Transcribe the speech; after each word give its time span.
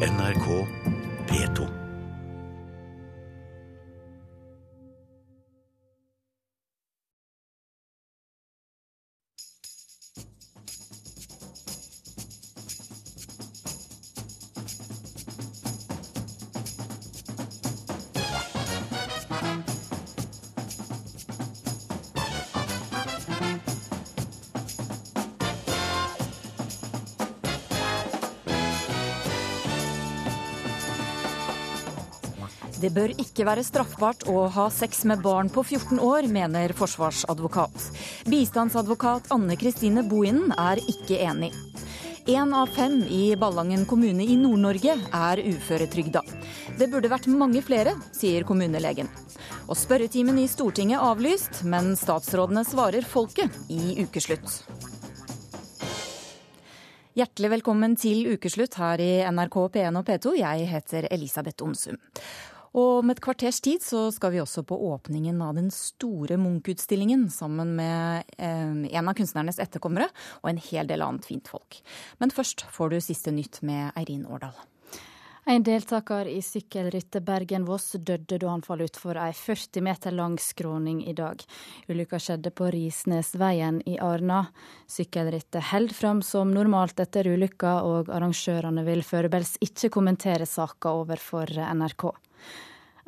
NRK 0.00 0.46
P2. 0.46 0.89
Det 32.80 32.88
bør 32.96 33.12
ikke 33.20 33.44
være 33.44 33.60
straffbart 33.66 34.22
å 34.30 34.46
ha 34.54 34.62
sex 34.72 35.02
med 35.08 35.20
barn 35.20 35.50
på 35.52 35.60
14 35.66 35.98
år, 36.00 36.24
mener 36.32 36.72
forsvarsadvokat. 36.72 37.74
Bistandsadvokat 38.32 39.28
Anne 39.34 39.58
Kristine 39.60 40.00
Bohinen 40.08 40.54
er 40.56 40.80
ikke 40.88 41.18
enig. 41.20 41.50
Én 42.30 42.54
av 42.56 42.72
fem 42.72 43.02
i 43.04 43.34
Ballangen 43.36 43.84
kommune 43.90 44.24
i 44.24 44.36
Nord-Norge 44.40 44.94
er 44.96 45.42
uføretrygda. 45.44 46.22
Det 46.78 46.88
burde 46.88 47.10
vært 47.12 47.28
mange 47.28 47.60
flere, 47.64 47.92
sier 48.16 48.46
kommunelegen. 48.48 49.10
Og 49.68 49.76
spørretimen 49.76 50.40
i 50.40 50.48
Stortinget 50.48 51.04
avlyst, 51.04 51.60
men 51.68 51.92
statsrådene 52.00 52.64
svarer 52.64 53.04
folket 53.04 53.60
i 53.68 53.98
ukeslutt. 54.06 54.62
Hjertelig 57.18 57.50
velkommen 57.58 57.98
til 58.00 58.22
ukeslutt 58.30 58.78
her 58.80 59.00
i 59.02 59.10
NRK 59.28 59.56
P1 59.74 59.98
og 59.98 60.06
P2. 60.06 60.38
Jeg 60.38 60.68
heter 60.70 61.08
Elisabeth 61.12 61.66
Onsum. 61.66 61.98
Og 62.70 63.00
om 63.00 63.10
et 63.10 63.20
kvarters 63.22 63.58
tid 63.64 63.82
så 63.82 64.04
skal 64.14 64.34
vi 64.34 64.42
også 64.42 64.62
på 64.66 64.78
åpningen 64.92 65.40
av 65.42 65.56
den 65.58 65.72
store 65.74 66.38
Munch-utstillingen 66.38 67.26
sammen 67.34 67.74
med 67.78 68.30
eh, 68.38 68.74
en 68.94 69.10
av 69.10 69.16
kunstnernes 69.18 69.58
etterkommere 69.62 70.06
og 70.42 70.52
en 70.52 70.62
hel 70.70 70.90
del 70.90 71.02
annet 71.02 71.26
fint 71.26 71.50
folk. 71.50 71.80
Men 72.22 72.30
først 72.34 72.68
får 72.70 72.92
du 72.92 73.00
siste 73.02 73.34
nytt 73.34 73.62
med 73.66 73.90
Eirin 73.98 74.26
Årdal. 74.26 74.54
En 75.50 75.64
deltaker 75.66 76.28
i 76.28 76.38
sykkelrittet 76.44 77.24
Bergen-Voss 77.26 77.96
døde 77.96 78.36
da 78.38 78.50
han 78.52 78.62
falt 78.62 78.84
utfor 78.84 79.18
ei 79.18 79.32
40 79.34 79.82
meter 79.82 80.14
lang 80.14 80.36
skråning 80.38 81.00
i 81.08 81.14
dag. 81.16 81.42
Ulykka 81.88 82.20
skjedde 82.22 82.52
på 82.54 82.68
Risnesveien 82.70 83.80
i 83.88 83.96
Arna. 84.04 84.44
Sykkelrittet 84.86 85.72
held 85.72 85.96
fram 85.96 86.20
som 86.22 86.52
normalt 86.54 87.00
etter 87.02 87.26
ulykka, 87.32 87.80
og 87.82 88.12
arrangørene 88.12 88.84
vil 88.86 89.02
foreløpig 89.02 89.64
ikke 89.66 89.90
kommentere 89.96 90.46
saka 90.46 90.92
overfor 91.00 91.50
NRK. 91.56 92.12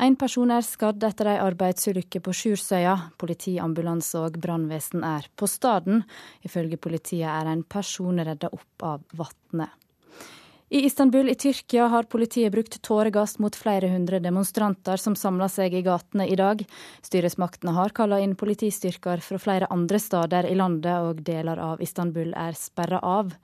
En 0.01 0.17
person 0.17 0.51
er 0.51 0.65
skadd 0.65 1.05
etter 1.05 1.35
ei 1.35 1.37
arbeidsulykke 1.43 2.23
på 2.25 2.33
Sjursøya. 2.37 2.97
Politi, 3.21 3.59
ambulanse 3.61 4.23
og 4.23 4.39
brannvesen 4.41 5.05
er 5.05 5.29
på 5.37 5.49
staden. 5.51 6.03
Ifølge 6.47 6.81
politiet 6.81 7.29
er 7.29 7.53
en 7.53 7.63
person 7.63 8.23
redda 8.25 8.51
opp 8.53 8.89
av 8.89 9.05
vannet. 9.13 9.71
I 10.73 10.87
Istanbul 10.87 11.29
i 11.29 11.35
Tyrkia 11.37 11.91
har 11.93 12.07
politiet 12.09 12.53
brukt 12.53 12.79
tåregass 12.81 13.37
mot 13.45 13.57
flere 13.57 13.91
hundre 13.93 14.23
demonstranter 14.25 14.97
som 14.97 15.13
samla 15.13 15.51
seg 15.53 15.75
i 15.77 15.83
gatene 15.85 16.25
i 16.25 16.39
dag. 16.41 16.63
Styresmaktene 17.05 17.75
har 17.77 17.93
kalla 17.93 18.23
inn 18.25 18.33
politistyrker 18.41 19.21
fra 19.21 19.41
flere 19.43 19.69
andre 19.69 20.01
steder 20.01 20.49
i 20.49 20.57
landet, 20.57 20.97
og 20.97 21.21
deler 21.27 21.61
av 21.61 21.85
Istanbul 21.85 22.33
er 22.33 22.57
sperra 22.57 23.03
av. 23.05 23.35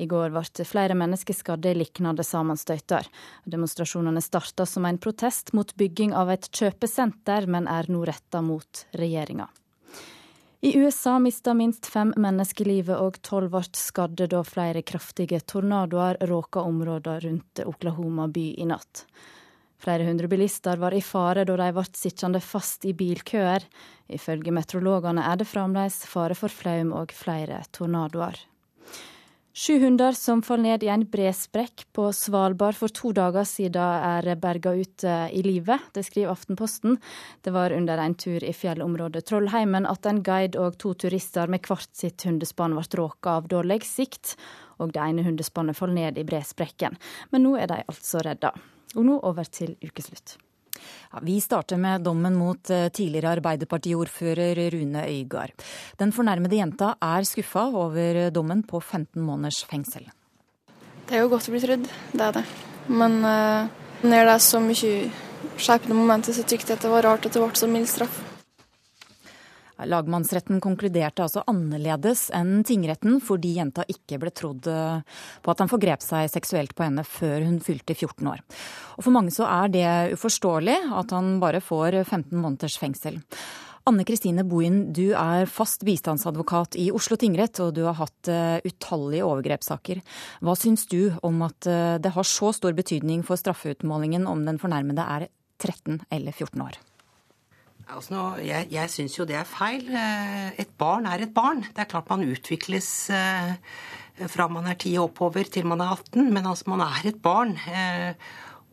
I 0.00 0.06
går 0.08 0.32
ble 0.32 0.64
flere 0.64 0.96
mennesker 0.96 1.36
skadde 1.36 1.74
i 1.74 1.76
lignende 1.76 2.24
sammenstøyter. 2.24 3.04
Demonstrasjonene 3.44 4.22
starta 4.24 4.64
som 4.66 4.86
en 4.88 4.98
protest 4.98 5.52
mot 5.52 5.74
bygging 5.76 6.14
av 6.16 6.32
et 6.32 6.48
kjøpesenter, 6.48 7.46
men 7.46 7.68
er 7.68 7.90
nå 7.92 8.06
retta 8.08 8.40
mot 8.40 8.86
regjeringa. 8.96 9.50
I 10.62 10.72
USA 10.76 11.18
mista 11.18 11.54
minst 11.56 11.86
fem 11.88 12.14
mennesker 12.20 12.68
livet 12.68 12.96
og 13.00 13.20
tolv 13.24 13.52
ble 13.54 13.62
skadde 13.76 14.26
da 14.28 14.42
flere 14.44 14.82
kraftige 14.84 15.40
tornadoer 15.40 16.18
råka 16.28 16.60
områder 16.68 17.24
rundt 17.24 17.62
Oklahoma 17.64 18.26
by 18.28 18.46
i 18.60 18.66
natt. 18.68 19.06
Flere 19.80 20.04
hundre 20.04 20.28
bilister 20.28 20.76
var 20.76 20.92
i 20.92 21.00
fare 21.00 21.46
da 21.48 21.56
de 21.56 21.70
ble 21.72 21.86
sittende 21.96 22.42
fast 22.44 22.84
i 22.84 22.92
bilkøer. 22.92 23.64
Ifølge 24.12 24.52
meteorologene 24.52 25.24
er 25.24 25.40
det 25.40 25.48
fremdeles 25.48 26.02
fare 26.08 26.36
for 26.36 26.52
flaum 26.52 26.92
og 26.92 27.16
flere 27.16 27.62
tornadoer. 27.72 28.36
Sju 29.52 29.80
hunder 29.82 30.12
som 30.12 30.42
falt 30.46 30.62
ned 30.62 30.84
i 30.86 30.88
en 30.94 31.02
bresprekk 31.10 31.82
på 31.92 32.04
Svalbard 32.14 32.76
for 32.78 32.92
to 32.94 33.10
dager 33.10 33.42
siden, 33.42 33.82
er 33.82 34.36
berga 34.38 34.76
ut 34.78 35.02
eh, 35.02 35.26
i 35.34 35.42
live. 35.42 35.74
Det 35.90 36.04
skriver 36.06 36.30
Aftenposten. 36.30 37.00
Det 37.42 37.50
var 37.50 37.74
under 37.74 37.98
en 37.98 38.14
tur 38.14 38.44
i 38.46 38.52
fjellområdet 38.54 39.24
Trollheimen 39.26 39.88
at 39.90 40.06
en 40.06 40.22
guide 40.22 40.54
og 40.54 40.78
to 40.78 40.92
turister 40.94 41.50
med 41.50 41.66
hvert 41.66 41.90
sitt 41.98 42.22
hundespann 42.28 42.76
ble 42.78 42.86
råka 43.00 43.40
av 43.40 43.48
dårlig 43.50 43.82
sikt, 43.88 44.36
og 44.78 44.94
det 44.94 45.02
ene 45.02 45.26
hundespannet 45.26 45.78
falt 45.78 45.98
ned 45.98 46.20
i 46.22 46.26
bresprekken. 46.28 46.94
Men 47.34 47.42
nå 47.48 47.56
er 47.58 47.72
de 47.74 47.82
altså 47.90 48.22
redda. 48.22 48.54
Og 48.94 49.02
nå 49.02 49.18
over 49.18 49.50
til 49.50 49.74
ukeslutt. 49.82 50.38
Ja, 51.10 51.22
vi 51.26 51.40
starter 51.42 51.80
med 51.80 52.04
dommen 52.06 52.36
mot 52.38 52.70
eh, 52.70 52.88
tidligere 52.94 53.34
Arbeiderpartiordfører 53.38 54.62
Rune 54.74 55.04
Øygard. 55.08 55.54
Den 55.98 56.14
fornærmede 56.16 56.60
jenta 56.60 56.94
er 57.02 57.28
skuffa 57.28 57.66
over 57.70 58.30
dommen 58.30 58.62
på 58.62 58.80
15 58.80 59.20
måneders 59.22 59.64
fengsel. 59.70 60.08
Det 61.10 61.18
er 61.18 61.24
jo 61.24 61.30
godt 61.32 61.48
å 61.50 61.54
bli 61.54 61.60
trodd, 61.64 61.88
det 62.14 62.22
er 62.22 62.36
det. 62.38 62.44
Men 62.90 63.16
uh, 63.26 63.66
når 64.02 64.28
det 64.28 64.34
er 64.36 64.42
så 64.44 64.60
mye 64.62 64.92
skjerpende 65.60 65.96
momenter, 65.98 66.34
så 66.36 66.44
tykte 66.46 66.72
jeg 66.72 66.78
at 66.78 66.84
det 66.86 66.92
var 66.92 67.06
rart 67.08 67.26
at 67.26 67.34
det 67.34 67.42
ble 67.42 67.58
så 67.58 67.68
mild 67.70 67.90
straff. 67.90 68.20
Lagmannsretten 69.88 70.60
konkluderte 70.62 71.24
altså 71.24 71.44
annerledes 71.50 72.28
enn 72.36 72.64
tingretten 72.66 73.20
fordi 73.24 73.54
jenta 73.56 73.86
ikke 73.88 74.20
ble 74.22 74.32
trodd 74.34 74.68
eh, 74.70 75.00
på 75.40 75.52
at 75.54 75.62
han 75.62 75.70
forgrep 75.70 76.04
seg 76.04 76.28
seksuelt 76.32 76.76
på 76.76 76.86
henne 76.86 77.06
før 77.06 77.46
hun 77.46 77.58
fylte 77.64 77.96
14 77.96 78.28
år. 78.32 78.44
Og 78.98 79.06
For 79.06 79.14
mange 79.14 79.32
så 79.34 79.48
er 79.48 79.72
det 79.72 79.88
uforståelig 80.18 80.78
at 81.00 81.16
han 81.16 81.38
bare 81.42 81.62
får 81.64 82.02
15 82.02 82.36
måneders 82.36 82.78
fengsel. 82.80 83.20
Anne 83.88 84.04
Kristine 84.04 84.44
Bohin, 84.44 84.90
du 84.92 85.14
er 85.16 85.48
fast 85.48 85.86
bistandsadvokat 85.88 86.76
i 86.78 86.90
Oslo 86.94 87.16
tingrett, 87.18 87.56
og 87.64 87.72
du 87.78 87.82
har 87.86 87.96
hatt 87.98 88.28
eh, 88.30 88.60
utallige 88.68 89.24
overgrepssaker. 89.26 90.02
Hva 90.44 90.54
syns 90.58 90.84
du 90.90 91.14
om 91.26 91.40
at 91.46 91.66
eh, 91.70 91.96
det 92.02 92.12
har 92.14 92.28
så 92.28 92.52
stor 92.56 92.76
betydning 92.76 93.24
for 93.26 93.40
straffeutmålingen 93.40 94.28
om 94.30 94.44
den 94.46 94.60
fornærmede 94.60 95.08
er 95.16 95.26
13 95.62 96.04
eller 96.12 96.36
14 96.36 96.68
år? 96.68 96.78
Altså 97.90 98.20
jeg 98.44 98.68
jeg 98.70 98.92
syns 98.92 99.16
jo 99.18 99.26
det 99.28 99.36
er 99.38 99.48
feil. 99.48 99.88
Eh, 99.88 100.60
et 100.62 100.70
barn 100.78 101.08
er 101.10 101.24
et 101.24 101.34
barn. 101.34 101.64
Det 101.66 101.82
er 101.82 101.90
klart 101.90 102.10
man 102.12 102.26
utvikles 102.26 102.88
eh, 103.14 103.54
fra 104.30 104.46
man 104.52 104.68
er 104.70 104.78
10 104.78 104.98
oppover 105.02 105.48
til 105.50 105.66
man 105.66 105.82
er 105.82 105.94
18, 105.96 106.28
men 106.30 106.46
altså 106.46 106.70
man 106.70 106.84
er 106.86 107.10
et 107.10 107.20
barn. 107.22 107.56
Eh, 107.66 108.12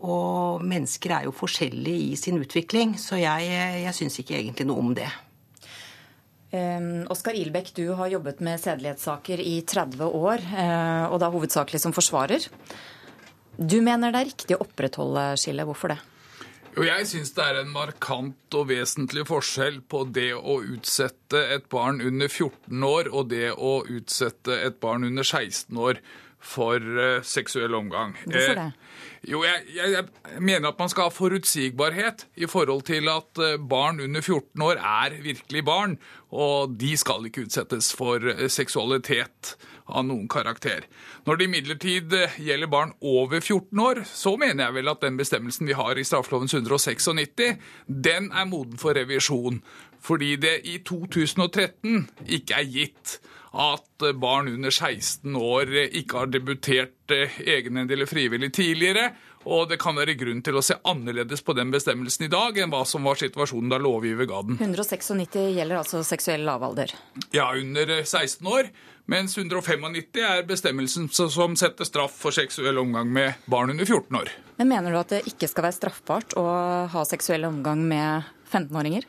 og 0.06 0.62
mennesker 0.62 1.16
er 1.16 1.24
jo 1.26 1.34
forskjellige 1.34 2.12
i 2.12 2.18
sin 2.20 2.38
utvikling, 2.38 2.94
så 3.02 3.18
jeg, 3.18 3.48
jeg 3.82 3.94
syns 3.98 4.20
ikke 4.22 4.36
egentlig 4.38 4.68
noe 4.70 4.84
om 4.84 4.92
det. 4.94 5.08
Oskar 7.10 7.36
Ilbekk, 7.36 7.72
du 7.76 7.96
har 7.98 8.12
jobbet 8.14 8.44
med 8.46 8.62
sedelighetssaker 8.62 9.42
i 9.42 9.56
30 9.68 10.06
år, 10.06 10.46
og 11.10 11.18
da 11.20 11.32
hovedsakelig 11.34 11.82
som 11.82 11.96
forsvarer. 11.98 12.46
Du 13.58 13.80
mener 13.82 14.14
det 14.14 14.22
er 14.22 14.30
riktig 14.30 14.56
å 14.56 14.62
opprettholde 14.68 15.26
skillet. 15.42 15.66
Hvorfor 15.66 15.96
det? 15.96 15.98
Jo, 16.78 16.84
jeg 16.86 17.08
syns 17.10 17.32
det 17.34 17.42
er 17.42 17.58
en 17.64 17.72
markant 17.74 18.54
og 18.54 18.68
vesentlig 18.70 19.24
forskjell 19.26 19.80
på 19.90 20.04
det 20.14 20.30
å 20.38 20.60
utsette 20.62 21.40
et 21.56 21.66
barn 21.74 22.04
under 22.06 22.30
14 22.30 22.86
år 22.86 23.10
og 23.10 23.32
det 23.32 23.50
å 23.56 23.80
utsette 23.82 24.60
et 24.62 24.78
barn 24.84 25.08
under 25.08 25.26
16 25.26 25.74
år 25.74 26.04
for 26.38 26.78
uh, 26.78 27.24
seksuell 27.26 27.74
omgang. 27.74 28.14
Hvorfor 28.28 28.60
det? 28.60 28.68
Eh, 28.68 29.32
jo, 29.34 29.42
jeg, 29.42 29.64
jeg, 29.74 29.96
jeg, 29.96 30.38
mener 30.38 30.70
at 30.70 30.78
man 30.80 30.92
skal 30.94 31.10
ha 31.10 31.14
forutsigbarhet 31.14 32.28
i 32.38 32.48
forhold 32.50 32.86
til 32.88 33.10
at 33.10 33.42
eh, 33.42 33.58
barn 33.58 33.98
under 34.04 34.22
14 34.22 34.62
år 34.68 34.78
er 34.78 35.18
virkelig 35.26 35.66
barn, 35.66 35.98
og 36.30 36.78
de 36.78 36.94
skal 37.00 37.26
ikke 37.26 37.48
utsettes 37.48 37.90
for 37.98 38.22
eh, 38.22 38.46
seksualitet 38.54 39.56
av 39.88 40.06
noen 40.08 40.28
karakter. 40.32 40.86
Når 41.26 41.40
det 41.40 41.48
imidlertid 41.48 42.14
eh, 42.14 42.38
gjelder 42.50 42.72
barn 42.72 42.94
over 43.02 43.40
14 43.40 43.84
år, 43.84 44.04
så 44.08 44.36
mener 44.40 44.68
jeg 44.68 44.78
vel 44.80 44.92
at 44.92 45.04
den 45.04 45.20
bestemmelsen 45.20 45.70
vi 45.70 45.78
har 45.78 45.98
i 45.98 46.06
straffeloven 46.08 46.52
196, 46.52 47.10
den 47.88 48.32
er 48.32 48.50
moden 48.50 48.78
for 48.82 48.98
revisjon. 48.98 49.62
Fordi 50.04 50.36
det 50.40 50.60
i 50.70 50.78
2013 50.86 52.08
ikke 52.38 52.60
er 52.60 52.70
gitt 52.72 53.18
at 53.52 54.06
barn 54.20 54.50
under 54.52 54.72
16 54.72 55.36
år 55.36 55.72
ikke 55.88 56.24
har 56.24 56.32
debutert 56.32 57.14
egenhendig 57.14 57.96
eller 57.96 58.10
frivillig 58.10 58.52
tidligere. 58.54 59.12
Og 59.48 59.70
det 59.72 59.78
kan 59.80 59.96
være 59.96 60.18
grunn 60.20 60.42
til 60.44 60.58
å 60.60 60.64
se 60.66 60.76
annerledes 60.88 61.44
på 61.46 61.56
den 61.56 61.72
bestemmelsen 61.72 62.26
i 62.28 62.32
dag 62.32 62.58
enn 62.60 62.72
hva 62.74 62.84
som 62.88 63.08
var 63.08 63.20
situasjonen 63.20 63.72
da 63.72 63.80
lovgiver 63.80 64.28
ga 64.28 64.42
den. 64.44 64.60
196 64.60 65.40
gjelder 65.56 65.80
altså 65.80 66.04
seksuell 66.04 66.44
lavalder? 66.48 66.92
Ja, 67.36 67.48
under 67.56 67.94
16 68.04 68.44
år. 68.52 68.72
Mens 69.08 69.38
195 69.40 70.20
er 70.20 70.42
bestemmelsen 70.44 71.08
som 71.08 71.56
setter 71.56 71.88
straff 71.88 72.18
for 72.20 72.36
seksuell 72.36 72.82
omgang 72.82 73.08
med 73.16 73.40
barn 73.48 73.72
under 73.72 73.88
14 73.88 74.20
år. 74.20 74.34
Men 74.60 74.74
Mener 74.74 74.92
du 74.92 75.00
at 75.00 75.14
det 75.16 75.22
ikke 75.32 75.48
skal 75.48 75.70
være 75.70 75.78
straffbart 75.78 76.36
å 76.36 76.44
ha 76.92 77.06
seksuell 77.08 77.48
omgang 77.48 77.86
med 77.88 78.28
15-åringer? 78.52 79.08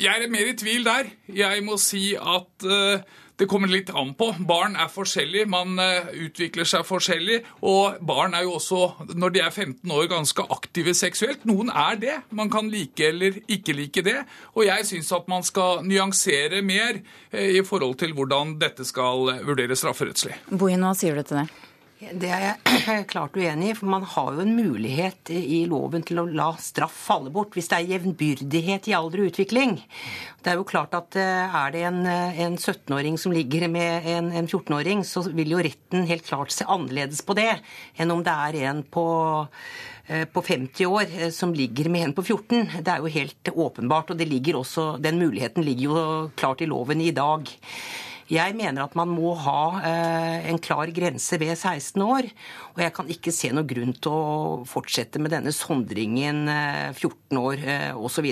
Jeg 0.00 0.24
er 0.24 0.32
mer 0.32 0.48
i 0.48 0.56
tvil 0.56 0.86
der. 0.88 1.10
Jeg 1.28 1.64
må 1.66 1.76
si 1.80 2.14
at 2.16 2.64
uh, 2.64 3.04
det 3.40 3.48
kommer 3.48 3.70
litt 3.72 3.90
an 3.96 4.12
på. 4.18 4.30
Barn 4.46 4.76
er 4.76 4.90
forskjellige, 4.92 5.48
man 5.50 5.80
uh, 5.80 6.10
utvikler 6.26 6.68
seg 6.68 6.84
forskjellig. 6.88 7.40
Og 7.66 7.96
barn 8.06 8.36
er 8.36 8.44
jo 8.44 8.58
også, 8.58 8.82
når 9.16 9.34
de 9.34 9.42
er 9.44 9.54
15 9.54 9.94
år, 9.96 10.04
ganske 10.12 10.44
aktive 10.52 10.94
seksuelt. 10.96 11.46
Noen 11.48 11.72
er 11.72 11.96
det. 12.00 12.18
Man 12.36 12.52
kan 12.52 12.68
like 12.72 13.08
eller 13.08 13.40
ikke 13.48 13.76
like 13.78 14.04
det. 14.04 14.18
Og 14.52 14.66
jeg 14.68 14.86
syns 14.90 15.12
at 15.16 15.30
man 15.32 15.46
skal 15.46 15.84
nyansere 15.88 16.60
mer 16.66 17.00
uh, 17.00 17.40
i 17.40 17.64
forhold 17.64 17.96
til 18.04 18.14
hvordan 18.18 18.58
dette 18.60 18.84
skal 18.88 19.40
vurderes 19.48 19.80
strafferettslig. 19.80 20.36
Bohin, 20.52 20.84
hva 20.84 20.92
sier 20.98 21.16
du 21.16 21.24
til 21.24 21.42
det? 21.42 21.48
Det 22.00 22.30
er 22.32 22.42
jeg 22.46 23.04
klart 23.12 23.34
uenig 23.36 23.74
i, 23.74 23.76
for 23.76 23.90
man 23.92 24.06
har 24.08 24.30
jo 24.32 24.40
en 24.40 24.54
mulighet 24.56 25.28
i 25.34 25.58
loven 25.68 26.00
til 26.06 26.22
å 26.22 26.24
la 26.32 26.48
straff 26.56 26.94
falle 27.10 27.28
bort 27.34 27.52
hvis 27.52 27.68
det 27.68 27.76
er 27.76 27.90
jevnbyrdighet 27.90 28.88
i 28.88 28.94
alder 28.96 29.20
og 29.20 29.28
utvikling. 29.34 29.76
Det 30.40 30.54
er 30.54 30.56
jo 30.56 30.64
klart 30.64 30.96
at 30.96 31.18
eh, 31.20 31.58
er 31.60 31.74
det 31.74 31.84
en, 31.90 32.00
en 32.08 32.56
17-åring 32.56 33.20
som 33.20 33.36
ligger 33.36 33.68
med 33.68 34.08
en, 34.14 34.32
en 34.32 34.48
14-åring, 34.48 35.04
så 35.04 35.26
vil 35.28 35.52
jo 35.52 35.60
retten 35.60 36.08
helt 36.08 36.24
klart 36.24 36.56
se 36.56 36.64
annerledes 36.64 37.20
på 37.20 37.36
det 37.36 37.50
enn 38.00 38.16
om 38.16 38.24
det 38.24 38.36
er 38.48 38.60
en 38.70 38.80
på 38.80 39.06
eh, 40.08 40.24
på 40.24 40.46
50 40.48 40.88
år 40.88 41.16
eh, 41.18 41.30
som 41.36 41.52
ligger 41.52 41.92
med 41.92 42.08
en 42.08 42.16
på 42.16 42.24
14. 42.24 42.80
Det 42.80 42.94
er 42.94 43.04
jo 43.04 43.12
helt 43.12 43.52
åpenbart, 43.52 44.14
og 44.16 45.04
den 45.04 45.20
muligheten 45.20 45.68
ligger 45.68 45.84
jo 45.84 46.04
klart 46.32 46.64
i 46.64 46.70
loven 46.72 47.04
i 47.04 47.12
dag. 47.12 47.44
Jeg 48.30 48.54
mener 48.54 48.84
at 48.84 48.92
man 48.94 49.10
må 49.10 49.32
ha 49.42 49.62
eh, 49.82 50.48
en 50.52 50.60
klar 50.62 50.90
grense 50.94 51.34
ved 51.40 51.50
16 51.56 52.02
år. 52.04 52.28
Og 52.76 52.82
jeg 52.84 52.94
kan 52.94 53.10
ikke 53.10 53.32
se 53.34 53.50
noe 53.50 53.66
grunn 53.66 53.90
til 53.98 54.14
å 54.14 54.60
fortsette 54.70 55.18
med 55.22 55.34
denne 55.34 55.50
sondringen 55.54 56.44
14 56.46 57.10
eh, 57.10 57.40
år 57.40 57.64
eh, 57.64 57.90
osv. 57.98 58.28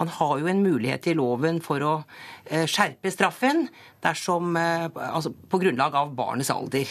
Man 0.00 0.12
har 0.18 0.34
jo 0.42 0.50
en 0.52 0.60
mulighet 0.64 1.08
i 1.08 1.16
loven 1.16 1.62
for 1.64 1.86
å 1.86 1.94
skjerpe 2.42 3.08
straffen 3.14 3.64
dersom, 4.02 4.56
altså 4.58 5.30
på 5.30 5.60
grunnlag 5.62 5.94
av 5.96 6.10
barnets 6.18 6.50
alder. 6.52 6.90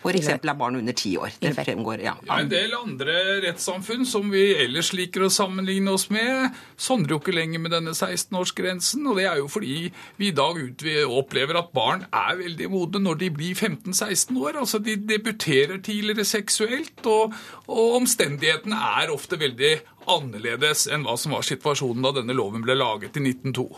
F.eks. 0.00 0.28
er 0.32 0.56
barn 0.56 0.78
under 0.78 0.96
ti 0.96 1.12
år. 1.20 1.34
Det 1.40 1.52
fremgår, 1.56 2.00
ja. 2.04 2.14
ja. 2.24 2.38
En 2.40 2.48
del 2.50 2.72
andre 2.76 3.16
rettssamfunn 3.44 4.06
som 4.08 4.30
vi 4.32 4.46
ellers 4.62 4.94
liker 4.96 5.26
å 5.26 5.32
sammenligne 5.32 5.92
oss 5.92 6.08
med, 6.12 6.56
sondrer 6.80 7.14
jo 7.14 7.20
ikke 7.20 7.36
lenger 7.36 7.60
med 7.60 7.74
denne 7.74 7.92
16-årsgrensen. 7.92 9.04
Og 9.10 9.20
det 9.20 9.28
er 9.28 9.42
jo 9.42 9.50
fordi 9.52 9.90
vi 10.20 10.30
i 10.30 10.36
dag 10.36 10.56
opplever 11.04 11.60
at 11.60 11.72
barn 11.76 12.06
er 12.08 12.40
veldig 12.40 12.70
modne 12.72 13.04
når 13.04 13.20
de 13.24 13.30
blir 13.36 13.54
15-16 13.54 14.40
år. 14.40 14.60
Altså 14.64 14.80
de 14.80 14.96
debuterer 14.96 15.82
tidligere 15.84 16.24
seksuelt, 16.24 17.04
og, 17.04 17.36
og 17.68 18.00
omstendighetene 18.00 18.80
er 19.04 19.12
ofte 19.12 19.36
veldig 19.40 19.76
annerledes 20.10 20.88
enn 20.90 21.04
hva 21.04 21.16
som 21.20 21.36
var 21.36 21.44
situasjonen 21.46 22.04
da 22.06 22.16
denne 22.22 22.36
loven 22.36 22.64
ble 22.64 22.78
laget 22.78 23.20
i 23.20 23.26
1902. 23.28 23.68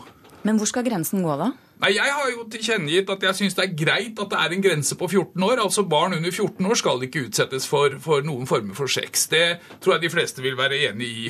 Men 0.43 0.59
hvor 0.59 0.67
skal 0.69 0.85
grensen 0.85 1.23
gå, 1.23 1.35
da? 1.39 1.51
Nei, 1.83 1.93
Jeg 1.97 2.13
har 2.15 2.29
jo 2.31 2.45
tilkjennegitt 2.51 3.09
at 3.11 3.23
jeg 3.27 3.39
syns 3.39 3.57
det 3.57 3.65
er 3.65 3.75
greit 3.75 4.19
at 4.19 4.31
det 4.31 4.39
er 4.39 4.55
en 4.55 4.63
grense 4.63 4.95
på 4.99 5.09
14 5.09 5.43
år. 5.43 5.59
Altså 5.63 5.83
Barn 5.83 6.15
under 6.15 6.31
14 6.31 6.65
år 6.65 6.79
skal 6.79 7.03
ikke 7.03 7.25
utsettes 7.27 7.67
for, 7.67 7.97
for 8.03 8.23
noen 8.23 8.47
former 8.47 8.77
for 8.77 8.91
sex. 8.91 9.27
Det 9.31 9.59
tror 9.83 9.97
jeg 9.97 10.05
de 10.05 10.13
fleste 10.13 10.43
vil 10.43 10.59
være 10.59 10.79
enig 10.89 11.11
i. 11.25 11.29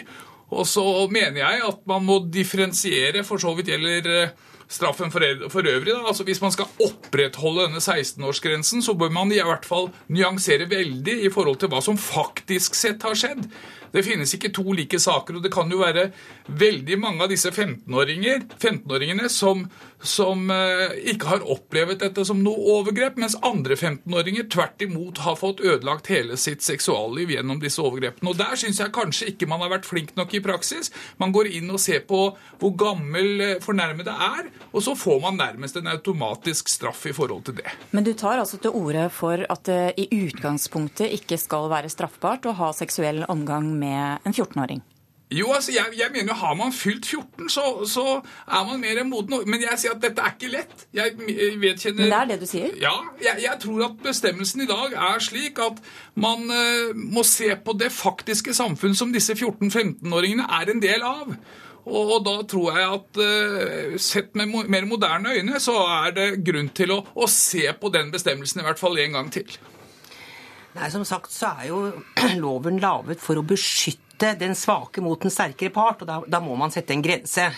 Og 0.53 0.67
så 0.69 0.83
mener 1.09 1.41
jeg 1.41 1.61
at 1.65 1.85
man 1.89 2.05
må 2.05 2.19
differensiere, 2.29 3.23
for 3.25 3.41
så 3.41 3.55
vidt 3.57 3.71
gjelder 3.71 4.09
eh, 4.13 4.33
straffen 4.69 5.11
for, 5.11 5.23
øvrig. 5.23 5.93
Da. 5.93 6.01
Altså 6.07 6.23
Hvis 6.23 6.41
man 6.41 6.53
skal 6.53 6.69
opprettholde 6.81 7.67
denne 7.67 7.81
16-årsgrensen, 7.81 8.81
så 8.81 8.93
bør 8.93 9.09
man 9.09 9.31
i 9.31 9.41
hvert 9.41 9.65
fall 9.65 9.89
nyansere 10.07 10.69
veldig 10.69 11.23
i 11.25 11.31
forhold 11.33 11.57
til 11.61 11.73
hva 11.73 11.81
som 11.81 11.97
faktisk 11.97 12.77
sett 12.77 13.03
har 13.03 13.17
skjedd. 13.17 13.49
Det 13.93 14.01
finnes 14.05 14.31
ikke 14.33 14.49
to 14.53 14.65
like 14.73 14.97
saker, 14.99 15.37
og 15.37 15.43
det 15.45 15.51
kan 15.53 15.69
jo 15.69 15.83
være 15.83 16.07
veldig 16.49 16.97
mange 16.97 17.21
av 17.25 17.29
disse 17.29 17.51
15-åringene 17.53 19.29
som, 19.29 19.67
som 20.01 20.49
eh, 20.49 20.95
ikke 21.13 21.29
har 21.29 21.45
opplevd 21.53 22.01
dette 22.01 22.25
som 22.25 22.41
noe 22.41 22.57
overgrep, 22.79 23.19
mens 23.21 23.37
andre 23.45 23.77
15-åringer 23.77 24.49
tvert 24.53 24.81
imot 24.81 25.21
har 25.27 25.37
fått 25.37 25.61
ødelagt 25.61 26.09
hele 26.09 26.39
sitt 26.41 26.65
seksualliv 26.65 27.35
gjennom 27.35 27.61
disse 27.61 27.81
overgrepene. 27.83 28.33
Og 28.33 28.39
Der 28.41 28.57
syns 28.59 28.81
jeg 28.81 28.93
kanskje 28.95 29.29
ikke 29.33 29.49
man 29.51 29.61
har 29.61 29.75
vært 29.75 29.85
flink 29.89 30.15
nok 30.17 30.33
i 30.33 30.41
praksis. 30.43 30.89
Man 31.21 31.35
går 31.35 31.51
inn 31.53 31.69
og 31.69 31.81
ser 31.83 32.01
på 32.09 32.23
hvor 32.33 32.73
gammel 32.79 33.45
eh, 33.45 33.55
fornærmede 33.61 34.13
er, 34.13 34.49
og 34.73 34.81
så 34.81 34.97
får 34.97 35.21
man 35.27 35.37
nærmest 35.37 35.77
en 35.77 35.91
automatisk 35.93 36.71
straff 36.71 37.05
i 37.05 37.13
forhold 37.13 37.45
til 37.45 37.59
det. 37.61 37.69
Men 37.93 38.09
du 38.09 38.13
tar 38.17 38.41
altså 38.41 38.57
til 38.57 38.73
orde 38.73 39.05
for 39.13 39.45
at 39.45 39.65
det 39.69 39.81
i 40.01 40.09
utgangspunktet 40.23 41.13
ikke 41.19 41.37
skal 41.37 41.69
være 41.69 41.93
straffbart 41.93 42.49
å 42.49 42.57
ha 42.57 42.73
seksuell 42.73 43.21
omgang 43.29 43.69
med 43.83 44.25
en 44.25 44.35
14-åring? 44.35 44.83
Jo, 45.33 45.49
altså, 45.55 45.71
jeg, 45.73 45.97
jeg, 45.97 46.09
mener 46.13 46.33
Har 46.33 46.53
man 46.53 46.73
fylt 46.73 47.05
14, 47.05 47.49
så, 47.49 47.63
så 47.89 48.05
er 48.47 48.67
man 48.67 48.81
mer 48.81 49.03
moden. 49.07 49.49
Men 49.49 49.61
jeg 49.61 49.79
sier 49.81 49.95
at 49.95 50.03
dette 50.03 50.21
er 50.21 50.35
ikke 50.35 50.51
lett. 50.53 50.85
Jeg, 50.93 51.15
vedkjenner... 51.61 52.03
Men 52.03 52.11
det 52.11 52.19
er 52.19 52.29
det 52.33 52.39
du 52.43 52.47
sier? 52.49 52.69
Ja. 52.81 52.93
Jeg, 53.21 53.41
jeg, 53.45 53.57
tror 53.63 53.85
at 53.87 53.97
bestemmelsen 54.03 54.65
i 54.65 54.69
dag 54.69 54.95
er 55.09 55.23
slik 55.23 55.59
at 55.63 55.81
man 56.13 56.45
uh, 56.51 56.93
må 56.93 57.25
se 57.27 57.49
på 57.65 57.77
det 57.79 57.91
faktiske 57.95 58.53
samfunn 58.53 58.97
som 58.97 59.13
disse 59.15 59.35
14-15-åringene 59.39 60.47
er 60.61 60.73
en 60.73 60.83
del 60.83 61.05
av. 61.07 61.35
Og, 61.83 61.99
og, 61.99 62.19
da 62.23 62.37
tror 62.47 62.77
jeg 62.77 62.89
at 62.99 63.21
uh, 63.23 63.99
sett 63.99 64.37
med 64.39 64.51
mo 64.51 64.63
mer 64.71 64.85
moderne 64.87 65.33
øyne, 65.33 65.59
så 65.59 65.79
er 66.05 66.15
det 66.15 66.29
grunn 66.45 66.69
til 66.75 66.93
å, 66.95 67.01
å 67.15 67.29
se 67.31 67.65
på 67.79 67.91
den 67.95 68.13
bestemmelsen 68.13 68.61
i 68.61 68.67
hvert 68.67 68.81
fall 68.81 69.01
en 69.01 69.17
gang 69.17 69.33
til. 69.33 69.49
Nei, 70.73 70.89
Som 70.89 71.05
sagt 71.05 71.31
så 71.33 71.53
er 71.59 71.69
jo 71.69 71.81
loven 72.43 72.79
laget 72.81 73.21
for 73.21 73.39
å 73.39 73.45
beskytte 73.45 74.33
den 74.39 74.55
svake 74.57 75.01
mot 75.03 75.21
den 75.21 75.33
sterkere 75.33 75.73
part, 75.73 76.01
og 76.01 76.09
da, 76.09 76.19
da 76.27 76.39
må 76.43 76.55
man 76.59 76.71
sette 76.73 76.95
en 76.95 77.03
grense. 77.03 77.49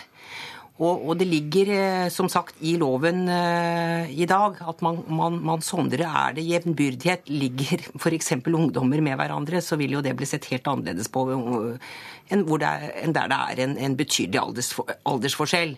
Og, 0.75 1.05
og, 1.07 1.13
det 1.15 1.29
ligger 1.29 1.69
eh, 1.71 2.05
som 2.11 2.27
sagt 2.27 2.57
i 2.59 2.73
loven 2.75 3.29
uh, 3.31 4.09
i 4.11 4.25
dag 4.27 4.57
at 4.59 4.81
man, 4.83 4.97
man, 5.07 5.37
man 5.47 5.61
sondrer. 5.63 6.03
Er 6.03 6.33
det 6.35 6.43
jevnbyrdighet? 6.49 7.29
Ligger 7.31 7.85
f.eks. 8.01 8.33
ungdommer 8.43 8.99
med 8.99 9.15
hverandre, 9.15 9.61
så 9.63 9.77
vil 9.79 9.95
jo 9.95 10.01
det 10.03 10.11
bli 10.19 10.27
sett 10.27 10.49
helt 10.51 10.67
annerledes 10.67 11.07
på 11.07 11.23
uh, 11.31 11.93
enn, 12.27 12.43
er, 12.59 12.89
enn, 13.05 13.15
der 13.15 13.31
det 13.31 13.37
er 13.39 13.61
en, 13.63 13.77
en 13.87 13.95
betydelig 13.95 14.41
alders, 14.41 14.73
aldersforskjell. 15.07 15.77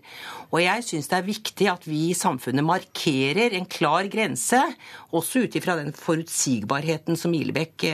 Og 0.50 0.64
jeg 0.64 0.88
syns 0.88 1.12
det 1.12 1.20
er 1.20 1.28
viktig 1.28 1.68
at 1.70 1.86
vi 1.86 2.00
i 2.08 2.18
samfunnet 2.18 2.66
markerer 2.66 3.54
en 3.54 3.70
klar 3.70 4.10
grense, 4.10 4.64
også 5.14 5.46
ut 5.46 5.60
ifra 5.60 5.76
den 5.78 5.94
forutsigbarheten 5.94 7.20
som 7.20 7.36
Ilebekk 7.38 7.86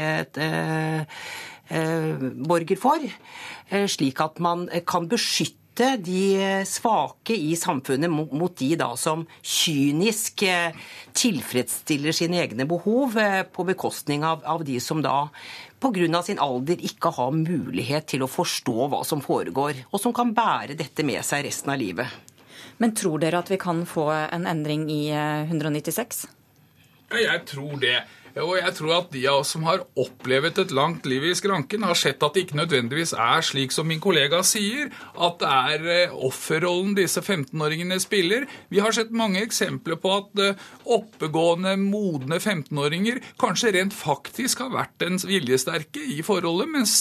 borger 2.48 2.80
for, 2.80 3.04
slik 3.90 4.22
at 4.22 4.40
man 4.44 4.68
kan 4.88 5.08
beskytte 5.10 5.63
beskytte 5.74 5.98
de 6.04 6.66
svake 6.66 7.34
i 7.34 7.56
samfunnet 7.56 8.10
mot 8.10 8.58
de 8.58 8.76
da 8.76 8.96
som 8.96 9.26
kynisk 9.42 10.44
eh, 10.44 10.74
tilfredsstiller 11.14 12.12
sine 12.12 12.42
egne 12.42 12.66
behov 12.66 13.18
eh, 13.18 13.44
på 13.44 13.64
bekostning 13.64 14.24
av, 14.24 14.44
av 14.46 14.64
de 14.64 14.80
som 14.80 15.02
da 15.02 15.30
pga. 15.80 16.24
sin 16.24 16.40
alder 16.40 16.78
ikke 16.80 17.12
har 17.12 17.32
mulighet 17.32 18.08
til 18.08 18.24
å 18.24 18.28
forstå 18.28 18.88
hva 18.88 19.04
som 19.04 19.22
foregår, 19.22 19.74
og 19.92 20.00
som 20.00 20.14
kan 20.14 20.34
bære 20.34 20.76
dette 20.76 21.04
med 21.04 21.24
seg 21.26 21.46
resten 21.46 21.72
av 21.72 21.78
livet. 21.78 22.08
Men 22.78 22.96
tror 22.96 23.20
dere 23.20 23.40
at 23.40 23.52
vi 23.52 23.58
kan 23.58 23.86
få 23.86 24.10
en 24.12 24.48
endring 24.48 24.90
i 24.90 25.12
196? 25.12 26.28
Ja, 27.12 27.18
Jeg 27.18 27.46
tror 27.46 27.80
det. 27.80 28.04
Og 28.42 28.56
jeg 28.58 28.74
tror 28.80 28.94
at 28.96 29.12
de 29.14 29.22
av 29.30 29.44
oss 29.44 29.52
som 29.54 29.66
har 29.68 29.84
opplevd 30.00 30.64
et 30.64 30.72
langt 30.74 31.06
liv 31.06 31.28
i 31.30 31.36
skranken, 31.38 31.84
har 31.86 31.98
sett 31.98 32.24
at 32.26 32.34
det 32.34 32.48
ikke 32.48 32.58
nødvendigvis 32.58 33.14
er 33.14 33.46
slik 33.46 33.74
som 33.76 33.86
min 33.86 34.02
kollega 34.02 34.40
sier, 34.48 34.90
at 35.14 35.38
det 35.42 35.52
er 35.52 35.86
eh, 35.94 36.16
offerrollen 36.26 36.96
disse 36.98 37.22
15-åringene 37.22 38.00
spiller. 38.02 38.48
Vi 38.74 38.82
har 38.82 38.96
sett 38.96 39.14
mange 39.14 39.44
eksempler 39.44 40.00
på 40.02 40.16
at 40.16 40.42
eh, 40.42 40.64
oppegående, 40.96 41.76
modne 41.78 42.40
15-åringer 42.40 43.22
kanskje 43.42 43.76
rent 43.78 43.94
faktisk 43.94 44.64
har 44.66 44.74
vært 44.74 44.98
den 45.04 45.22
viljesterke 45.22 46.02
i 46.02 46.24
forholdet, 46.26 46.72
mens 46.74 46.96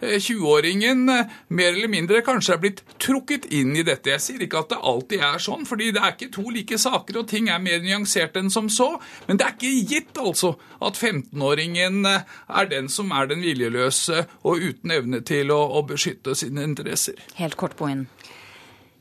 20-åringen 0.00 1.04
eh, 1.12 1.36
mer 1.52 1.74
eller 1.74 1.92
mindre 1.92 2.24
kanskje 2.24 2.56
er 2.56 2.64
blitt 2.64 2.82
trukket 3.02 3.50
inn 3.52 3.76
i 3.76 3.84
dette. 3.84 4.14
Jeg 4.14 4.24
sier 4.24 4.48
ikke 4.48 4.64
at 4.64 4.72
det 4.72 4.80
alltid 4.80 5.28
er 5.28 5.44
sånn, 5.44 5.68
fordi 5.68 5.92
det 5.92 6.00
er 6.00 6.16
ikke 6.16 6.32
to 6.40 6.48
like 6.48 6.80
saker, 6.80 7.20
og 7.20 7.28
ting 7.28 7.52
er 7.52 7.60
mer 7.60 7.84
nyansert 7.84 8.40
enn 8.40 8.48
som 8.52 8.72
så, 8.72 8.94
men 9.28 9.36
det 9.36 9.44
er 9.44 9.58
ikke 9.58 9.76
gitt, 9.92 10.16
altså 10.16 10.56
at 10.80 10.96
15-åringen 10.98 12.04
eh, 12.08 12.26
er 12.48 12.70
den 12.70 12.88
som 12.92 13.12
er 13.16 13.30
den 13.30 13.44
viljeløse 13.44 14.24
og 14.48 14.64
uten 14.64 14.94
evne 14.94 15.22
til 15.26 15.52
å, 15.54 15.60
å 15.76 15.84
beskytte 15.86 16.36
sine 16.38 16.64
interesser. 16.66 17.20
Helt 17.40 17.58
kort 17.60 17.76
på 17.78 17.90
inn. 17.92 18.06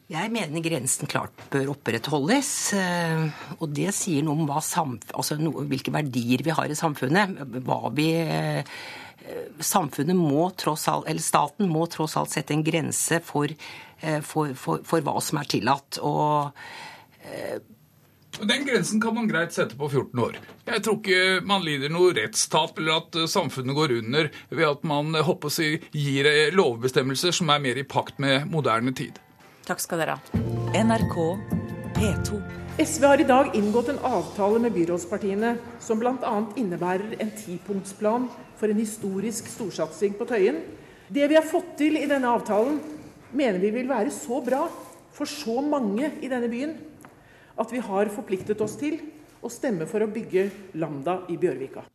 Jeg 0.09 0.31
mener 0.33 0.63
grensen 0.65 1.09
klart 1.09 1.36
bør 1.53 1.75
opprettholdes. 1.75 2.53
Eh, 2.77 3.27
og 3.59 3.67
det 3.77 3.91
sier 3.95 4.25
noe 4.25 4.41
om 4.41 4.50
altså 4.55 5.38
noe, 5.39 5.67
hvilke 5.69 5.93
verdier 5.93 6.43
vi 6.45 6.55
har 6.55 6.71
i 6.71 6.77
samfunnet. 6.77 7.38
Hva 7.65 7.83
vi 7.95 8.12
eh, 8.24 8.81
Samfunnet 9.62 10.15
må 10.17 10.48
tross 10.57 10.88
alt, 10.89 11.05
eller 11.12 11.21
staten 11.21 11.67
må 11.69 11.83
tross 11.91 12.15
alt 12.17 12.31
sette 12.33 12.55
en 12.55 12.63
grense 12.65 13.19
for, 13.21 13.51
for, 14.25 14.55
for, 14.57 14.79
for 14.88 15.05
hva 15.05 15.19
som 15.21 15.38
er 15.38 15.50
tillatt. 15.51 16.00
Og 16.01 16.48
den 18.48 18.65
grensen 18.67 19.01
kan 19.01 19.15
man 19.15 19.27
greit 19.27 19.53
sette 19.55 19.77
på 19.77 19.89
14 19.89 20.19
år. 20.24 20.38
Jeg 20.69 20.84
tror 20.86 21.00
ikke 21.00 21.46
man 21.48 21.65
lider 21.65 21.91
noe 21.91 22.13
rettstap 22.15 22.77
eller 22.79 23.01
at 23.01 23.17
samfunnet 23.31 23.75
går 23.75 23.96
under 24.00 24.29
ved 24.50 24.67
at 24.67 24.86
man 24.88 25.15
håper 25.15 25.51
å 25.51 25.72
gir 25.96 26.29
lovbestemmelser 26.55 27.36
som 27.36 27.51
er 27.51 27.63
mer 27.63 27.79
i 27.81 27.88
pakt 27.88 28.22
med 28.22 28.48
moderne 28.51 28.93
tid. 28.96 29.19
Takk 29.67 29.84
skal 29.84 30.01
dere 30.01 30.17
ha. 30.17 30.43
NRK 30.74 31.17
P2. 31.98 32.39
SV 32.79 33.03
har 33.05 33.19
i 33.19 33.27
dag 33.27 33.55
inngått 33.60 33.89
en 33.91 34.03
avtale 34.08 34.60
med 34.63 34.72
byrådspartiene 34.72 35.55
som 35.84 36.00
bl.a. 36.00 36.36
innebærer 36.55 37.17
en 37.19 37.34
tipunktsplan 37.36 38.29
for 38.60 38.72
en 38.72 38.79
historisk 38.79 39.50
storsatsing 39.51 40.15
på 40.15 40.27
Tøyen. 40.29 40.62
Det 41.12 41.27
vi 41.27 41.36
har 41.36 41.48
fått 41.48 41.74
til 41.81 41.98
i 42.00 42.08
denne 42.08 42.31
avtalen, 42.31 42.79
mener 43.36 43.60
vi 43.60 43.74
vil 43.75 43.89
være 43.89 44.13
så 44.15 44.39
bra 44.46 44.63
for 45.12 45.27
så 45.27 45.60
mange 45.65 46.13
i 46.24 46.31
denne 46.31 46.48
byen 46.51 46.77
at 47.60 47.74
vi 47.74 47.82
har 47.84 48.12
forpliktet 48.13 48.62
oss 48.63 48.78
til 48.80 49.00
å 49.44 49.51
stemme 49.51 49.88
for 49.89 50.04
å 50.04 50.12
bygge 50.12 50.50
Lambda 50.80 51.22
i 51.32 51.38
Bjørvika. 51.39 51.86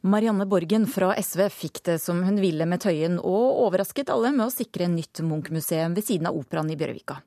Marianne 0.00 0.46
Borgen 0.48 0.86
fra 0.88 1.10
SV 1.20 1.42
fikk 1.52 1.82
det 1.84 1.98
som 2.00 2.22
hun 2.24 2.38
ville 2.40 2.64
med 2.64 2.80
Tøyen, 2.80 3.18
og 3.20 3.58
overrasket 3.66 4.08
alle 4.12 4.30
med 4.32 4.46
å 4.46 4.54
sikre 4.54 4.88
nytt 4.88 5.20
Munch-museum 5.26 5.92
ved 5.98 6.06
siden 6.06 6.30
av 6.30 6.38
operaen 6.40 6.72
i 6.72 6.78
Bjørvika. 6.80 7.18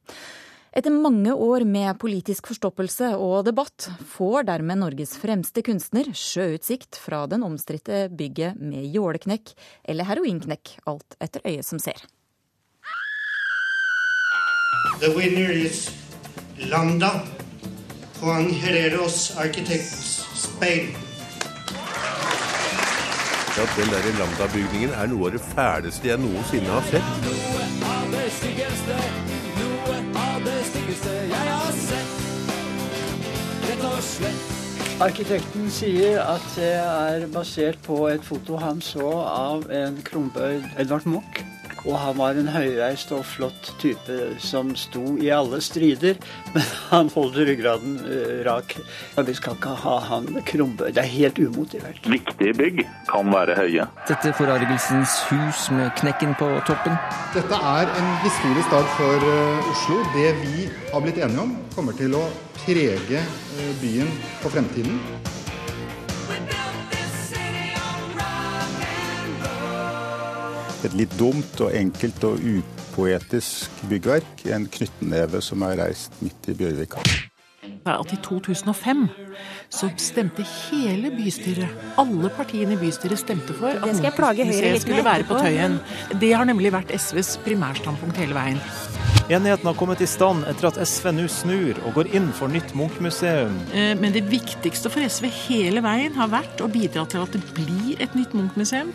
Etter 0.73 0.89
mange 0.89 1.29
år 1.37 1.67
med 1.69 1.99
politisk 2.01 2.47
forstoppelse 2.49 3.11
og 3.21 3.43
debatt 3.45 3.91
får 4.15 4.47
dermed 4.49 4.81
Norges 4.81 5.13
fremste 5.21 5.61
kunstner 5.61 6.09
sjøutsikt 6.17 6.97
fra 6.97 7.27
den 7.29 7.45
omstridte 7.45 8.07
bygget 8.09 8.57
med 8.57 8.89
jåleknekk 8.89 9.53
eller 9.85 10.09
heroinknekk, 10.09 10.79
alt 10.89 11.13
etter 11.21 11.45
øyet 11.45 11.69
som 11.69 11.77
ser. 11.77 12.01
The 14.99 15.13
winner 15.13 15.51
is 15.51 15.91
Lambda, 16.69 17.23
Juan 18.19 18.49
Hereros 18.49 19.35
Architects, 19.37 20.25
Spain 20.35 20.95
at 23.61 23.69
den 23.77 23.89
der 23.93 24.19
Lambda-bygningen 24.19 24.89
er 24.89 25.07
noe 25.07 25.27
av 25.29 25.35
det 25.35 25.41
fæleste 25.53 26.07
jeg 26.07 26.17
noensinne 26.17 26.71
har 26.73 26.85
sett. 26.89 27.11
Noe 27.25 27.67
av 27.85 28.07
det 28.09 28.25
styggeste, 28.39 28.97
noe 29.59 29.97
av 30.23 30.39
det 30.47 30.57
styggeste 30.71 31.13
jeg 31.29 31.51
har 31.51 31.77
sett. 31.77 32.17
Rett 33.69 33.85
og 33.91 34.01
slett. 34.07 34.51
Arkitekten 35.05 35.69
sier 35.73 36.19
at 36.25 36.49
det 36.57 36.73
er 36.81 37.27
basert 37.33 37.81
på 37.85 38.07
et 38.09 38.25
foto 38.25 38.57
han 38.57 38.81
så 38.81 39.11
av 39.21 39.69
en 39.69 40.01
krumbøyd 40.05 40.65
Edvard 40.81 41.05
Munch. 41.05 41.43
Og 41.83 41.97
han 41.99 42.15
var 42.15 42.37
en 42.39 42.47
høyreist 42.47 43.11
og 43.15 43.25
flott 43.27 43.73
type 43.81 44.17
som 44.41 44.71
sto 44.79 45.17
i 45.19 45.29
alle 45.35 45.59
strider, 45.63 46.15
men 46.55 46.69
han 46.89 47.11
holdt 47.13 47.41
ryggraden 47.43 47.97
uh, 48.05 48.39
rak. 48.47 48.77
Og 49.17 49.27
vi 49.27 49.35
skal 49.37 49.57
ikke 49.57 49.75
ha 49.83 49.97
han 50.07 50.29
krumbøyd. 50.47 50.93
Det 50.95 51.03
er 51.03 51.11
helt 51.11 51.41
umotivert. 51.43 51.99
Viktige 52.07 52.55
bygg 52.59 52.81
kan 53.09 53.33
være 53.33 53.57
høye. 53.59 53.87
Dette 54.07 54.33
forargelsens 54.37 55.19
hus 55.31 55.67
med 55.75 55.91
knekken 55.99 56.35
på 56.39 56.49
toppen. 56.69 56.95
Dette 57.35 57.59
er 57.75 57.91
en 57.99 58.09
historisk 58.23 58.71
dag 58.71 58.87
for 58.95 59.27
uh, 59.27 59.71
Oslo. 59.73 60.01
Det 60.15 60.31
vi 60.43 60.67
har 60.93 61.03
blitt 61.03 61.19
enige 61.19 61.43
om, 61.43 61.55
kommer 61.75 61.95
til 61.99 62.15
å 62.15 62.25
prege 62.63 63.19
uh, 63.19 63.71
byen 63.83 64.11
på 64.43 64.55
fremtiden. 64.55 65.01
Et 70.87 70.95
litt 70.97 71.13
dumt 71.19 71.61
og 71.63 71.75
enkelt 71.75 72.23
og 72.27 72.41
upoetisk 72.41 73.83
byggverk. 73.89 74.47
En 74.53 74.67
knyttneve 74.71 75.41
som 75.43 75.63
er 75.67 75.79
reist 75.83 76.17
midt 76.23 76.51
i 76.51 76.57
Bjørvika. 76.57 77.03
At 77.87 78.11
I 78.15 78.17
2005 78.23 79.07
så 79.73 79.89
stemte 79.99 80.43
hele 80.43 81.11
bystyret, 81.11 81.71
alle 81.99 82.29
partiene 82.35 82.75
i 82.75 82.79
bystyret 82.79 83.19
stemte 83.19 83.55
for 83.57 83.75
at 83.75 83.83
Munch-museet 83.83 84.83
skulle 84.83 85.03
være 85.03 85.27
på 85.27 85.39
Tøyen. 85.39 85.79
Det 86.21 86.31
har 86.35 86.47
nemlig 86.47 86.71
vært 86.75 86.93
SVs 86.95 87.37
primærstandpunkt 87.43 88.19
hele 88.21 88.37
veien. 88.37 88.61
Enigheten 89.31 89.67
har 89.69 89.75
kommet 89.79 90.01
i 90.03 90.07
stand 90.07 90.43
etter 90.51 90.67
at 90.67 90.77
SV 90.83 91.13
nå 91.15 91.29
snur 91.31 91.77
og 91.87 91.95
går 91.95 92.11
inn 92.19 92.27
for 92.35 92.51
nytt 92.51 92.73
Munch-museum. 92.75 93.55
Eh, 93.71 93.93
men 93.99 94.15
det 94.15 94.25
viktigste 94.27 94.91
for 94.91 95.03
SV 95.03 95.29
hele 95.45 95.83
veien 95.83 96.15
har 96.19 96.31
vært 96.31 96.63
å 96.63 96.67
bidra 96.71 97.05
til 97.07 97.23
at 97.23 97.35
det 97.35 97.43
blir 97.55 98.03
et 98.03 98.17
nytt 98.19 98.35
Munch-museum. 98.35 98.91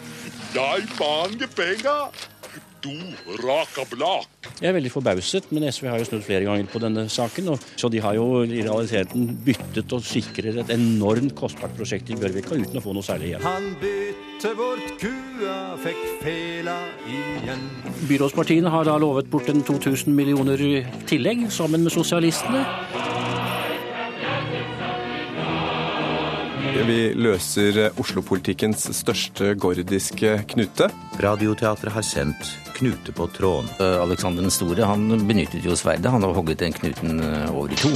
De 0.54 0.88
mange 0.98 1.46
penger! 1.52 2.10
Du 2.78 2.94
raka 3.42 3.82
blak. 3.90 4.28
Jeg 4.62 4.68
er 4.70 4.74
veldig 4.76 4.90
forbauset, 4.94 5.48
men 5.50 5.66
SV 5.66 5.88
har 5.90 5.98
jo 5.98 6.06
snudd 6.06 6.22
flere 6.22 6.46
ganger 6.46 6.68
på 6.70 6.78
denne 6.80 7.08
saken. 7.10 7.50
Og, 7.52 7.64
så 7.76 7.90
de 7.90 7.98
har 8.00 8.14
jo 8.14 8.44
i 8.46 8.62
realiteten 8.62 9.26
byttet 9.44 9.92
og 9.96 10.06
sikrer 10.06 10.60
et 10.62 10.70
enormt 10.72 11.34
kostbart 11.38 11.74
prosjekt 11.76 12.12
i 12.14 12.18
Bjørvika 12.18 12.54
uten 12.54 12.78
å 12.78 12.84
få 12.84 12.94
noe 12.94 13.04
særlig 13.04 13.32
igjen. 13.32 13.44
Han 13.44 13.66
bytte 13.82 14.54
bort 14.58 14.94
kua, 15.02 15.58
fikk 15.82 16.06
fela 16.22 16.78
igjen. 17.10 17.66
Byrådspartiene 18.06 18.72
har 18.72 18.86
da 18.86 18.94
lovet 19.02 19.28
bort 19.34 19.50
en 19.50 19.66
2000 19.66 20.14
millioner 20.14 20.62
tillegg, 21.10 21.48
sammen 21.52 21.82
med 21.82 21.92
sosialistene. 21.98 22.62
Vi 26.68 26.98
løser 27.16 27.78
Oslo-politikkens 28.00 28.88
største 28.96 29.54
gordiske 29.60 30.34
knute. 30.52 30.88
Radioteatret 31.22 31.94
har 31.94 32.04
sendt 32.04 32.50
Knute 32.76 33.14
på 33.16 33.26
tråden. 33.34 33.70
Uh, 33.80 34.02
Alexander 34.04 34.44
den 34.44 34.52
store 34.54 34.86
han 34.86 35.08
benyttet 35.26 35.64
jo 35.66 35.74
sverdet. 35.76 36.10
Han 36.12 36.22
har 36.22 36.36
hogget 36.36 36.60
den 36.62 36.76
knuten 36.76 37.18
uh, 37.24 37.48
over 37.56 37.72
i 37.72 37.80
to. 37.80 37.90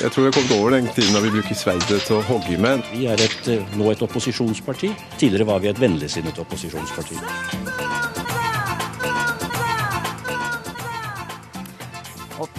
Jeg 0.00 0.10
tror 0.10 0.24
vi 0.24 0.30
har 0.30 0.36
kommet 0.38 0.56
over 0.56 0.76
den 0.78 0.88
tiden 0.96 1.14
da 1.14 1.22
vi 1.22 1.34
bruker 1.36 1.58
sverdet 1.58 2.00
til 2.08 2.18
å 2.18 2.24
hogge 2.30 2.56
med. 2.58 2.82
Vi 2.94 3.06
er 3.12 3.20
et, 3.20 3.50
nå 3.76 3.92
et 3.92 4.06
opposisjonsparti. 4.06 4.94
Tidligere 5.20 5.50
var 5.52 5.60
vi 5.60 5.70
et 5.70 5.82
vennligsinnet 5.82 6.40
opposisjonsparti. 6.40 7.20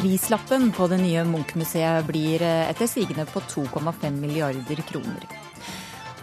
Prislappen 0.01 0.71
på 0.71 0.87
det 0.89 0.97
nye 0.97 1.21
Munch-museet 1.29 2.07
blir 2.07 2.41
eh, 2.41 2.69
etter 2.71 2.87
sigende 2.89 3.25
på 3.29 3.41
2,5 3.45 4.15
milliarder 4.17 4.81
kroner. 4.87 5.27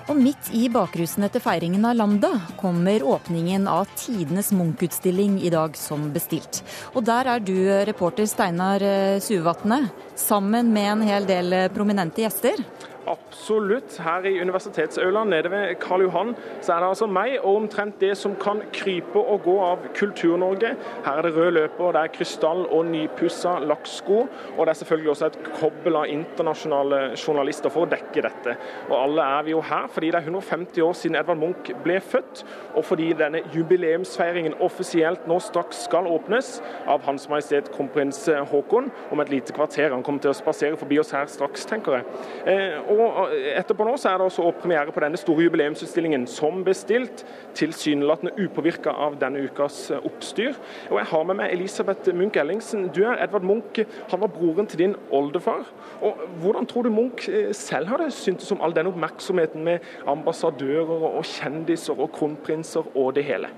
Og 0.09 0.17
midt 0.19 0.49
i 0.57 0.65
bakrusen 0.73 1.27
etter 1.27 1.43
feiringen 1.45 1.85
av 1.87 1.95
Lambda 1.95 2.31
kommer 2.59 3.05
åpningen 3.07 3.69
av 3.71 3.87
tidenes 3.95 4.51
Munch-utstilling 4.57 5.37
i 5.45 5.53
dag 5.55 5.77
som 5.79 6.09
bestilt. 6.15 6.63
Og 6.97 7.05
der 7.07 7.31
er 7.37 7.45
du 7.45 7.55
reporter 7.87 8.27
Steinar 8.27 8.83
eh, 8.83 9.21
Suvatne, 9.23 9.85
sammen 10.19 10.73
med 10.75 10.95
en 10.97 11.09
hel 11.13 11.29
del 11.29 11.55
eh, 11.55 11.71
prominente 11.71 12.25
gjester. 12.25 12.65
Absolutt. 13.09 13.97
Her 14.05 14.27
i 14.29 14.41
universitetsaulaen 14.41 15.31
nede 15.33 15.51
ved 15.51 15.75
Karl 15.81 16.03
Johan 16.05 16.35
så 16.61 16.75
er 16.75 16.83
det 16.83 16.89
altså 16.89 17.07
meg 17.09 17.39
og 17.39 17.57
omtrent 17.63 18.01
det 18.03 18.13
som 18.21 18.35
kan 18.41 18.61
krype 18.75 19.21
og 19.21 19.47
gå 19.47 19.55
av 19.65 19.87
Kultur-Norge. 19.97 20.75
Her 21.07 21.21
er 21.21 21.25
det 21.25 21.33
rød 21.37 21.51
løper, 21.57 21.95
det 21.97 22.03
er 22.03 22.13
krystall 22.13 22.67
og 22.67 22.85
nypussa 22.91 23.55
lakksko. 23.65 24.19
Og 24.57 24.61
det 24.61 24.75
er 24.75 24.81
selvfølgelig 24.83 25.13
også 25.15 25.31
et 25.31 25.39
kobbel 25.61 25.97
av 26.03 26.13
internasjonale 26.13 27.01
journalister 27.15 27.73
for 27.73 27.87
å 27.87 27.91
dekke 27.95 28.27
dette. 28.27 28.57
Og 28.91 28.97
alle 28.99 29.25
er 29.39 29.49
vi 29.49 29.57
jo 29.57 29.65
her 29.65 29.89
fordi 29.93 30.13
det 30.13 30.21
er 30.21 30.29
150 30.29 30.85
år 30.85 30.99
siden 31.01 31.17
Edvard 31.17 31.41
Munch 31.41 31.73
ble 31.85 31.99
født, 32.05 32.45
og 32.77 32.85
fordi 32.85 33.09
denne 33.17 33.41
jubileumsfeiringen 33.55 34.59
offisielt 34.65 35.25
nå 35.31 35.39
straks 35.43 35.87
skal 35.89 36.07
åpnes 36.11 36.59
av 36.91 37.07
Hans 37.09 37.29
Majestet 37.31 37.73
kronprins 37.73 38.21
Haakon 38.53 38.93
om 39.11 39.25
et 39.25 39.33
lite 39.33 39.57
kvarter. 39.57 39.95
Han 39.95 40.05
kommer 40.05 40.21
til 40.25 40.35
å 40.35 40.37
spasere 40.37 40.77
forbi 40.77 41.01
oss 41.01 41.15
her 41.17 41.29
straks, 41.31 41.65
tenker 41.69 41.99
jeg. 41.99 42.07
Eh, 42.53 42.79
og 42.93 42.98
og 43.05 43.33
Etterpå 43.59 43.85
nå 43.87 43.95
så 44.01 44.11
er 44.11 44.21
det 44.21 44.27
også 44.29 44.51
premiere 44.61 44.93
på 44.95 45.03
denne 45.03 45.19
store 45.21 45.45
jubileumsutstillingen 45.47 46.27
som 46.31 46.63
bestilt, 46.67 47.25
tilsynelatende 47.59 48.35
upåvirka 48.39 48.93
av 49.07 49.19
denne 49.21 49.43
ukas 49.47 49.81
eh, 49.95 50.07
oppstyr. 50.09 50.57
Og 50.91 50.99
Jeg 51.01 51.11
har 51.13 51.27
med 51.29 51.41
meg 51.41 51.55
Elisabeth 51.57 52.15
Munch 52.17 52.39
Ellingsen. 52.41 52.89
Du 52.95 53.03
er 53.05 53.21
Edvard 53.25 53.47
Munch, 53.47 53.83
han 54.11 54.23
var 54.23 54.33
broren 54.35 54.71
til 54.71 54.85
din 54.85 54.97
oldefar. 55.11 55.67
Og 56.01 56.25
Hvordan 56.43 56.67
tror 56.67 56.87
du 56.87 56.95
Munch 56.95 57.29
eh, 57.29 57.53
selv 57.57 57.93
hadde 57.93 58.11
syntes 58.15 58.53
om 58.55 58.63
all 58.63 58.77
den 58.77 58.91
oppmerksomheten 58.91 59.65
med 59.65 59.85
ambassadører 60.07 61.09
og 61.13 61.25
kjendiser 61.27 61.99
og 61.99 62.13
kronprinser 62.17 62.91
og 62.95 63.15
det 63.19 63.29
hele? 63.29 63.53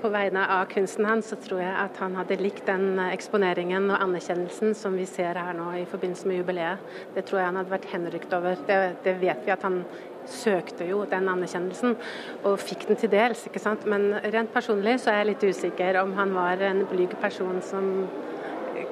På 0.00 0.08
vegne 0.08 0.46
av 0.48 0.64
kunsten 0.64 1.04
hans 1.04 1.28
så 1.28 1.36
tror 1.36 1.58
jeg 1.60 1.72
at 1.76 1.98
han 2.00 2.14
hadde 2.16 2.38
likt 2.40 2.64
den 2.64 2.96
eksponeringen 3.10 3.90
og 3.90 4.00
anerkjennelsen 4.00 4.72
som 4.78 4.94
vi 4.96 5.04
ser 5.08 5.36
her 5.36 5.52
nå 5.56 5.66
i 5.76 5.84
forbindelse 5.88 6.28
med 6.30 6.40
jubileet. 6.40 6.86
Det 7.12 7.26
tror 7.28 7.42
jeg 7.42 7.50
han 7.50 7.58
hadde 7.60 7.74
vært 7.74 7.90
henrykt 7.92 8.32
over. 8.32 8.62
Det, 8.64 8.78
det 9.04 9.14
vet 9.20 9.44
vi 9.44 9.52
at 9.52 9.66
han 9.66 9.82
søkte 10.30 10.88
jo 10.88 11.02
den 11.10 11.28
anerkjennelsen, 11.28 11.96
og 12.44 12.58
fikk 12.62 12.86
den 12.88 13.00
til 13.00 13.12
dels. 13.12 13.44
ikke 13.46 13.60
sant? 13.60 13.84
Men 13.84 14.14
rent 14.32 14.52
personlig 14.54 14.98
så 15.02 15.12
er 15.12 15.20
jeg 15.20 15.30
litt 15.34 15.48
usikker 15.50 16.00
om 16.00 16.14
han 16.16 16.32
var 16.36 16.64
en 16.64 16.84
blyg 16.88 17.16
person 17.20 17.60
som 17.64 17.90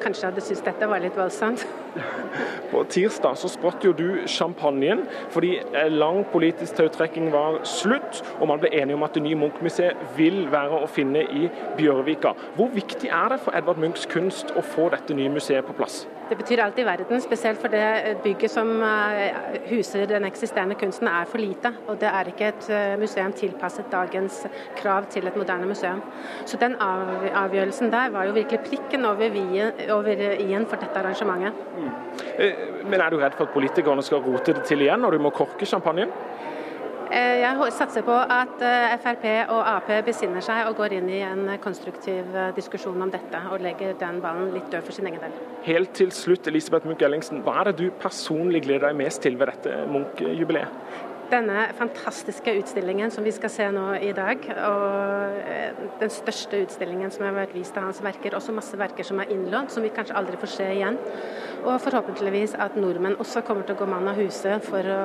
kanskje 0.03 0.29
hadde 0.29 0.45
syntes 0.45 0.67
dette 0.67 0.89
var 0.91 1.05
litt 1.05 1.17
voldsomt. 1.17 1.65
På 2.73 2.83
tirsdag 2.85 3.39
så 3.41 3.49
sprått 3.49 3.85
jo 3.87 3.95
du 3.97 4.27
champagnen, 4.29 5.05
fordi 5.33 5.55
lang 5.95 6.25
politisk 6.33 6.77
tautrekking 6.77 7.31
var 7.33 7.63
slutt, 7.69 8.23
og 8.39 8.49
man 8.51 8.61
ble 8.61 8.73
enige 8.77 8.99
om 8.99 9.07
at 9.07 9.17
det 9.17 9.25
nye 9.25 9.39
Munch-museet 9.39 9.97
vil 10.19 10.45
være 10.53 10.83
å 10.83 10.91
finne 10.91 11.25
i 11.25 11.49
Bjørvika. 11.79 12.35
Hvor 12.59 12.71
viktig 12.75 13.09
er 13.09 13.35
det 13.35 13.43
for 13.45 13.57
Edvard 13.57 13.81
Munchs 13.81 14.07
kunst 14.11 14.53
å 14.57 14.65
få 14.65 14.91
dette 14.95 15.17
nye 15.17 15.33
museet 15.33 15.67
på 15.67 15.77
plass? 15.79 16.05
Det 16.29 16.37
betyr 16.37 16.61
alt 16.61 16.79
i 16.79 16.85
verden, 16.85 17.21
spesielt 17.25 17.61
for 17.61 17.73
det 17.73 18.19
bygget 18.21 18.53
som 18.53 18.69
eh, 18.85 19.39
huser 19.71 20.05
den 20.11 20.27
eksisterende 20.29 20.77
kunsten 20.77 21.09
er 21.09 21.25
for 21.25 21.41
lite. 21.41 21.73
Og 21.89 21.97
det 22.03 22.11
er 22.11 22.29
ikke 22.29 22.51
et 22.51 22.69
eh, 22.69 22.97
museum 23.01 23.33
tilpasset 23.33 23.89
dagens 23.93 24.43
krav 24.77 25.09
til 25.09 25.27
et 25.27 25.39
moderne 25.41 25.71
museum. 25.71 26.03
Så 26.45 26.61
den 26.61 26.77
avgjørelsen 26.77 27.89
der 27.93 28.13
var 28.13 28.29
jo 28.29 28.37
virkelig 28.37 28.61
prikken 28.67 29.09
over, 29.09 29.41
i-en 29.41 30.69
for 30.69 30.77
dette 30.77 31.01
arrangementet. 31.01 31.65
Eh, 32.39 32.65
men 32.87 33.01
er 33.01 33.11
du 33.11 33.21
redd 33.21 33.37
for 33.37 33.49
at 33.49 33.55
politikerne 33.55 34.05
skal 34.07 34.23
rote 34.25 34.55
det 34.57 34.67
til 34.69 34.85
igjen 34.85 35.03
når 35.03 35.17
du 35.17 35.25
må 35.27 35.35
korke 35.35 35.67
champagnen? 35.67 36.13
Eh, 37.09 37.39
jeg 37.41 37.73
satser 37.73 38.05
på 38.05 38.13
at 38.13 38.61
eh, 38.61 38.95
Frp 39.01 39.25
og 39.55 39.63
Ap 39.65 39.89
besinner 40.05 40.45
seg 40.45 40.69
og 40.69 40.77
går 40.77 40.99
inn 40.99 41.09
i 41.09 41.23
en 41.25 41.55
konstruktiv 41.65 42.37
diskusjon 42.57 43.01
om 43.01 43.13
dette, 43.13 43.41
og 43.49 43.65
legger 43.65 43.97
den 44.01 44.21
ballen 44.25 44.53
litt 44.53 44.69
død 44.73 44.85
for 44.85 44.97
sin 44.97 45.09
egen 45.09 45.23
del. 45.25 45.37
Helt 45.65 45.95
til 45.97 46.13
slutt, 46.13 46.47
Elisabeth 46.53 46.89
Munch 46.89 47.05
Ellingsen, 47.07 47.41
hva 47.47 47.63
er 47.63 47.71
det 47.71 47.79
du 47.81 47.89
personlig 48.03 48.67
gleder 48.69 48.91
deg 48.91 49.01
mest 49.01 49.25
til 49.25 49.41
ved 49.41 49.55
dette 49.55 49.87
Munch-jubileet? 49.89 51.07
Denne 51.29 51.67
fantastiske 51.77 52.55
utstillingen 52.57 53.11
som 53.13 53.25
vi 53.25 53.33
skal 53.37 53.51
se 53.53 53.67
nå 53.75 53.83
i 54.01 54.15
dag, 54.17 54.47
og 54.65 55.99
den 56.01 56.13
største 56.13 56.63
utstillingen 56.65 57.13
som 57.13 57.27
har 57.27 57.37
vært 57.37 57.53
vist 57.57 57.77
av 57.77 57.85
hans 57.85 58.01
verker. 58.05 58.37
Også 58.39 58.55
masse 58.57 58.79
verker 58.81 59.05
som 59.05 59.21
er 59.21 59.35
innlånt, 59.35 59.75
som 59.75 59.85
vi 59.85 59.93
kanskje 59.93 60.17
aldri 60.17 60.41
får 60.41 60.55
se 60.55 60.71
igjen. 60.79 60.97
Og 61.67 61.77
forhåpentligvis 61.85 62.57
at 62.57 62.79
nordmenn 62.81 63.19
også 63.21 63.45
kommer 63.45 63.69
til 63.69 63.77
å 63.77 63.83
gå 63.83 63.91
mann 63.93 64.09
av 64.09 64.17
huse 64.17 64.57
for 64.65 64.89
å 64.89 65.03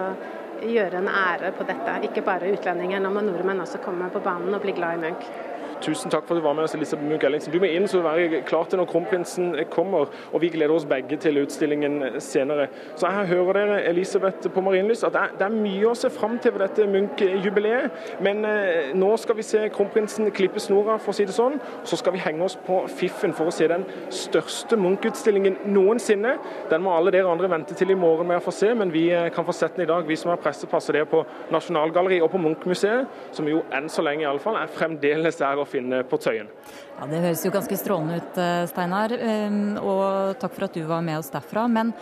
gjøre 0.63 1.01
en 1.01 1.11
ære 1.11 1.51
på 1.57 1.67
dette. 1.67 1.99
Ikke 2.07 2.23
bare 2.23 2.51
utlendinger, 2.55 3.03
nå 3.03 3.11
må 3.11 3.23
nordmenn 3.25 3.63
også 3.65 3.83
komme 3.83 4.07
på 4.13 4.23
banen 4.23 4.55
og 4.55 4.63
bli 4.63 4.75
glad 4.77 4.99
i 4.99 5.03
Munch. 5.03 5.52
Tusen 5.83 6.11
takk 6.11 6.23
for 6.23 6.37
at 6.37 6.39
du 6.39 6.45
var 6.45 6.53
med 6.55 6.63
oss, 6.63 6.73
Elisabeth 6.77 7.03
Munch 7.03 7.25
Ellingsen. 7.27 7.51
Du 7.51 7.59
må 7.59 7.67
inn 7.67 7.89
så 7.91 7.99
du 7.99 8.05
være 8.05 8.39
klar 8.47 8.69
til 8.71 8.79
når 8.79 8.87
kronprinsen 8.87 9.49
kommer, 9.73 10.07
og 10.31 10.39
vi 10.39 10.47
gleder 10.53 10.71
oss 10.71 10.85
begge 10.87 11.17
til 11.19 11.41
utstillingen 11.41 12.21
senere. 12.23 12.69
Så 12.95 13.09
jeg 13.09 13.27
hører 13.33 13.57
dere, 13.57 13.79
Elisabeth 13.89 14.47
på 14.53 14.63
Marienlyst, 14.63 15.03
at 15.03 15.17
det 15.35 15.43
er 15.43 15.57
mye 15.57 15.89
å 15.89 15.95
se 15.99 16.07
fram 16.13 16.37
til 16.39 16.55
ved 16.55 16.63
dette 16.63 16.87
Munch-jubileet. 16.87 17.97
Men 18.23 18.47
eh, 18.47 18.93
nå 18.95 19.09
skal 19.19 19.35
vi 19.35 19.45
se 19.47 19.65
kronprinsen 19.75 20.31
klippe 20.35 20.63
snora, 20.63 20.95
for 21.03 21.11
å 21.11 21.17
si 21.17 21.25
det 21.27 21.35
sånn. 21.35 21.59
Så 21.83 21.99
skal 21.99 22.15
vi 22.15 22.23
henge 22.23 22.47
oss 22.47 22.55
på 22.63 22.79
fiffen 22.87 23.35
for 23.35 23.51
å 23.51 23.55
se 23.55 23.67
den 23.67 23.83
største 24.13 24.79
Munch-utstillingen 24.79 25.59
noensinne. 25.75 26.37
Den 26.71 26.85
må 26.85 26.95
alle 26.95 27.11
dere 27.11 27.27
andre 27.27 27.51
vente 27.51 27.75
til 27.75 27.91
i 27.91 27.99
morgen 27.99 28.31
med 28.31 28.39
å 28.39 28.45
få 28.45 28.55
se, 28.55 28.71
men 28.71 28.93
vi 28.95 29.09
eh, 29.11 29.27
kan 29.35 29.43
få 29.43 29.57
sett 29.57 29.75
den 29.75 29.83
i 29.83 29.91
dag, 29.91 30.07
vi 30.07 30.19
som 30.19 30.31
har 30.31 30.39
pressepasset 30.39 30.95
det 31.01 31.03
på 31.11 31.25
Nasjonalgalleriet 31.51 32.23
og 32.23 32.31
på 32.37 32.43
Munch-museet, 32.45 33.11
som 33.35 33.51
jo 33.51 33.65
enn 33.75 33.91
så 33.91 34.07
lenge 34.07 34.23
iallfall 34.23 34.61
er 34.63 34.71
fremdeles 34.71 35.43
der 35.43 35.59
å 35.59 35.67
finne 35.73 36.03
på 36.07 36.19
Tøyen. 36.21 36.51
Ja, 36.99 37.07
Det 37.09 37.23
høres 37.23 37.45
jo 37.45 37.53
ganske 37.53 37.77
strålende 37.79 38.21
ut, 38.21 38.37
eh, 38.37 38.65
Steinar. 38.69 39.15
Ehm, 39.17 39.77
og 39.81 40.37
takk 40.39 40.53
for 40.53 40.69
at 40.69 40.77
du 40.77 40.83
var 40.87 41.01
med 41.01 41.17
oss 41.19 41.31
derfra. 41.33 41.67
Men 41.69 41.93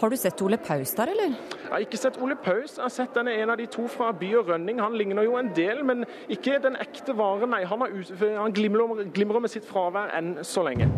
har 0.00 0.10
du 0.10 0.16
sett 0.16 0.42
Ole 0.42 0.58
Paus 0.58 0.94
der, 0.98 1.12
eller? 1.12 1.36
Jeg 1.62 1.70
har 1.70 1.84
ikke 1.84 1.98
sett 2.00 2.18
Ole 2.20 2.34
Paus. 2.34 2.76
Jeg 2.76 2.82
har 2.82 2.90
sett 2.90 3.14
denne 3.14 3.36
en 3.38 3.50
av 3.50 3.56
de 3.56 3.66
to 3.66 3.86
fra 3.88 4.10
By 4.12 4.34
og 4.40 4.48
Rønning. 4.50 4.80
Han 4.82 4.96
ligner 4.98 5.22
jo 5.22 5.36
en 5.38 5.52
del, 5.54 5.84
men 5.84 6.04
ikke 6.28 6.60
den 6.60 6.76
ekte 6.76 7.14
varen, 7.14 7.50
nei. 7.54 7.62
Han, 7.64 7.80
han 7.80 8.52
glimrer, 8.52 9.06
glimrer 9.14 9.40
med 9.40 9.50
sitt 9.50 9.64
fravær 9.64 10.10
enn 10.18 10.40
så 10.42 10.66
lenge. 10.66 10.90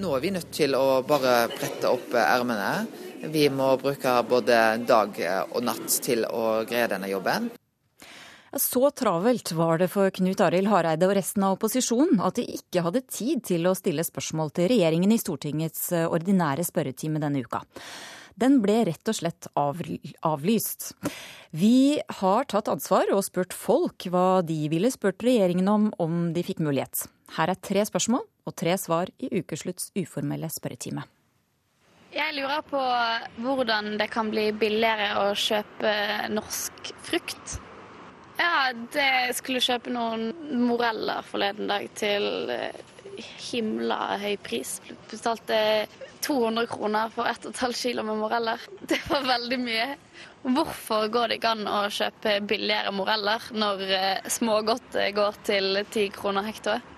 Nå 0.00 0.16
er 0.16 0.20
vi 0.24 0.30
nødt 0.32 0.50
til 0.50 0.74
å 0.74 1.02
bare 1.04 1.46
brette 1.52 1.90
opp 1.92 2.14
ermene. 2.16 2.86
Vi 3.30 3.48
må 3.52 3.76
bruke 3.78 4.16
både 4.26 4.62
dag 4.88 5.18
og 5.52 5.60
natt 5.62 6.00
til 6.02 6.24
å 6.26 6.64
greie 6.66 6.88
denne 6.90 7.12
jobben. 7.12 7.52
Så 8.56 8.90
travelt 8.90 9.52
var 9.52 9.78
det 9.78 9.86
for 9.88 10.10
Knut 10.12 10.40
Arild 10.44 10.68
Hareide 10.68 11.06
og 11.08 11.14
resten 11.16 11.44
av 11.46 11.54
opposisjonen 11.54 12.18
at 12.20 12.36
de 12.36 12.44
ikke 12.58 12.82
hadde 12.84 13.00
tid 13.08 13.40
til 13.48 13.64
å 13.64 13.72
stille 13.72 14.04
spørsmål 14.04 14.52
til 14.52 14.68
regjeringen 14.74 15.14
i 15.14 15.20
Stortingets 15.20 15.86
eh, 15.96 16.04
ordinære 16.04 16.66
spørretime 16.68 17.22
denne 17.22 17.40
uka. 17.40 17.62
Den 18.36 18.58
ble 18.60 18.82
rett 18.90 19.08
og 19.08 19.16
slett 19.16 19.48
avlyst. 19.56 20.92
Vi 21.56 22.00
har 22.20 22.44
tatt 22.48 22.68
ansvar 22.68 23.08
og 23.16 23.24
spurt 23.24 23.56
folk 23.56 24.04
hva 24.12 24.44
de 24.44 24.68
ville 24.72 24.92
spurt 24.92 25.24
regjeringen 25.24 25.72
om 25.72 25.88
om 25.96 26.20
de 26.36 26.44
fikk 26.44 26.60
mulighet. 26.60 27.06
Her 27.38 27.52
er 27.52 27.64
tre 27.64 27.88
spørsmål 27.88 28.24
og 28.48 28.56
tre 28.58 28.76
svar 28.76 29.08
i 29.16 29.32
ukeslutts 29.32 29.94
uformelle 29.96 30.52
spørretime. 30.52 31.08
Jeg 32.12 32.36
lurer 32.36 32.60
på 32.68 32.80
hvordan 33.40 33.94
det 33.96 34.12
kan 34.12 34.28
bli 34.28 34.50
billigere 34.52 35.14
å 35.24 35.28
kjøpe 35.32 35.92
norsk 36.36 36.96
frukt 37.08 37.60
ja, 38.42 38.72
det 38.94 39.36
skulle 39.38 39.62
kjøpe 39.62 39.92
noen 39.94 40.32
moreller 40.66 41.22
forleden 41.26 41.70
dag 41.70 41.88
til 41.98 42.50
eh, 42.52 42.80
himla 43.50 44.18
høy 44.22 44.36
pris. 44.42 44.78
Betalte 45.10 45.58
200 46.22 46.68
kroner 46.70 47.10
for 47.14 47.30
1,5 47.30 47.76
kilo 47.78 48.04
med 48.06 48.20
moreller. 48.20 48.62
Det 48.90 49.00
var 49.10 49.26
veldig 49.26 49.58
mye. 49.62 49.88
Hvorfor 50.42 51.06
går 51.14 51.30
det 51.30 51.38
ikke 51.38 51.52
an 51.54 51.68
å 51.70 51.82
kjøpe 51.94 52.38
billigere 52.50 52.94
moreller 52.94 53.44
når 53.54 53.84
eh, 53.98 54.32
smågodt 54.38 54.98
går 55.14 55.38
til 55.46 55.84
10 55.84 56.08
kroner 56.16 56.46
hektoet? 56.48 56.88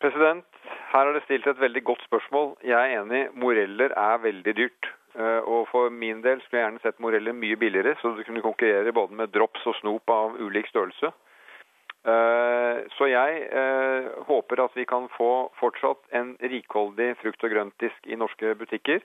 President, 0.00 0.46
her 0.94 1.06
er 1.10 1.18
det 1.18 1.26
stilt 1.26 1.46
et 1.50 1.60
veldig 1.60 1.82
godt 1.84 2.06
spørsmål. 2.08 2.54
Jeg 2.64 2.78
er 2.78 3.02
enig, 3.02 3.26
moreller 3.36 3.92
er 3.92 4.22
veldig 4.24 4.56
dyrt. 4.56 4.88
Eh, 5.18 5.42
og 5.42 5.66
for 5.70 5.90
min 5.90 6.20
del 6.22 6.42
skulle 6.42 6.60
jeg 6.60 6.68
gjerne 6.68 6.82
sett 6.84 7.02
moreller 7.02 7.34
mye 7.34 7.58
billigere, 7.58 7.96
så 7.98 8.14
du 8.14 8.22
kunne 8.26 8.44
konkurrere 8.44 8.94
både 8.94 9.16
med 9.18 9.32
drops 9.34 9.66
og 9.66 9.76
snop 9.80 10.10
av 10.14 10.38
ulik 10.38 10.70
størrelse. 10.70 11.10
Eh, 12.00 12.82
så 12.96 13.08
jeg 13.10 13.40
eh, 13.50 14.10
håper 14.28 14.62
at 14.64 14.76
vi 14.78 14.86
kan 14.88 15.08
få 15.16 15.50
fortsatt 15.58 16.14
en 16.16 16.36
rikholdig 16.40 17.14
frukt- 17.20 17.44
og 17.44 17.52
grøntdisk 17.52 18.06
i 18.06 18.16
norske 18.16 18.54
butikker. 18.60 19.02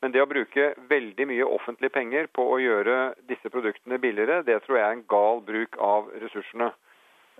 Men 0.00 0.12
det 0.14 0.22
å 0.22 0.28
bruke 0.28 0.70
veldig 0.88 1.26
mye 1.28 1.48
offentlige 1.48 1.92
penger 1.92 2.28
på 2.32 2.44
å 2.52 2.60
gjøre 2.60 3.00
disse 3.28 3.50
produktene 3.52 3.98
billigere, 4.00 4.40
det 4.46 4.62
tror 4.64 4.78
jeg 4.78 4.86
er 4.86 4.94
en 4.96 5.08
gal 5.08 5.42
bruk 5.44 5.76
av 5.76 6.08
ressursene. 6.22 6.70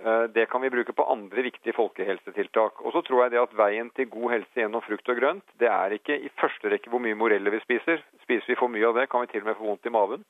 Eh, 0.04 0.22
det 0.22 0.46
kan 0.46 0.60
vi 0.60 0.70
bruke 0.70 0.92
på 0.92 1.04
andre 1.12 1.42
viktige 1.42 1.76
folkehelsetiltak. 1.76 2.80
Og 2.80 2.92
så 2.92 3.02
tror 3.04 3.24
jeg 3.24 3.34
det 3.34 3.42
at 3.42 3.56
veien 3.56 3.90
til 3.96 4.08
god 4.08 4.32
helse 4.32 4.62
gjennom 4.62 4.84
frukt 4.84 5.08
og 5.12 5.18
grønt, 5.20 5.56
det 5.60 5.68
er 5.68 5.96
ikke 5.96 6.16
i 6.16 6.30
første 6.40 6.72
rekke 6.72 6.92
hvor 6.92 7.02
mye 7.04 7.18
moreller 7.18 7.52
vi 7.52 7.60
spiser. 7.66 8.00
Spiser 8.24 8.54
vi 8.54 8.60
for 8.60 8.72
mye 8.72 8.88
av 8.88 8.96
det, 8.96 9.10
kan 9.12 9.26
vi 9.26 9.32
til 9.34 9.44
og 9.44 9.50
med 9.50 9.58
få 9.58 9.68
vondt 9.68 9.90
i 9.90 9.92
maven. 9.92 10.24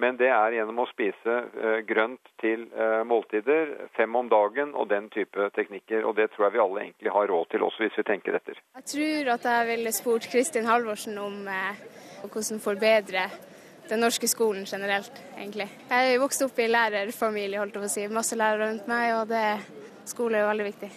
Men 0.00 0.16
det 0.18 0.26
er 0.26 0.56
gjennom 0.56 0.80
å 0.82 0.88
spise 0.90 1.34
uh, 1.54 1.76
grønt 1.86 2.32
til 2.42 2.64
uh, 2.74 3.04
måltider, 3.06 3.68
fem 3.94 4.16
om 4.18 4.26
dagen 4.26 4.72
og 4.74 4.88
den 4.90 5.06
type 5.14 5.46
teknikker. 5.54 6.02
Og 6.02 6.16
det 6.18 6.32
tror 6.32 6.48
jeg 6.48 6.56
vi 6.56 6.62
alle 6.64 6.80
egentlig 6.82 7.12
har 7.14 7.30
råd 7.30 7.52
til, 7.52 7.62
også 7.62 7.84
hvis 7.84 8.00
vi 8.00 8.06
tenker 8.08 8.34
etter. 8.34 8.58
Jeg 8.80 8.88
tror 8.90 9.30
at 9.36 9.46
jeg 9.52 9.68
ville 9.68 9.92
spurt 9.94 10.26
Kristin 10.32 10.66
Halvorsen 10.66 11.20
om 11.22 11.44
hvordan 12.24 12.64
forbedre 12.64 13.28
den 13.88 14.00
norske 14.00 14.28
skolen 14.28 14.64
generelt, 14.64 15.18
egentlig. 15.36 15.68
Jeg 15.90 16.20
vokste 16.20 16.44
vokst 16.44 16.44
opp 16.46 16.60
i 16.62 16.68
lærerfamilie, 16.70 17.58
holdt 17.60 17.74
jeg 17.76 17.82
på 17.82 17.88
å 17.88 17.94
si. 17.94 18.06
Masse 18.12 18.38
lærere 18.38 18.70
rundt 18.70 18.86
meg, 18.88 19.10
og 19.18 19.28
det, 19.28 19.44
skole 20.08 20.40
er 20.40 20.48
veldig 20.48 20.68
viktig. 20.70 20.90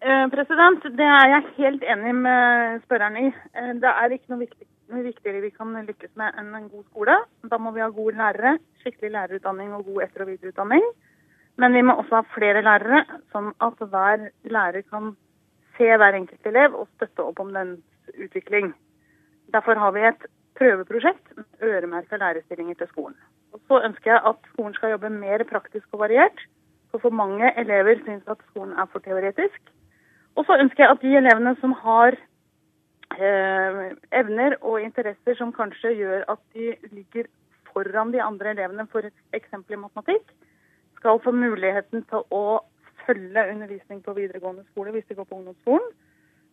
Eh, 0.00 0.26
president, 0.30 0.82
Det 0.82 1.06
er 1.06 1.28
jeg 1.34 1.54
helt 1.56 1.82
enig 1.82 2.14
med 2.14 2.82
spørreren 2.84 3.16
i. 3.16 3.26
Eh, 3.54 3.72
det 3.82 3.90
er 3.90 4.14
ikke 4.14 4.30
noe, 4.30 4.38
viktig, 4.44 4.66
noe 4.92 5.02
viktigere 5.02 5.40
vi 5.42 5.50
kan 5.50 5.74
lykkes 5.74 6.14
med 6.14 6.34
enn 6.38 6.54
en 6.54 6.68
god 6.68 6.84
skole. 6.84 7.16
Da 7.42 7.58
må 7.58 7.72
vi 7.74 7.80
ha 7.80 7.88
gode 7.88 8.16
lærere, 8.16 8.58
skikkelig 8.82 9.10
lærerutdanning 9.10 9.72
og 9.74 9.84
god 9.84 10.02
etter- 10.02 10.22
og 10.22 10.28
videreutdanning. 10.28 10.84
Men 11.56 11.72
vi 11.72 11.82
må 11.82 11.96
også 11.98 12.20
ha 12.20 12.22
flere 12.34 12.62
lærere, 12.62 13.04
sånn 13.32 13.52
at 13.60 13.78
hver 13.78 14.30
lærer 14.44 14.82
kan 14.88 15.16
se 15.76 15.84
hver 15.84 16.14
enkelt 16.14 16.46
elev 16.46 16.74
og 16.74 16.88
støtte 16.94 17.24
opp 17.24 17.40
om 17.40 17.52
dens 17.52 17.80
utvikling. 18.14 18.74
Derfor 19.52 19.74
har 19.74 19.92
vi 19.92 20.06
et 20.06 20.26
prøveprosjekt 20.58 21.36
med 21.36 21.44
øremerka 21.62 22.16
lærerstillinger 22.16 22.74
til 22.74 22.88
skolen. 22.92 23.16
Og 23.52 23.60
så 23.68 23.82
ønsker 23.88 24.10
jeg 24.12 24.22
at 24.30 24.48
skolen 24.52 24.74
skal 24.74 24.90
jobbe 24.94 25.10
mer 25.10 25.44
praktisk 25.50 25.86
og 25.92 26.00
variert. 26.06 26.40
For 26.90 26.98
for 26.98 27.10
mange 27.10 27.52
elever 27.60 28.00
syns 28.04 28.28
at 28.28 28.40
skolen 28.50 28.72
er 28.72 28.86
for 28.92 28.98
teoretisk. 29.04 29.60
Og 30.36 30.44
så 30.46 30.56
ønsker 30.62 30.84
jeg 30.84 30.90
at 30.90 31.02
de 31.02 31.16
elevene 31.16 31.56
som 31.60 31.72
har 31.72 32.16
eh, 33.18 33.80
evner 34.20 34.56
og 34.60 34.80
interesser 34.82 35.34
som 35.38 35.52
kanskje 35.52 35.94
gjør 36.00 36.24
at 36.34 36.40
de 36.54 36.74
ligger 36.92 37.28
foran 37.72 38.12
de 38.12 38.22
andre 38.22 38.50
elevene, 38.50 38.86
eksempel 39.32 39.76
i 39.76 39.80
matematikk, 39.84 40.32
skal 40.96 41.20
få 41.24 41.32
muligheten 41.32 42.04
til 42.10 42.24
å 42.34 42.60
følge 43.06 43.44
undervisning 43.52 44.02
på 44.04 44.16
videregående 44.16 44.64
skole 44.70 44.92
hvis 44.94 45.06
de 45.08 45.18
går 45.18 45.28
på 45.28 45.38
ungdomsskolen, 45.38 45.92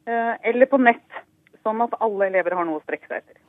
eh, 0.07 0.35
eller 0.51 0.69
på 0.71 0.81
nett, 0.81 1.23
sånn 1.63 1.81
at 1.85 1.97
alle 1.99 2.29
elever 2.29 2.55
har 2.55 2.67
noe 2.67 2.81
å 2.81 2.85
strekke 2.85 3.09
seg 3.09 3.23
etter. 3.23 3.44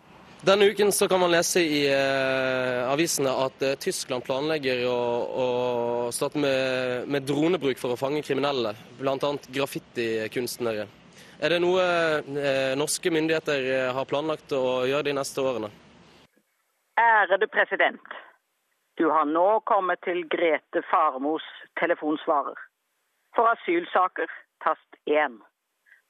Denne 0.46 0.64
uken 0.64 0.92
så 0.92 1.08
kan 1.08 1.20
man 1.20 1.30
lese 1.30 1.60
i 1.60 1.78
eh, 1.90 2.92
avisene 2.92 3.32
at 3.44 3.62
eh, 3.66 3.72
Tyskland 3.82 4.22
planlegger 4.22 4.84
å, 4.86 4.98
å 5.26 5.46
starte 6.14 6.38
med, 6.38 7.08
med, 7.10 7.24
dronebruk 7.26 7.80
for 7.80 7.94
å 7.94 7.98
fange 7.98 8.22
kriminelle, 8.22 8.70
bl.a. 9.00 9.30
graffitikunstnere. 9.56 10.84
Er 11.42 11.50
det 11.50 11.58
noe 11.64 11.82
eh, 11.82 12.76
norske 12.78 13.10
myndigheter 13.10 13.66
eh, 13.72 13.90
har 13.98 14.06
planlagt 14.06 14.54
å 14.54 14.86
gjøre 14.86 15.08
de 15.08 15.16
neste 15.18 15.42
årene? 15.42 15.72
Ærede 17.02 17.50
president. 17.50 18.14
Du 19.02 19.08
har 19.10 19.26
nå 19.26 19.48
kommet 19.66 20.04
til 20.06 20.22
Grete 20.30 20.84
Farmos 20.92 21.42
telefonsvarer. 21.82 22.62
For 23.34 23.50
asylsaker 23.56 24.30
tast 24.62 25.02
1. 25.10 25.42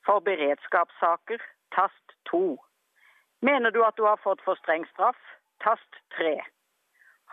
For 0.05 0.21
beredskapssaker 0.29 1.41
tast 1.73 2.19
2. 2.29 2.59
Mener 3.41 3.71
du 3.71 3.85
at 3.85 3.97
du 3.97 4.03
har 4.03 4.17
fått 4.17 4.41
for 4.45 4.57
streng 4.63 4.87
straff? 4.93 5.19
Tast 5.65 5.93
3. 6.17 6.41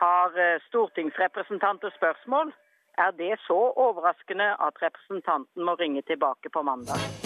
Har 0.03 0.39
eh, 0.39 0.61
stortingsrepresentanter 0.67 1.89
spørsmål? 1.97 2.53
Er 2.97 3.11
det 3.11 3.39
så 3.47 3.59
overraskende 3.85 4.53
at 4.67 4.81
representanten 4.81 5.63
må 5.63 5.75
ringe 5.75 6.01
tilbake 6.01 6.49
på 6.49 6.61
mandag? 6.61 7.22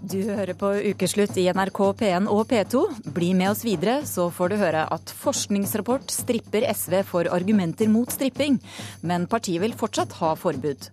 Du 0.00 0.20
hører 0.22 0.54
på 0.54 0.68
Ukeslutt 0.92 1.34
i 1.40 1.48
NRK 1.50 1.78
P1 1.98 2.28
og 2.30 2.44
P2. 2.50 2.82
Bli 3.16 3.32
med 3.34 3.50
oss 3.50 3.64
videre, 3.66 3.98
så 4.06 4.28
får 4.30 4.52
du 4.52 4.56
høre 4.60 4.84
at 4.94 5.10
forskningsrapport 5.22 6.12
stripper 6.14 6.66
SV 6.70 7.00
for 7.08 7.30
argumenter 7.34 7.90
mot 7.90 8.10
stripping, 8.14 8.60
men 9.02 9.26
partiet 9.30 9.64
vil 9.64 9.74
fortsatt 9.78 10.14
ha 10.20 10.34
forbud. 10.38 10.88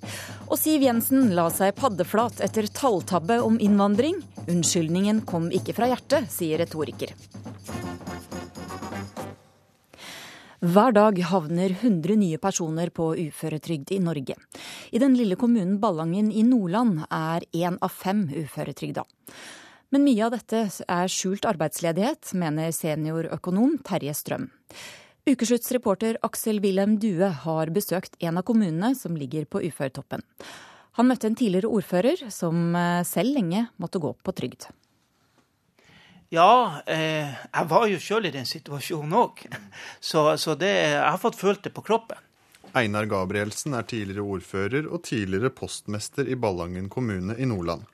Og 0.50 0.58
Siv 0.58 0.88
Jensen 0.88 1.30
la 1.38 1.48
seg 1.54 1.78
paddeflat 1.78 2.42
etter 2.46 2.66
talltabbe 2.74 3.38
om 3.46 3.62
innvandring. 3.62 4.18
Unnskyldningen 4.50 5.22
kom 5.30 5.52
ikke 5.54 5.78
fra 5.78 5.92
hjertet, 5.94 6.32
sier 6.34 6.66
retoriker. 6.66 7.14
Hver 10.66 10.96
dag 10.96 11.20
havner 11.30 11.76
100 11.76 12.16
nye 12.18 12.38
personer 12.42 12.90
på 12.90 13.12
uføretrygd 13.22 13.92
i 13.94 14.00
Norge. 14.02 14.34
I 14.90 14.98
den 14.98 15.14
lille 15.14 15.36
kommunen 15.38 15.76
Ballangen 15.84 16.32
i 16.34 16.42
Nordland 16.48 17.04
er 17.06 17.44
én 17.54 17.76
av 17.86 17.92
fem 17.94 18.24
uføretrygda. 18.34 19.04
Men 19.94 20.06
mye 20.08 20.24
av 20.26 20.34
dette 20.34 20.64
er 20.66 21.12
skjult 21.12 21.46
arbeidsledighet, 21.46 22.32
mener 22.42 22.74
seniorøkonom 22.74 23.76
Terje 23.86 24.16
Strøm. 24.18 24.48
Ukeslutts 25.30 25.70
reporter 25.76 26.18
Aksel 26.26 26.64
Wilhelm 26.64 26.98
Due 27.04 27.30
har 27.44 27.74
besøkt 27.76 28.18
en 28.26 28.42
av 28.42 28.48
kommunene 28.48 28.96
som 28.98 29.14
ligger 29.14 29.46
på 29.46 29.62
uføretoppen. 29.68 30.26
Han 30.98 31.12
møtte 31.12 31.30
en 31.30 31.38
tidligere 31.38 31.70
ordfører 31.70 32.26
som 32.34 32.74
eh, 32.74 33.04
selv 33.06 33.38
lenge 33.38 33.68
måtte 33.78 34.02
gå 34.02 34.16
på 34.18 34.34
trygd. 34.34 34.72
Ja, 36.34 36.82
eh, 36.90 37.34
jeg 37.54 37.68
var 37.70 37.88
jo 37.90 38.00
sjøl 38.02 38.30
i 38.30 38.34
den 38.34 38.48
situasjonen 38.50 39.14
òg. 39.14 39.44
Så, 40.00 40.24
så 40.42 40.56
det, 40.58 40.72
jeg 40.72 41.02
har 41.04 41.20
fått 41.22 41.38
følt 41.38 41.64
det 41.66 41.74
på 41.76 41.84
kroppen. 41.86 42.18
Einar 42.76 43.06
Gabrielsen 43.08 43.76
er 43.78 43.86
tidligere 43.88 44.26
ordfører 44.36 44.88
og 44.90 45.06
tidligere 45.08 45.52
postmester 45.54 46.28
i 46.28 46.36
Ballangen 46.36 46.90
kommune 46.92 47.38
i 47.40 47.48
Nordland. 47.48 47.86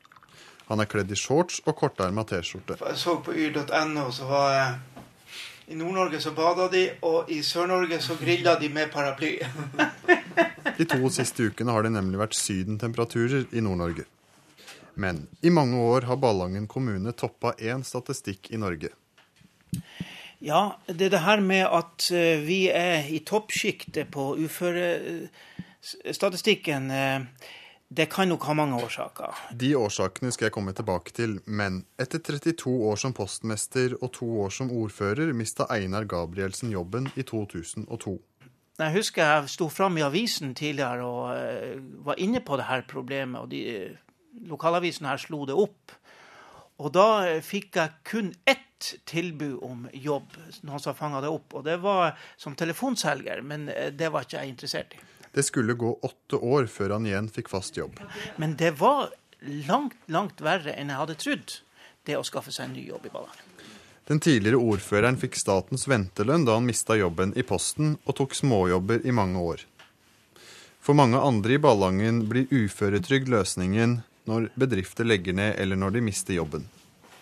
Han 0.71 0.79
er 0.79 0.87
kledd 0.89 1.11
i 1.11 1.17
shorts 1.19 1.59
og 1.67 1.75
kortarma 1.77 2.23
T-skjorte. 2.25 2.79
Jeg 2.79 2.97
så 2.97 3.17
på 3.21 3.35
yr.no, 3.35 4.07
så 4.15 4.29
var 4.29 4.55
jeg 4.55 5.75
I 5.75 5.77
Nord-Norge 5.79 6.21
så 6.23 6.31
bada 6.35 6.65
de, 6.71 6.85
og 7.07 7.29
i 7.31 7.41
Sør-Norge 7.45 7.99
så 8.03 8.17
grilla 8.19 8.55
de 8.59 8.71
med 8.71 8.89
paraply. 8.91 9.35
de 10.79 10.87
to 10.87 11.11
siste 11.13 11.51
ukene 11.51 11.75
har 11.75 11.85
det 11.85 11.93
nemlig 11.93 12.19
vært 12.23 12.39
sydentemperaturer 12.39 13.51
i 13.51 13.63
Nord-Norge. 13.63 14.07
Men 14.95 15.27
i 15.41 15.49
mange 15.49 15.79
år 15.79 16.07
har 16.09 16.17
Ballangen 16.17 16.67
kommune 16.67 17.11
toppa 17.11 17.53
én 17.59 17.83
statistikk 17.83 18.51
i 18.51 18.61
Norge. 18.61 18.89
Ja, 20.41 20.79
det 20.87 21.05
er 21.05 21.09
det 21.13 21.19
her 21.21 21.39
med 21.45 21.67
at 21.69 22.07
eh, 22.11 22.41
vi 22.41 22.69
er 22.73 23.05
i 23.13 23.19
toppsjiktet 23.21 24.09
på 24.11 24.35
uførestatistikken. 24.41 26.91
Eh, 26.91 27.21
det 27.91 28.05
kan 28.09 28.27
nok 28.31 28.43
ha 28.47 28.53
mange 28.55 28.79
årsaker. 28.79 29.35
De 29.59 29.75
årsakene 29.75 30.31
skal 30.31 30.45
jeg 30.47 30.53
komme 30.55 30.73
tilbake 30.73 31.11
til, 31.13 31.39
men 31.45 31.85
etter 31.99 32.19
32 32.23 32.71
år 32.87 32.95
som 32.97 33.13
postmester 33.13 33.95
og 33.99 34.11
to 34.15 34.41
år 34.45 34.49
som 34.55 34.71
ordfører 34.71 35.33
mista 35.35 35.65
Einar 35.69 36.03
Gabrielsen 36.09 36.71
jobben 36.71 37.09
i 37.13 37.21
2002. 37.27 38.19
Jeg 38.81 38.93
husker 38.95 39.21
jeg 39.27 39.49
sto 39.51 39.67
fram 39.69 39.97
i 39.99 40.07
avisen 40.07 40.55
tidligere 40.57 41.05
og 41.05 41.35
eh, 41.35 41.77
var 42.07 42.15
inne 42.17 42.39
på 42.41 42.57
det 42.57 42.65
her 42.71 42.81
problemet. 42.89 43.41
og 43.41 43.49
de 43.51 43.61
lokalavisen 44.47 45.07
her 45.09 45.21
slo 45.21 45.45
det 45.49 45.57
opp. 45.57 45.95
Og 46.81 46.89
da 46.95 47.39
fikk 47.45 47.77
jeg 47.77 47.97
kun 48.07 48.31
ett 48.49 48.95
tilbud 49.05 49.59
om 49.65 49.85
jobb, 49.93 50.33
noen 50.65 50.81
som 50.81 50.97
fanga 50.97 51.21
det 51.21 51.29
opp. 51.29 51.53
Og 51.59 51.65
det 51.67 51.77
var 51.83 52.15
som 52.41 52.55
telefonselger, 52.57 53.43
men 53.45 53.69
eh, 53.69 53.91
det 53.93 54.09
var 54.13 54.25
ikke 54.25 54.39
jeg 54.41 54.53
interessert 54.55 54.95
i. 54.97 55.01
Det 55.31 55.45
skulle 55.47 55.77
gå 55.79 55.93
åtte 56.03 56.41
år 56.41 56.67
før 56.67 56.97
han 56.97 57.05
igjen 57.07 57.29
fikk 57.31 57.51
fast 57.53 57.77
jobb. 57.77 58.01
Men 58.41 58.57
det 58.59 58.73
var 58.81 59.13
langt, 59.67 59.95
langt 60.11 60.41
verre 60.43 60.73
enn 60.75 60.91
jeg 60.91 60.99
hadde 61.03 61.19
trodd, 61.21 61.55
det 62.09 62.17
å 62.17 62.25
skaffe 62.25 62.51
seg 62.51 62.67
en 62.67 62.75
ny 62.75 62.87
jobb 62.89 63.07
i 63.07 63.13
Ballangen. 63.13 63.47
Den 64.09 64.19
tidligere 64.19 64.59
ordføreren 64.59 65.15
fikk 65.21 65.37
statens 65.39 65.85
ventelønn 65.87 66.43
da 66.43 66.57
han 66.57 66.65
mista 66.67 66.97
jobben 66.99 67.31
i 67.37 67.45
Posten 67.47 67.93
og 68.03 68.17
tok 68.17 68.33
småjobber 68.35 69.05
i 69.07 69.13
mange 69.15 69.39
år. 69.39 69.63
For 70.81 70.97
mange 70.97 71.21
andre 71.21 71.55
i 71.55 71.61
Ballangen 71.61 72.23
blir 72.27 72.49
uføretrygd 72.49 73.29
løsningen 73.31 73.99
når 74.29 74.51
bedrifter 74.59 75.07
legger 75.07 75.35
ned 75.37 75.55
eller 75.61 75.79
når 75.79 75.97
de 75.97 76.05
mister 76.05 76.37
jobben? 76.37 76.67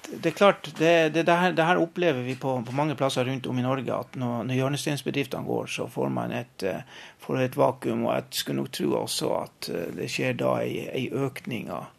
Det 0.09 0.31
er 0.31 0.33
klart, 0.33 0.71
det, 0.79 1.13
det, 1.13 1.23
det, 1.27 1.35
her, 1.37 1.51
det 1.53 1.65
her, 1.65 1.77
opplever 1.77 2.23
vi 2.25 2.33
på, 2.35 2.55
på, 2.65 2.73
mange 2.73 2.95
plasser 2.97 3.27
rundt 3.29 3.45
om 3.45 3.59
i 3.59 3.65
Norge. 3.65 3.93
At 3.93 4.15
når, 4.17 4.47
når 4.49 4.57
hjørnesteinsbedriftene 4.57 5.45
går, 5.45 5.67
så 5.69 5.85
får 5.91 6.09
man 6.13 6.33
et, 6.33 6.65
eh, 6.65 6.81
får 7.21 7.43
et, 7.43 7.57
vakuum. 7.59 8.07
Og 8.07 8.15
jeg 8.15 8.39
skulle 8.39 8.63
nok 8.63 8.71
tro 8.73 8.89
også 9.03 9.29
at 9.37 9.69
eh, 9.69 9.91
det 9.99 10.09
skjer 10.09 10.39
da 10.39 10.55
ei, 10.63 11.05
økning 11.13 11.69
av 11.75 11.91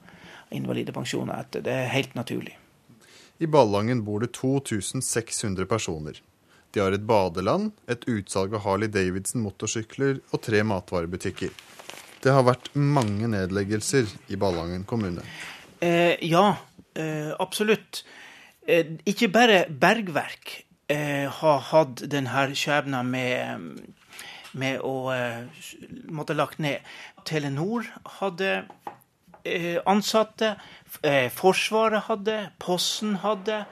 invalidepensjoner 0.51 1.39
etter. 1.39 1.63
Det 1.63 1.77
er 1.77 1.95
helt 1.95 2.19
naturlig. 2.19 2.57
I 3.39 3.47
Ballangen 3.47 4.03
bor 4.05 4.25
det 4.25 4.33
2600 4.37 5.71
personer. 5.71 6.19
De 6.75 6.83
har 6.83 6.95
et 6.95 7.07
badeland, 7.07 7.71
et 7.91 8.03
utsalg 8.11 8.55
av 8.55 8.67
Harley 8.67 8.91
Davidson 8.91 9.43
motorsykler 9.47 10.19
og 10.31 10.43
tre 10.43 10.65
matvarebutikker. 10.67 11.55
Det 12.21 12.33
har 12.35 12.45
vært 12.45 12.69
mange 12.77 13.29
nedleggelser 13.33 14.11
i 14.29 14.37
Ballangen 14.41 14.85
kommune. 14.89 15.25
Eh, 15.81 16.21
ja, 16.29 16.57
eh, 16.95 17.31
absolutt. 17.41 18.03
Eh, 18.69 18.99
ikke 19.09 19.31
bare 19.33 19.63
bergverk 19.71 20.53
eh, 20.91 21.31
har 21.33 21.63
hatt 21.71 22.03
denne 22.13 22.45
skjebnen 22.53 23.09
med, 23.09 23.81
med 24.53 24.85
å 24.85 24.95
eh, 25.15 25.65
måtte 26.13 26.37
lagt 26.37 26.61
ned. 26.61 26.85
Telenor 27.25 27.89
hadde 28.21 28.51
eh, 29.45 29.79
ansatte. 29.89 30.59
Forsvaret 31.33 32.05
hadde. 32.11 32.37
Posten 32.61 33.17
hadde. 33.25 33.63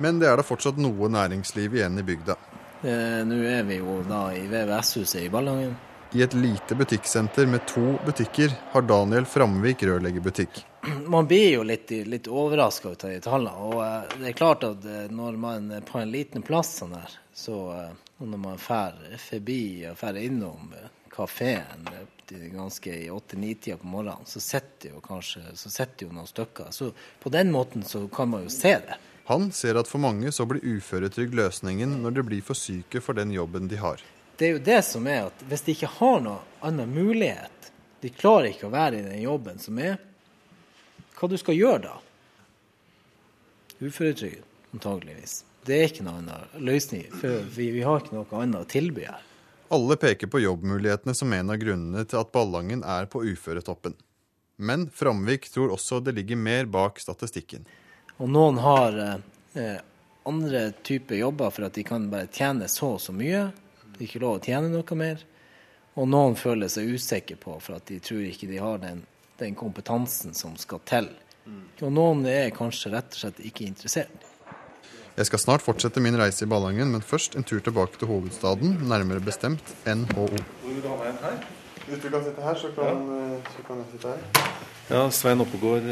Men 0.00 0.22
det 0.22 0.30
er 0.30 0.40
da 0.40 0.46
fortsatt 0.46 0.78
noe 0.80 1.10
næringsliv 1.12 1.76
igjen 1.76 2.00
i 2.00 2.06
bygda. 2.06 2.38
Nå 2.78 3.38
er 3.50 3.64
vi 3.66 3.80
jo 3.80 3.98
da 4.06 4.28
i 4.38 4.44
VVS-huset 4.46 5.24
i 5.26 5.30
Ballangen. 5.34 5.74
I 6.12 6.22
et 6.22 6.34
lite 6.34 6.74
butikksenter 6.74 7.46
med 7.46 7.66
to 7.66 7.98
butikker 8.06 8.52
har 8.70 8.82
Daniel 8.82 9.24
Framvik 9.24 9.82
rørleggerbutikk. 9.82 10.64
Man 11.06 11.26
blir 11.26 11.50
jo 11.50 11.62
litt, 11.68 11.90
litt 11.90 12.28
overraska 12.28 12.88
ut 12.88 13.04
av 13.04 13.10
de 13.10 13.20
tallene. 13.20 13.66
Og 13.68 13.82
eh, 13.84 14.14
det 14.22 14.30
er 14.30 14.38
klart 14.38 14.64
at 14.64 14.86
eh, 14.88 15.10
når 15.12 15.36
man 15.36 15.68
er 15.76 15.84
på 15.84 16.00
en 16.00 16.08
liten 16.08 16.42
plass 16.42 16.78
sånn 16.80 16.96
her, 16.96 17.18
så 17.36 17.58
eh, 17.74 17.92
når 18.24 18.40
man 18.40 18.56
drar 18.56 18.96
forbi 19.20 19.60
og 19.90 20.00
drar 20.00 20.16
innom 20.22 20.72
kafeen 21.12 21.92
ganske 22.56 22.94
i 23.04 23.10
åtte-ni-tida 23.12 23.76
på 23.76 23.92
morgenen, 23.92 24.24
så 24.24 24.40
sitter 24.40 24.96
jo 24.96 25.04
kanskje 25.04 25.44
så 25.60 25.88
jo 26.00 26.08
noen 26.08 26.28
stykker. 26.28 26.72
Så 26.72 26.94
på 27.20 27.32
den 27.36 27.52
måten 27.52 27.84
så 27.84 28.06
kan 28.08 28.32
man 28.32 28.48
jo 28.48 28.52
se 28.52 28.78
det. 28.80 28.96
Han 29.28 29.50
ser 29.52 29.76
at 29.76 29.88
for 29.88 30.00
mange 30.00 30.32
så 30.32 30.48
blir 30.48 30.64
uføretrygd 30.64 31.36
løsningen 31.36 31.98
når 32.00 32.16
de 32.16 32.30
blir 32.32 32.44
for 32.44 32.56
syke 32.56 33.04
for 33.04 33.12
den 33.12 33.34
jobben 33.36 33.68
de 33.68 33.76
har 33.76 34.00
det 34.38 34.46
er 34.46 34.52
jo 34.54 34.64
det 34.64 34.82
som 34.86 35.06
er 35.10 35.26
at 35.28 35.40
hvis 35.50 35.64
de 35.66 35.74
ikke 35.74 35.90
har 35.98 36.20
noen 36.22 36.58
annen 36.64 36.92
mulighet, 36.94 37.70
de 38.00 38.10
klarer 38.14 38.52
ikke 38.52 38.68
å 38.68 38.74
være 38.74 39.00
i 39.00 39.06
den 39.06 39.22
jobben 39.24 39.58
som 39.58 39.78
er, 39.82 39.98
hva 41.18 41.28
du 41.30 41.34
skal 41.40 41.58
gjøre 41.58 41.80
da? 41.88 41.96
Uføretrygd, 43.82 44.44
antageligvis. 44.74 45.40
Det 45.66 45.74
er 45.74 45.90
ikke 45.90 46.06
noen 46.06 46.28
annen 46.30 46.66
løsning, 46.66 47.08
for 47.10 47.42
vi, 47.54 47.72
vi 47.74 47.82
har 47.82 47.98
ikke 47.98 48.14
noe 48.14 48.42
annet 48.42 48.62
å 48.62 48.70
tilby 48.70 49.08
her. 49.08 49.24
Alle 49.74 49.98
peker 50.00 50.30
på 50.30 50.40
jobbmulighetene 50.40 51.12
som 51.18 51.32
en 51.34 51.50
av 51.52 51.58
grunnene 51.60 52.06
til 52.08 52.22
at 52.22 52.30
Ballangen 52.32 52.86
er 52.86 53.10
på 53.10 53.24
uføretoppen. 53.26 53.98
Men 54.56 54.86
Framvik 54.94 55.50
tror 55.52 55.74
også 55.74 56.00
det 56.00 56.14
ligger 56.16 56.38
mer 56.40 56.70
bak 56.70 57.02
statistikken. 57.02 57.66
Og 58.16 58.30
noen 58.32 58.58
har 58.62 58.96
eh, 59.02 59.78
andre 60.26 60.70
typer 60.86 61.20
jobber 61.20 61.52
for 61.54 61.68
at 61.68 61.76
de 61.76 61.84
kan 61.86 62.08
bare 62.10 62.30
tjene 62.32 62.70
så 62.70 62.94
og 62.96 63.02
så 63.02 63.14
mye 63.14 63.48
det 63.98 64.04
er 64.04 64.08
ikke 64.12 64.22
lov 64.22 64.38
å 64.38 64.42
tjene 64.44 64.70
noe 64.70 64.98
mer. 64.98 65.22
Og 65.98 66.06
noen 66.06 66.36
føler 66.38 66.70
seg 66.70 66.92
usikre 66.94 67.34
på 67.40 67.56
for 67.58 67.80
at 67.80 67.88
de 67.90 67.98
tror 67.98 68.22
ikke 68.22 68.46
de 68.46 68.60
har 68.62 68.78
den, 68.82 69.02
den 69.40 69.56
kompetansen 69.58 70.36
som 70.38 70.54
skal 70.60 70.82
til. 70.86 71.08
Mm. 71.48 71.64
Og 71.82 71.94
noen 71.96 72.26
er 72.30 72.54
kanskje 72.54 72.92
rett 72.94 73.10
og 73.16 73.22
slett 73.24 73.42
ikke 73.42 73.66
interessert. 73.66 74.28
Jeg 75.18 75.26
skal 75.26 75.40
snart 75.42 75.64
fortsette 75.66 75.98
min 75.98 76.14
reise 76.14 76.44
i 76.46 76.50
Ballangen, 76.50 76.92
men 76.94 77.02
først 77.02 77.34
en 77.34 77.42
tur 77.42 77.58
tilbake 77.58 77.98
til 77.98 78.06
hovedstaden, 78.06 78.76
nærmere 78.86 79.18
bestemt 79.18 79.72
NHO. 79.82 80.28
Vil 80.62 80.78
du 80.78 80.86
ha 80.92 80.98
meg 81.00 81.18
her? 81.24 81.40
Hvis 81.88 82.04
du 82.04 82.06
kan 82.12 82.22
sitte 82.22 82.44
her, 82.44 82.60
så 82.60 82.70
kan, 82.76 83.02
ja. 83.10 83.40
så 83.50 83.64
kan 83.66 83.80
jeg 83.82 83.88
sitte 83.96 84.12
her. 84.12 84.52
Ja, 84.92 85.00
Svein 85.12 85.42
Oppegård, 85.42 85.88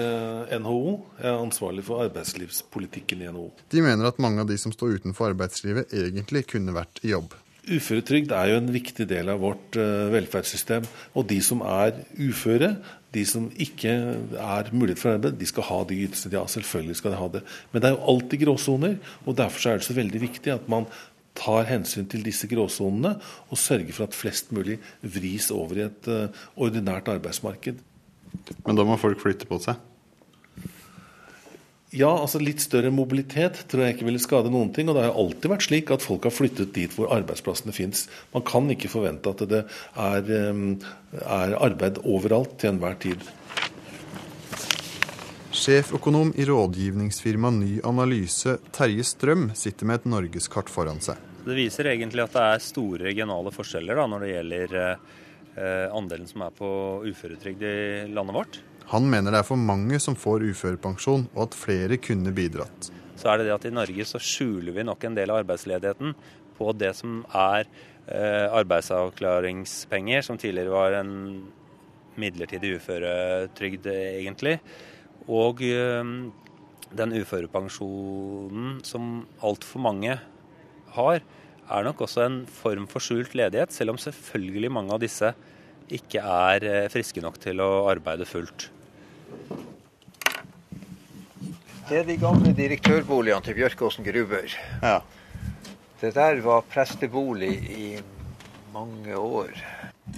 NHO. 0.63 0.93
Jeg 1.19 1.33
er 1.33 1.41
ansvarlig 1.41 1.83
for 1.89 2.05
arbeidslivspolitikken 2.05 3.27
i 3.27 3.33
NHO. 3.35 3.49
De 3.75 3.83
mener 3.83 4.07
at 4.07 4.23
mange 4.23 4.45
av 4.45 4.47
de 4.53 4.61
som 4.63 4.71
står 4.73 5.01
utenfor 5.01 5.33
arbeidslivet, 5.33 5.91
egentlig 6.07 6.47
kunne 6.53 6.77
vært 6.77 7.03
i 7.03 7.11
jobb. 7.11 7.35
Uføretrygd 7.67 8.31
er 8.31 8.53
jo 8.53 8.61
en 8.61 8.71
viktig 8.71 9.09
del 9.11 9.31
av 9.33 9.41
vårt 9.43 9.77
velferdssystem. 10.13 10.85
Og 11.19 11.27
de 11.31 11.41
som 11.43 11.65
er 11.67 11.97
uføre, 12.15 12.77
de 13.17 13.25
som 13.27 13.49
ikke 13.51 13.91
er 14.39 14.71
mulighet 14.71 15.03
for 15.03 15.17
arbeid, 15.17 15.39
de 15.41 15.49
skal 15.49 15.67
ha 15.71 15.81
de 15.89 15.99
ytelsene. 16.05 16.37
Ja, 16.37 16.45
selvfølgelig 16.53 16.99
skal 17.01 17.15
de 17.15 17.21
ha 17.21 17.29
det. 17.35 17.43
Men 17.73 17.83
det 17.83 17.91
er 17.91 17.97
jo 17.97 18.07
alltid 18.13 18.45
gråsoner, 18.45 18.97
og 19.25 19.39
derfor 19.41 19.71
er 19.71 19.81
det 19.81 19.89
så 19.89 19.99
veldig 19.99 20.23
viktig 20.29 20.55
at 20.55 20.71
man 20.71 20.87
tar 21.37 21.67
hensyn 21.69 22.07
til 22.09 22.23
disse 22.25 22.49
gråsonene 22.49 23.17
og 23.51 23.61
sørger 23.61 23.93
for 23.93 24.07
at 24.07 24.17
flest 24.17 24.55
mulig 24.57 24.79
vris 25.03 25.51
over 25.53 25.77
i 25.77 25.85
et 25.89 26.09
ordinært 26.55 27.11
arbeidsmarked. 27.13 27.83
Men 28.65 28.79
da 28.79 28.87
må 28.87 28.97
folk 29.01 29.21
flytte 29.23 29.49
på 29.49 29.59
seg? 29.65 29.81
Ja, 31.97 32.11
altså 32.13 32.37
litt 32.43 32.61
større 32.61 32.91
mobilitet 32.93 33.63
tror 33.71 33.87
jeg 33.87 33.95
ikke 33.95 34.07
ville 34.11 34.21
skade 34.21 34.51
noen 34.53 34.69
ting. 34.77 34.91
Og 34.91 34.99
det 34.99 35.07
har 35.07 35.17
alltid 35.17 35.49
vært 35.49 35.65
slik 35.65 35.93
at 35.95 36.05
folk 36.05 36.27
har 36.29 36.35
flyttet 36.35 36.75
dit 36.77 36.93
hvor 36.93 37.09
arbeidsplassene 37.15 37.73
fins. 37.73 38.05
Man 38.35 38.45
kan 38.45 38.69
ikke 38.73 38.91
forvente 38.93 39.33
at 39.33 39.45
det 39.49 39.63
er, 39.65 40.29
er 41.25 41.57
arbeid 41.57 42.03
overalt 42.05 42.59
til 42.61 42.75
enhver 42.75 42.99
tid. 43.01 43.25
Sjeføkonom 45.57 46.35
i 46.37 46.45
rådgivningsfirmaet 46.45 47.57
Ny 47.63 47.73
Analyse, 47.89 48.59
Terje 48.77 49.07
Strøm, 49.09 49.49
sitter 49.57 49.89
med 49.89 50.03
et 50.03 50.11
norgeskart 50.13 50.69
foran 50.69 51.01
seg. 51.01 51.17
Det 51.47 51.57
viser 51.57 51.89
egentlig 51.95 52.27
at 52.27 52.37
det 52.37 52.45
er 52.45 52.65
store 52.67 53.07
regionale 53.09 53.55
forskjeller 53.55 53.97
da, 53.97 54.05
når 54.11 54.27
det 54.27 54.33
gjelder 54.35 54.79
eh, 54.85 55.97
andelen 55.97 56.29
som 56.29 56.45
er 56.45 56.53
på 56.61 56.71
uføretrygd 57.09 57.65
i 57.65 57.77
landet 58.13 58.37
vårt. 58.37 58.61
Han 58.93 59.09
mener 59.11 59.35
det 59.35 59.41
er 59.41 59.49
for 59.49 59.59
mange 59.59 59.99
som 60.03 60.15
får 60.15 60.45
uførepensjon, 60.47 61.27
og 61.35 61.49
at 61.49 61.59
flere 61.59 61.99
kunne 61.99 62.31
bidratt. 62.35 62.93
Så 63.19 63.33
er 63.33 63.41
det 63.41 63.49
det 63.49 63.57
at 63.57 63.65
i 63.67 63.75
Norge 63.75 64.05
så 64.07 64.21
skjuler 64.23 64.77
vi 64.77 64.85
nok 64.87 65.03
en 65.09 65.17
del 65.17 65.33
av 65.33 65.41
arbeidsledigheten 65.41 66.13
på 66.57 66.73
det 66.79 66.93
som 66.95 67.25
er 67.35 67.65
eh, 67.65 68.47
arbeidsavklaringspenger, 68.47 70.23
som 70.23 70.39
tidligere 70.39 70.75
var 70.75 71.01
en 71.01 71.17
midlertidig 72.21 72.77
uføretrygd, 72.79 73.89
egentlig. 73.91 74.61
Og 75.27 75.65
eh, 75.67 76.13
den 76.97 77.17
uførepensjonen 77.19 78.79
som 78.87 79.27
altfor 79.43 79.83
mange 79.83 80.15
har, 80.95 81.27
er 81.67 81.83
nok 81.83 82.07
også 82.07 82.23
en 82.23 82.39
form 82.47 82.87
for 82.87 83.03
skjult 83.03 83.35
ledighet, 83.35 83.75
selv 83.75 83.97
om 83.97 83.99
selvfølgelig 83.99 84.71
mange 84.71 84.95
av 84.95 85.03
disse 85.03 85.35
ikke 85.91 86.23
er 86.23 86.89
friske 86.95 87.23
nok 87.23 87.43
til 87.43 87.59
å 87.63 87.89
arbeide 87.91 88.27
fullt. 88.29 88.71
Det 91.87 92.01
er 92.01 92.07
de 92.09 92.17
gamle 92.19 92.51
direktørboligene 92.51 93.47
til 93.47 93.55
Bjørkåsen 93.61 94.03
gruver. 94.03 94.51
Ja. 94.83 94.97
Det 96.01 96.11
der 96.17 96.41
var 96.43 96.65
prestebolig 96.67 97.53
i 97.71 97.87
mange 98.75 99.15
år. 99.15 99.53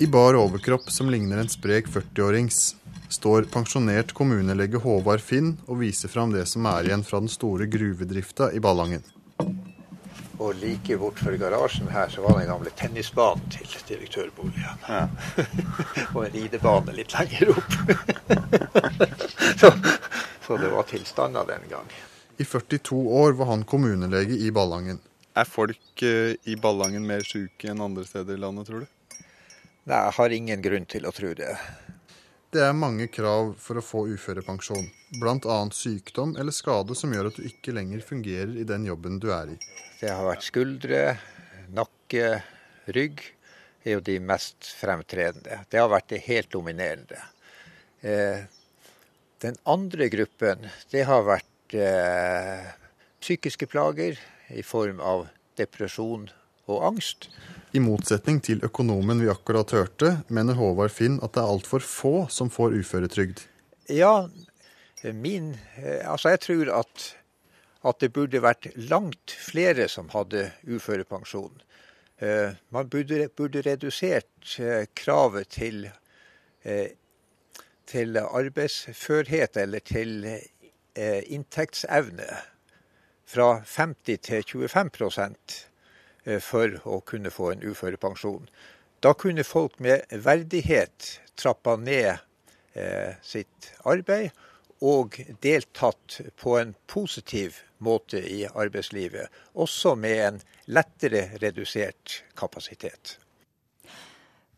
I 0.00 0.08
bar 0.08 0.38
overkropp 0.40 0.88
som 0.88 1.10
ligner 1.12 1.42
en 1.42 1.50
sprek 1.52 1.90
40-årings, 1.92 2.72
står 3.12 3.50
pensjonert 3.52 4.14
kommunelege 4.16 4.80
Håvard 4.80 5.20
Finn 5.20 5.58
og 5.66 5.82
viser 5.82 6.08
fram 6.08 6.32
det 6.32 6.46
som 6.48 6.64
er 6.72 6.88
igjen 6.88 7.04
fra 7.04 7.20
den 7.20 7.28
store 7.28 7.68
gruvedrifta 7.68 8.48
i 8.56 8.64
Ballangen. 8.64 9.04
Og 10.38 10.56
like 10.62 10.96
bortfor 10.96 11.36
garasjen 11.36 11.92
her 11.92 12.08
så 12.08 12.24
var 12.24 12.38
den 12.38 12.48
gamle 12.48 12.72
tennisbanen 12.80 13.44
til 13.52 13.76
direktørboligen. 13.90 14.88
Ja. 14.88 15.04
og 16.14 16.24
en 16.24 16.32
ridebane 16.32 16.96
litt 16.96 17.12
lenger 17.12 17.52
opp. 17.58 17.78
så, 19.60 19.74
så 20.48 20.56
det 20.56 20.70
var 20.72 20.86
tilstander 20.88 21.44
den 21.44 21.68
gang. 21.68 21.90
I 22.40 22.44
42 22.44 22.96
år 23.20 23.32
var 23.36 23.50
han 23.50 23.64
kommunelege 23.68 24.32
i 24.32 24.48
Ballangen. 24.50 24.96
Er 25.36 25.44
folk 25.44 26.02
eh, 26.02 26.38
i 26.48 26.56
Ballangen 26.56 27.04
mer 27.04 27.20
syke 27.26 27.68
enn 27.68 27.82
andre 27.84 28.06
steder 28.08 28.38
i 28.38 28.40
landet, 28.40 28.70
tror 28.70 28.86
du? 28.86 29.18
Nei, 29.88 29.98
jeg 29.98 30.16
har 30.16 30.36
ingen 30.38 30.64
grunn 30.64 30.88
til 30.88 31.04
å 31.04 31.12
tro 31.12 31.34
det. 31.36 31.52
Det 32.48 32.64
er 32.64 32.72
mange 32.72 33.10
krav 33.12 33.52
for 33.60 33.76
å 33.76 33.84
få 33.84 34.06
uførepensjon, 34.08 34.88
bl.a. 35.20 35.58
sykdom 35.76 36.32
eller 36.40 36.56
skade 36.56 36.96
som 36.96 37.12
gjør 37.12 37.28
at 37.28 37.36
du 37.36 37.44
ikke 37.44 37.76
lenger 37.76 38.00
fungerer 38.00 38.56
i 38.56 38.64
den 38.64 38.88
jobben 38.88 39.20
du 39.20 39.28
er 39.36 39.52
i. 39.52 39.60
Det 40.00 40.08
har 40.08 40.24
vært 40.30 40.48
skuldre, 40.48 41.02
nakke, 41.76 42.38
rygg 42.96 43.20
er 43.84 43.98
jo 43.98 44.04
de 44.04 44.16
mest 44.24 44.72
fremtredende. 44.80 45.66
Det 45.68 45.76
har 45.76 45.92
vært 45.92 46.08
det 46.14 46.24
helt 46.24 46.48
dominerende. 46.56 47.20
Eh, 48.00 48.48
den 49.42 49.56
andre 49.68 50.08
gruppen, 50.12 50.66
det 50.92 51.04
har 51.08 51.26
vært 51.26 51.76
eh, 51.76 52.66
psykiske 53.22 53.68
plager 53.70 54.18
i 54.54 54.64
form 54.66 55.02
av 55.04 55.26
depresjon 55.58 56.28
og 56.68 56.84
angst. 56.90 57.28
I 57.76 57.80
motsetning 57.84 58.40
til 58.44 58.62
økonomen 58.64 59.20
vi 59.22 59.30
akkurat 59.30 59.72
hørte, 59.76 60.18
mener 60.32 60.58
Håvard 60.58 60.92
Finn 60.94 61.18
at 61.22 61.34
det 61.36 61.42
er 61.42 61.52
altfor 61.52 61.84
få 61.84 62.14
som 62.32 62.50
får 62.52 62.78
uføretrygd. 62.80 63.44
Ja, 63.92 64.28
min 65.14 65.54
Altså, 65.78 66.32
jeg 66.34 66.40
tror 66.42 66.70
at, 66.80 67.04
at 67.86 68.00
det 68.02 68.12
burde 68.12 68.42
vært 68.42 68.70
langt 68.90 69.30
flere 69.30 69.86
som 69.92 70.08
hadde 70.12 70.48
uførepensjon. 70.66 71.60
Eh, 72.18 72.50
man 72.74 72.88
burde, 72.90 73.28
burde 73.36 73.62
redusert 73.62 74.56
eh, 74.58 74.88
kravet 74.98 75.52
til, 75.54 75.84
eh, 76.66 76.90
til 77.88 78.18
arbeidsførhet 78.20 79.56
eller 79.56 79.84
til 79.84 80.26
inntektsevne 80.98 82.28
fra 83.28 83.48
50 83.64 84.20
til 84.28 84.44
25% 84.68 85.58
for 86.44 86.74
å 86.84 87.00
kunne 87.06 87.32
få 87.32 87.52
en 87.54 87.64
uførepensjon. 87.64 88.48
Da 89.00 89.14
kunne 89.14 89.44
folk 89.46 89.78
med 89.80 90.10
verdighet 90.10 91.20
trappa 91.38 91.76
ned 91.78 92.18
eh, 92.74 93.14
sitt 93.22 93.70
arbeid 93.86 94.34
og 94.82 95.18
deltatt 95.42 96.20
på 96.38 96.56
en 96.58 96.74
positiv 96.90 97.60
måte 97.82 98.18
i 98.18 98.44
arbeidslivet, 98.48 99.30
også 99.54 99.94
med 99.98 100.24
en 100.24 100.40
lettere 100.66 101.28
redusert 101.42 102.22
kapasitet. 102.38 103.18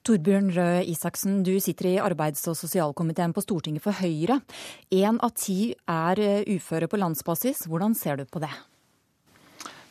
Torbjørn 0.06 0.48
Røe 0.56 0.80
Isaksen, 0.88 1.42
du 1.44 1.52
sitter 1.60 1.90
i 1.90 1.98
arbeids- 2.00 2.46
og 2.48 2.56
sosialkomiteen 2.56 3.34
på 3.36 3.42
Stortinget 3.44 3.84
for 3.84 3.96
Høyre. 4.00 4.40
Én 4.88 5.20
av 5.20 5.34
ti 5.36 5.74
er 5.84 6.22
uføre 6.48 6.88
på 6.88 7.00
landsbasis. 7.00 7.66
Hvordan 7.68 7.96
ser 7.98 8.16
du 8.20 8.24
på 8.24 8.40
det? 8.40 8.52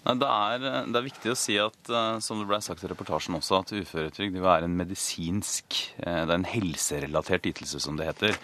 Det, 0.10 0.26
er, 0.26 0.62
det, 0.63 0.95
er, 0.95 1.06
viktig 1.06 1.30
å 1.30 1.38
si 1.38 1.58
at 1.62 1.91
som 2.24 2.39
det 2.39 2.48
ble 2.50 2.58
sagt 2.63 2.82
i 2.82 2.89
reportasjen 2.89 3.36
også, 3.38 3.60
at 3.60 3.74
uføretrygd 3.76 4.34
vil 4.34 4.45
være 4.45 4.65
en 4.65 4.78
medisinsk, 4.80 5.76
det 6.00 6.24
er 6.24 6.34
en 6.34 6.48
helserelatert 6.48 7.45
ytelse, 7.52 7.82
som 7.84 8.00
det 8.00 8.08
heter. 8.08 8.39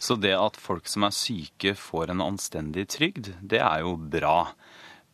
Så 0.00 0.16
det 0.16 0.32
at 0.38 0.56
folk 0.56 0.88
som 0.88 1.04
er 1.04 1.12
syke 1.12 1.74
får 1.76 2.14
en 2.14 2.24
anstendig 2.24 2.86
trygd, 2.94 3.34
det 3.42 3.60
er 3.60 3.82
jo 3.84 3.98
bra. 4.00 4.54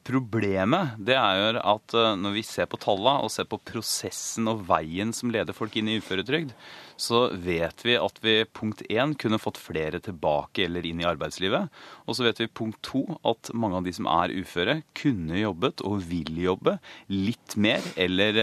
Problemet 0.06 0.94
det 1.02 1.16
er 1.18 1.38
jo 1.40 1.60
at 1.66 1.94
når 2.20 2.34
vi 2.36 2.42
ser 2.46 2.68
på 2.70 2.78
tallene 2.78 3.26
og 3.26 3.32
ser 3.34 3.48
på 3.50 3.58
prosessen 3.58 4.46
og 4.50 4.60
veien 4.68 5.10
som 5.16 5.32
leder 5.34 5.56
folk 5.56 5.74
inn 5.78 5.88
i 5.90 5.96
uføretrygd, 5.98 6.52
så 6.96 7.24
vet 7.34 7.82
vi 7.82 7.96
at 7.98 8.20
vi 8.22 8.36
punkt 8.46 8.84
én 8.86 9.16
kunne 9.18 9.40
fått 9.42 9.58
flere 9.58 9.98
tilbake 10.04 10.62
eller 10.68 10.86
inn 10.86 11.02
i 11.02 11.08
arbeidslivet. 11.10 11.72
Og 12.06 12.16
så 12.16 12.26
vet 12.28 12.38
vi 12.44 12.46
punkt 12.46 12.78
to 12.86 13.02
at 13.26 13.50
mange 13.50 13.80
av 13.80 13.88
de 13.88 13.94
som 13.96 14.06
er 14.06 14.34
uføre, 14.38 14.78
kunne 14.94 15.40
jobbet 15.40 15.82
og 15.82 15.98
vil 16.06 16.38
jobbe 16.44 16.78
litt 17.10 17.56
mer 17.58 17.82
eller, 17.98 18.38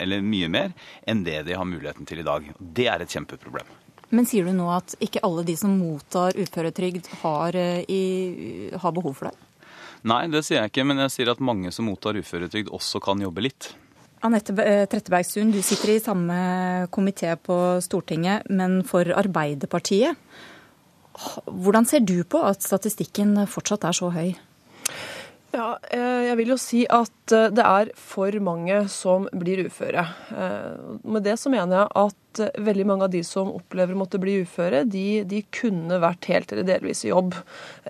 eller 0.00 0.24
mye 0.24 0.48
mer 0.48 0.72
enn 1.04 1.26
det 1.28 1.42
de 1.50 1.58
har 1.60 1.68
muligheten 1.68 2.08
til 2.08 2.24
i 2.24 2.26
dag. 2.26 2.48
Det 2.58 2.88
er 2.88 3.04
et 3.04 3.12
kjempeproblem. 3.12 3.68
Men 4.16 4.24
sier 4.28 4.46
du 4.46 4.54
nå 4.54 4.70
at 4.70 4.94
ikke 5.02 5.20
alle 5.26 5.44
de 5.44 5.56
som 5.58 5.76
mottar 5.76 6.38
uføretrygd, 6.38 7.10
har, 7.20 7.58
i, 7.84 8.70
har 8.72 8.96
behov 8.96 9.18
for 9.18 9.28
det? 9.28 9.45
Nei, 10.04 10.26
det 10.32 10.44
sier 10.44 10.60
jeg 10.60 10.72
ikke, 10.72 10.84
men 10.86 11.00
jeg 11.06 11.14
sier 11.14 11.32
at 11.32 11.42
mange 11.42 11.72
som 11.74 11.88
mottar 11.88 12.18
uføretrygd 12.18 12.72
også 12.74 13.00
kan 13.04 13.22
jobbe 13.22 13.46
litt. 13.46 13.70
Anette 14.26 14.54
Trettebergstuen, 14.90 15.52
du 15.52 15.60
sitter 15.64 15.94
i 15.94 16.02
samme 16.02 16.36
komité 16.92 17.32
på 17.36 17.56
Stortinget, 17.84 18.48
men 18.50 18.80
for 18.88 19.08
Arbeiderpartiet. 19.14 20.16
Hvordan 21.46 21.86
ser 21.88 22.04
du 22.04 22.18
på 22.28 22.42
at 22.44 22.64
statistikken 22.64 23.38
fortsatt 23.48 23.86
er 23.88 23.96
så 23.96 24.10
høy? 24.12 24.34
Ja, 25.56 25.70
jeg 25.88 26.36
vil 26.36 26.50
jo 26.52 26.58
si 26.60 26.82
at 26.92 27.32
det 27.32 27.64
er 27.64 27.88
for 27.96 28.34
mange 28.44 28.82
som 28.92 29.24
blir 29.32 29.64
uføre. 29.64 30.04
Med 31.00 31.24
det 31.24 31.38
så 31.40 31.48
mener 31.52 31.80
jeg 31.80 31.88
at 32.02 32.26
veldig 32.60 32.86
mange 32.88 33.06
av 33.06 33.12
de 33.14 33.22
som 33.24 33.52
opplever 33.54 33.96
å 33.96 34.00
måtte 34.02 34.20
bli 34.20 34.40
uføre, 34.44 34.84
de, 34.84 35.22
de 35.28 35.40
kunne 35.54 36.00
vært 36.02 36.28
helt 36.30 36.52
eller 36.52 36.66
delvis 36.68 37.04
i 37.06 37.10
jobb. 37.10 37.36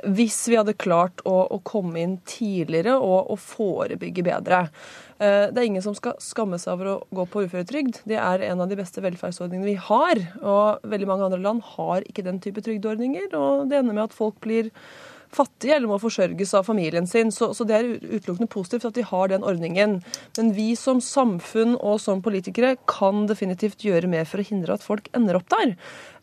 Hvis 0.05 0.45
vi 0.51 0.59
hadde 0.59 0.77
klart 0.79 1.25
å, 1.27 1.35
å 1.51 1.59
komme 1.67 2.03
inn 2.03 2.17
tidligere 2.29 2.97
og, 3.01 3.33
og 3.35 3.41
forebygge 3.43 4.25
bedre. 4.27 4.67
Eh, 5.19 5.49
det 5.51 5.61
er 5.61 5.69
ingen 5.71 5.85
som 5.85 5.97
skal 5.97 6.19
skamme 6.23 6.61
seg 6.61 6.75
over 6.77 6.93
å 6.93 6.97
gå 7.17 7.27
på 7.33 7.47
uføretrygd. 7.47 8.03
Det 8.09 8.19
er 8.21 8.47
en 8.51 8.63
av 8.63 8.71
de 8.71 8.79
beste 8.79 9.03
velferdsordningene 9.05 9.73
vi 9.73 9.79
har. 9.89 10.23
Og 10.43 10.87
veldig 10.87 11.11
mange 11.11 11.29
andre 11.29 11.43
land 11.43 11.65
har 11.77 12.07
ikke 12.07 12.27
den 12.27 12.41
type 12.45 12.65
trygdeordninger. 12.65 13.31
Og 13.39 13.67
det 13.71 13.81
ender 13.81 13.97
med 13.97 14.09
at 14.09 14.17
folk 14.17 14.39
blir 14.45 14.71
fattige 15.35 15.77
eller 15.77 15.91
må 15.91 15.99
forsørges 16.03 16.55
av 16.59 16.67
familien 16.69 17.09
sin. 17.11 17.33
Så, 17.35 17.53
så, 17.57 17.67
det 17.67 17.77
er 17.77 17.93
utelukkende 18.01 18.51
positivt 18.53 18.89
at 18.89 18.99
de 18.99 19.07
har 19.07 19.33
den 19.33 19.47
ordningen. 19.47 20.01
Men 20.39 20.53
vi 20.57 20.73
som 20.79 21.03
samfunn 21.05 21.77
og 21.77 22.01
som 22.03 22.23
politikere 22.25 22.77
kan 22.91 23.27
definitivt 23.31 23.85
gjøre 23.87 24.11
mer 24.11 24.29
for 24.29 24.43
å 24.43 24.49
hindre 24.49 24.77
at 24.77 24.87
folk 24.87 25.11
ender 25.17 25.41
opp 25.41 25.51
der. 25.53 25.77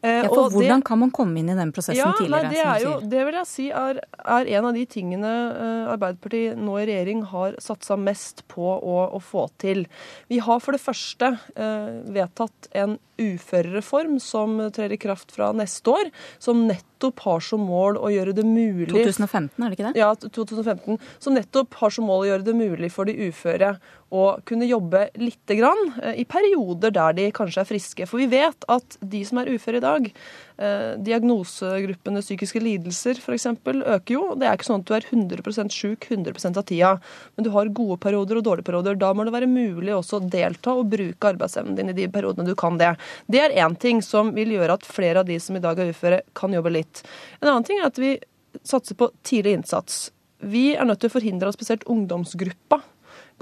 Eh, 0.03 0.17
ja, 0.25 0.27
for 0.27 0.51
Hvordan 0.51 0.81
det, 0.81 0.85
kan 0.85 0.99
man 0.99 1.11
komme 1.15 1.39
inn 1.39 1.47
i 1.47 1.55
den 1.55 1.71
prosessen 1.71 2.01
ja, 2.01 2.09
tidligere? 2.17 2.49
Nei, 2.49 2.51
det, 2.51 2.63
er 2.67 2.81
jo, 2.83 2.95
det 3.07 3.21
vil 3.23 3.37
jeg 3.39 3.47
si 3.47 3.67
er, 3.71 4.01
er, 4.19 4.49
en 4.57 4.67
av 4.67 4.75
de 4.75 4.83
tingene 4.91 5.31
eh, 5.31 5.93
Arbeiderpartiet 5.93 6.59
nå 6.59 6.75
i 6.81 6.87
regjering 6.89 7.23
har 7.31 7.55
satsa 7.63 7.95
mest 7.95 8.43
på 8.51 8.67
å, 8.75 8.97
å, 9.15 9.21
få 9.23 9.47
til. 9.63 9.85
Vi 10.27 10.41
har 10.43 10.59
for 10.59 10.75
det 10.75 10.83
første 10.83 11.31
eh, 11.55 11.95
vedtatt 12.19 12.67
en 12.75 12.97
uførereform 13.21 14.17
som 14.19 14.57
trer 14.73 14.91
i 14.91 14.99
kraft 14.99 15.31
fra 15.35 15.51
neste 15.55 15.91
år, 15.93 16.09
som 16.41 16.65
nettopp 16.67 17.23
har 17.27 17.43
som 17.45 17.61
mål 17.67 17.99
å 18.01 18.09
gjøre 18.11 18.33
det 18.35 18.45
mulig 18.47 18.89
2015, 18.89 19.53
er 19.59 19.69
det 19.69 19.77
ikke 19.77 19.91
det? 19.91 20.01
Ja, 20.01 20.11
2015. 20.17 20.97
Som 21.21 21.37
nettopp 21.37 21.77
har 21.79 21.93
som 21.93 22.09
mål 22.09 22.25
å 22.25 22.29
gjøre 22.31 22.47
det 22.47 22.55
mulig 22.57 22.89
for 22.93 23.07
de 23.07 23.29
uføre 23.29 23.75
å 24.13 24.25
kunne 24.45 24.67
jobbe 24.69 25.07
lite 25.17 25.57
grann 25.57 25.81
eh, 26.01 26.19
i 26.21 26.25
perioder 26.29 26.93
der 26.93 27.15
de 27.17 27.29
kanskje 27.33 27.63
er 27.63 27.69
friske. 27.69 28.07
For 28.09 28.21
vi 28.21 28.29
vet 28.33 28.65
at 28.71 28.97
de 29.01 29.23
som 29.25 29.41
er 29.41 29.49
uføre 29.53 29.79
i 29.79 29.83
dag, 29.83 29.92
eh, 30.01 30.93
diagnosegruppene 31.03 32.23
psykiske 32.23 32.61
lidelser 32.63 33.19
f.eks. 33.21 33.47
øker 33.63 34.15
jo. 34.15 34.23
Det 34.39 34.47
er 34.47 34.57
ikke 34.57 34.69
sånn 34.69 34.83
at 34.83 34.89
du 34.89 34.95
er 34.97 35.07
100% 35.09 35.75
sjuk 35.75 36.07
100% 36.09 36.59
av 36.59 36.67
tida, 36.69 36.93
men 37.35 37.47
du 37.47 37.51
har 37.55 37.71
gode 37.75 37.99
perioder 38.03 38.39
og 38.39 38.47
dårlige 38.47 38.69
perioder. 38.69 38.99
Da 38.99 39.13
må 39.13 39.27
det 39.27 39.35
være 39.35 39.51
mulig 39.51 39.95
også 39.95 40.19
å 40.19 40.27
delta 40.35 40.75
og 40.77 40.91
bruke 40.93 41.33
arbeidsevnen 41.33 41.77
din 41.79 41.93
i 41.93 41.97
de 41.97 42.09
periodene 42.13 42.47
du 42.49 42.55
kan 42.59 42.79
det. 42.81 42.93
Det 43.27 43.43
er 43.43 43.57
én 43.63 43.77
ting 43.79 44.01
som 44.05 44.33
vil 44.35 44.55
gjøre 44.55 44.79
at 44.79 44.87
flere 44.87 45.23
av 45.23 45.29
de 45.29 45.39
som 45.41 45.57
i 45.57 45.63
dag 45.63 45.79
er 45.79 45.93
uføre, 45.93 46.23
kan 46.37 46.53
jobbe 46.53 46.73
litt. 46.73 47.05
En 47.41 47.51
annen 47.51 47.67
ting 47.67 47.81
er 47.81 47.89
at 47.89 48.01
vi 48.01 48.15
satser 48.63 48.97
på 48.99 49.09
tidlig 49.25 49.57
innsats. 49.59 50.11
Vi 50.43 50.73
er 50.75 50.85
nødt 50.85 50.99
til 51.03 51.11
å 51.11 51.15
forhindre 51.15 51.49
at 51.49 51.57
spesielt 51.57 51.85
ungdomsgruppa 51.89 52.81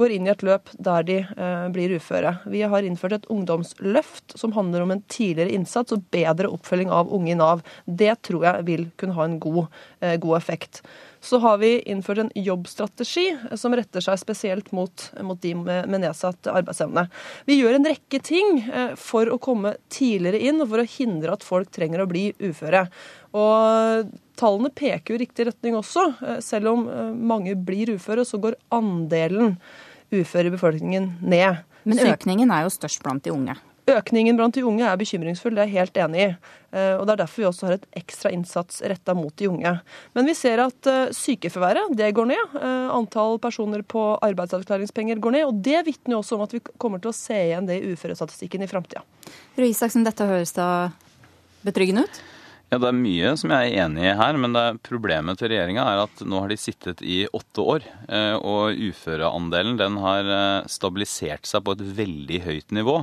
går 0.02 0.16
inn 0.16 0.28
i 0.28 0.34
et 0.34 0.44
løp 0.46 0.72
der 0.82 1.06
de 1.08 1.18
eh, 1.22 1.68
blir 1.74 1.94
uføre. 1.96 2.34
Vi 2.50 2.64
har 2.74 2.88
innført 2.88 3.20
et 3.20 3.30
ungdomsløft 3.32 4.36
som 4.40 4.56
handler 4.58 4.86
om 4.86 4.96
en 4.96 5.04
tidligere 5.12 5.54
innsats 5.56 5.94
og 5.96 6.08
bedre 6.14 6.50
oppfølging 6.52 6.92
av 6.94 7.12
unge 7.14 7.36
i 7.36 7.38
Nav. 7.40 7.64
Det 7.86 8.16
tror 8.28 8.48
jeg 8.50 8.68
vil 8.68 8.90
kunne 9.02 9.18
ha 9.18 9.30
en 9.30 9.40
god, 9.44 9.66
eh, 10.02 10.18
god 10.22 10.38
effekt. 10.42 10.82
Så 11.22 11.38
har 11.38 11.60
vi 11.62 11.76
innført 11.86 12.18
en 12.18 12.32
jobbstrategi 12.36 13.28
som 13.60 13.76
retter 13.78 14.02
seg 14.02 14.18
spesielt 14.18 14.72
mot, 14.74 15.04
mot 15.22 15.38
de 15.42 15.54
med, 15.54 15.86
med, 15.86 16.02
nedsatt 16.02 16.50
arbeidsevne. 16.50 17.06
Vi 17.46 17.60
gjør 17.60 17.78
en 17.78 17.86
rekke 17.92 18.22
ting 18.26 18.64
eh, 18.66 18.96
for 18.98 19.30
å 19.30 19.38
komme 19.42 19.76
tidligere 19.94 20.42
inn 20.50 20.64
og 20.64 20.74
for 20.74 20.82
å 20.82 20.90
hindre 20.98 21.38
at 21.38 21.46
folk 21.46 21.70
trenger 21.76 22.02
å 22.02 22.10
bli 22.10 22.32
uføre. 22.42 22.88
Og 23.38 24.10
tallene 24.42 24.74
peker 24.74 25.14
jo 25.14 25.20
i 25.20 25.24
riktig 25.24 25.48
retning 25.52 25.78
også. 25.78 26.08
Eh, 26.26 26.42
selv 26.44 26.74
om 26.74 26.90
eh, 26.90 27.14
mange 27.14 27.56
blir 27.70 27.94
uføre, 27.96 28.26
så 28.26 28.42
går 28.42 28.58
andelen 28.74 29.60
uføre 30.12 30.50
i 30.50 30.54
befolkningen 30.54 31.14
ned. 31.22 31.62
Men 31.88 32.08
økningen 32.12 32.54
er 32.54 32.66
jo 32.66 32.74
størst 32.74 33.02
blant 33.04 33.24
de 33.26 33.34
unge. 33.34 33.58
Økningen 33.92 34.38
blant 34.38 34.54
de 34.56 34.62
unge 34.64 34.86
er 34.86 35.00
bekymringsfull, 35.00 35.56
det 35.58 35.64
er 35.64 35.72
jeg 35.72 35.82
helt 35.82 35.98
enig 36.04 36.20
i. 36.22 36.28
Eh, 36.72 36.94
og 37.00 37.08
Det 37.08 37.16
er 37.16 37.22
derfor 37.24 37.42
vi 37.42 37.48
også 37.50 37.68
har 37.68 37.76
et 37.80 37.88
ekstra 37.98 38.32
innsats 38.32 38.82
retta 38.88 39.16
mot 39.18 39.34
de 39.36 39.50
unge. 39.50 39.74
Men 40.16 40.30
vi 40.30 40.36
ser 40.38 40.62
at 40.64 40.92
sykefraværet 41.18 41.98
det 41.98 42.12
går 42.16 42.30
ned. 42.30 42.58
Antall 42.94 43.40
personer 43.42 43.82
på 43.82 44.04
arbeidsavklaringspenger 44.22 45.20
går 45.20 45.38
ned. 45.38 45.48
Og 45.50 45.64
det 45.66 45.82
vitner 45.90 46.20
også 46.20 46.38
om 46.38 46.46
at 46.46 46.54
vi 46.54 46.62
kommer 46.78 47.02
til 47.02 47.12
å 47.12 47.18
se 47.18 47.36
igjen 47.50 47.68
det 47.68 47.82
i 47.82 47.96
uførestatistikken 47.96 48.64
i 48.64 48.70
framtida. 48.70 49.02
Røe 49.58 49.74
Isaksen, 49.74 50.06
dette 50.06 50.30
høres 50.30 50.54
da 50.56 50.92
betryggende 51.66 52.06
ut? 52.06 52.22
Ja, 52.72 52.78
Det 52.80 52.88
er 52.88 52.96
mye 52.96 53.32
som 53.36 53.52
jeg 53.52 53.68
er 53.68 53.82
enig 53.84 54.06
i 54.08 54.12
her, 54.16 54.38
men 54.40 54.54
problemet 54.80 55.36
til 55.42 55.50
regjeringa 55.52 55.84
er 55.92 56.06
at 56.06 56.22
nå 56.24 56.40
har 56.40 56.48
de 56.48 56.56
sittet 56.56 57.02
i 57.04 57.26
åtte 57.28 57.60
år. 57.60 57.84
Eh, 58.08 58.38
og 58.40 58.80
uføreandelen 58.80 59.76
den 59.76 59.98
har 60.00 60.24
eh, 60.24 60.70
stabilisert 60.72 61.50
seg 61.50 61.66
på 61.68 61.76
et 61.76 61.84
veldig 61.98 62.40
høyt 62.46 62.72
nivå. 62.72 62.94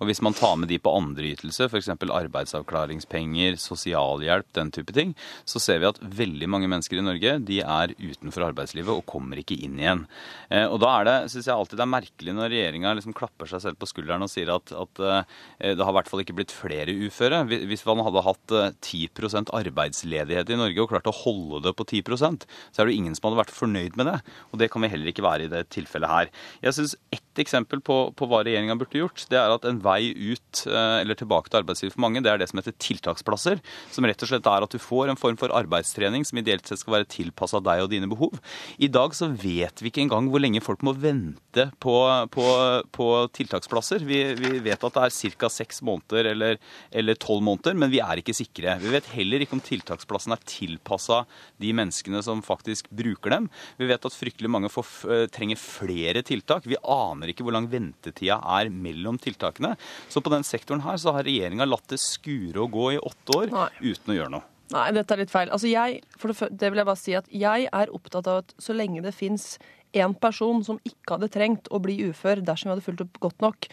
Og 0.00 0.08
hvis 0.08 0.22
man 0.24 0.32
tar 0.32 0.54
med 0.56 0.72
de 0.72 0.78
på 0.80 0.94
andre 0.96 1.34
ytelser, 1.34 1.68
f.eks. 1.68 1.90
arbeidsavklaringspenger, 1.92 3.58
sosialhjelp, 3.60 4.48
den 4.56 4.72
type 4.72 4.96
ting, 4.96 5.12
så 5.44 5.60
ser 5.60 5.84
vi 5.84 5.90
at 5.90 6.00
veldig 6.00 6.48
mange 6.48 6.72
mennesker 6.72 6.96
i 6.96 7.04
Norge 7.04 7.36
de 7.52 7.60
er 7.60 7.92
utenfor 8.00 8.48
arbeidslivet 8.48 8.94
og 8.94 9.04
kommer 9.12 9.44
ikke 9.44 9.60
inn 9.60 9.76
igjen. 9.76 10.06
Eh, 10.48 10.64
og 10.64 10.80
da 10.80 10.94
er 10.94 11.08
det, 11.10 11.18
syns 11.34 11.50
jeg 11.50 11.58
alltid 11.58 11.82
det 11.82 11.84
er 11.84 11.92
merkelig 11.98 12.36
når 12.40 12.54
regjeringa 12.54 12.96
liksom 12.96 13.18
klapper 13.20 13.52
seg 13.52 13.66
selv 13.66 13.76
på 13.84 13.92
skulderen 13.92 14.24
og 14.24 14.32
sier 14.32 14.56
at, 14.56 14.72
at 14.72 15.04
det 15.04 15.84
har 15.84 15.92
i 15.92 15.98
hvert 16.00 16.08
fall 16.08 16.24
ikke 16.24 16.40
blitt 16.40 16.56
flere 16.56 16.96
uføre. 16.96 17.44
Hvis 17.68 17.84
man 17.84 18.06
hadde 18.08 18.24
hatt 18.24 18.58
10 18.72 19.17
arbeidsledighet 19.26 20.50
i 20.50 20.58
Norge 20.58 20.82
og 20.82 20.90
klart 20.92 21.08
å 21.10 21.14
holde 21.14 21.62
det 21.66 21.74
på 21.76 21.84
10% 21.84 22.46
så 22.46 22.82
er 22.82 22.86
det 22.86 22.94
ingen 22.94 23.14
som 23.16 23.28
hadde 23.28 23.40
vært 23.42 23.54
fornøyd 23.54 23.96
med 23.98 24.06
det. 24.06 24.18
Og 24.52 24.58
det 24.58 24.70
kan 24.70 24.82
vi 24.82 24.90
heller 24.92 25.10
ikke 25.10 25.26
være 25.26 25.46
i 25.46 25.52
det 25.52 25.68
tilfellet 25.74 26.08
her. 26.08 26.30
Jeg 26.62 26.76
synes 26.76 26.96
Eksempel 27.42 27.82
på, 27.84 27.98
på 28.18 28.28
hva 28.28 28.42
regjeringa 28.46 28.76
burde 28.78 29.00
gjort, 29.00 29.24
det 29.30 29.38
er 29.40 29.52
at 29.54 29.66
en 29.68 29.80
vei 29.84 30.10
ut 30.12 30.62
eh, 30.66 31.00
eller 31.02 31.18
tilbake 31.18 31.50
til 31.50 31.60
arbeidslivet 31.62 31.94
for 31.94 32.04
mange, 32.04 32.22
det 32.24 32.32
er 32.32 32.40
det 32.40 32.48
som 32.50 32.60
heter 32.60 32.76
tiltaksplasser. 32.82 33.62
Som 33.94 34.08
rett 34.08 34.24
og 34.24 34.30
slett 34.30 34.48
er 34.50 34.66
at 34.66 34.74
du 34.74 34.80
får 34.82 35.12
en 35.12 35.20
form 35.20 35.38
for 35.40 35.54
arbeidstrening 35.54 36.26
som 36.28 36.40
ideelt 36.40 36.66
sett 36.68 36.82
skal 36.82 36.98
være 36.98 37.10
tilpassa 37.12 37.62
deg 37.64 37.84
og 37.84 37.92
dine 37.92 38.10
behov. 38.10 38.38
I 38.78 38.90
dag 38.92 39.14
så 39.16 39.30
vet 39.30 39.82
vi 39.82 39.92
ikke 39.92 40.04
engang 40.06 40.30
hvor 40.32 40.42
lenge 40.42 40.62
folk 40.64 40.82
må 40.86 40.94
vente 40.98 41.68
på, 41.82 41.96
på, 42.34 42.46
på 42.94 43.08
tiltaksplasser. 43.38 44.04
Vi, 44.08 44.20
vi, 44.38 44.54
vet 44.64 44.84
at 44.84 44.98
det 44.98 45.06
er 45.06 45.36
ca. 45.38 45.52
seks 45.52 45.82
måneder 45.86 46.30
eller 46.32 47.20
tolv 47.20 47.44
måneder, 47.46 47.76
men 47.78 47.92
vi 47.92 48.02
er 48.04 48.20
ikke 48.20 48.36
sikre. 48.36 48.78
Vi 48.82 48.92
vet 48.92 49.12
heller 49.14 49.44
ikke 49.44 49.58
om 49.58 49.64
tiltaksplassen 49.64 50.34
er 50.34 50.44
tilpassa 50.48 51.22
de 51.62 51.72
menneskene 51.76 52.22
som 52.24 52.42
faktisk 52.44 52.90
bruker 52.94 53.34
dem. 53.34 53.48
Vi 53.78 53.88
vet 53.88 54.04
at 54.04 54.16
fryktelig 54.16 54.50
mange 54.50 54.70
får, 54.72 54.86
eh, 55.10 55.26
trenger 55.32 55.60
flere 55.60 56.22
tiltak. 56.22 56.66
Vi 56.66 56.78
aner 56.82 57.27
ikke 57.32 57.46
hvor 57.46 57.56
lang 57.56 57.68
ventetida 57.70 58.40
er 58.58 58.70
mellom 58.72 59.18
tiltakene. 59.22 59.74
Så 60.08 60.22
på 60.24 60.32
den 60.32 60.46
sektoren 60.46 60.84
her 60.84 61.00
så 61.00 61.14
har 61.16 61.26
regjeringa 61.28 61.68
latt 61.68 61.88
det 61.92 62.00
skure 62.02 62.64
og 62.64 62.72
gå 62.74 62.92
i 62.96 63.02
åtte 63.02 63.36
år 63.38 63.52
Nei. 63.54 63.68
uten 63.90 64.14
å 64.14 64.18
gjøre 64.18 64.34
noe. 64.36 64.46
Nei, 64.68 64.88
dette 64.92 65.14
er 65.14 65.22
litt 65.22 65.32
feil. 65.32 65.48
Altså 65.54 65.70
jeg, 65.70 66.02
for 66.20 66.32
det, 66.32 66.50
det, 66.60 66.68
vil 66.68 66.82
jeg 66.82 66.88
bare 66.90 67.00
si 67.00 67.16
at 67.16 67.28
jeg 67.32 67.68
er 67.72 67.92
opptatt 67.96 68.28
av 68.28 68.42
at 68.42 68.52
så 68.60 68.76
lenge 68.76 69.00
det 69.04 69.14
fins 69.16 69.54
én 69.96 70.12
person 70.20 70.60
som 70.66 70.80
ikke 70.84 71.16
hadde 71.16 71.30
trengt 71.32 71.70
å 71.72 71.80
bli 71.80 71.96
ufør 72.10 72.42
dersom 72.44 72.68
vi 72.68 72.74
hadde 72.74 72.84
fulgt 72.84 73.04
opp 73.06 73.20
godt 73.22 73.44
nok, 73.44 73.68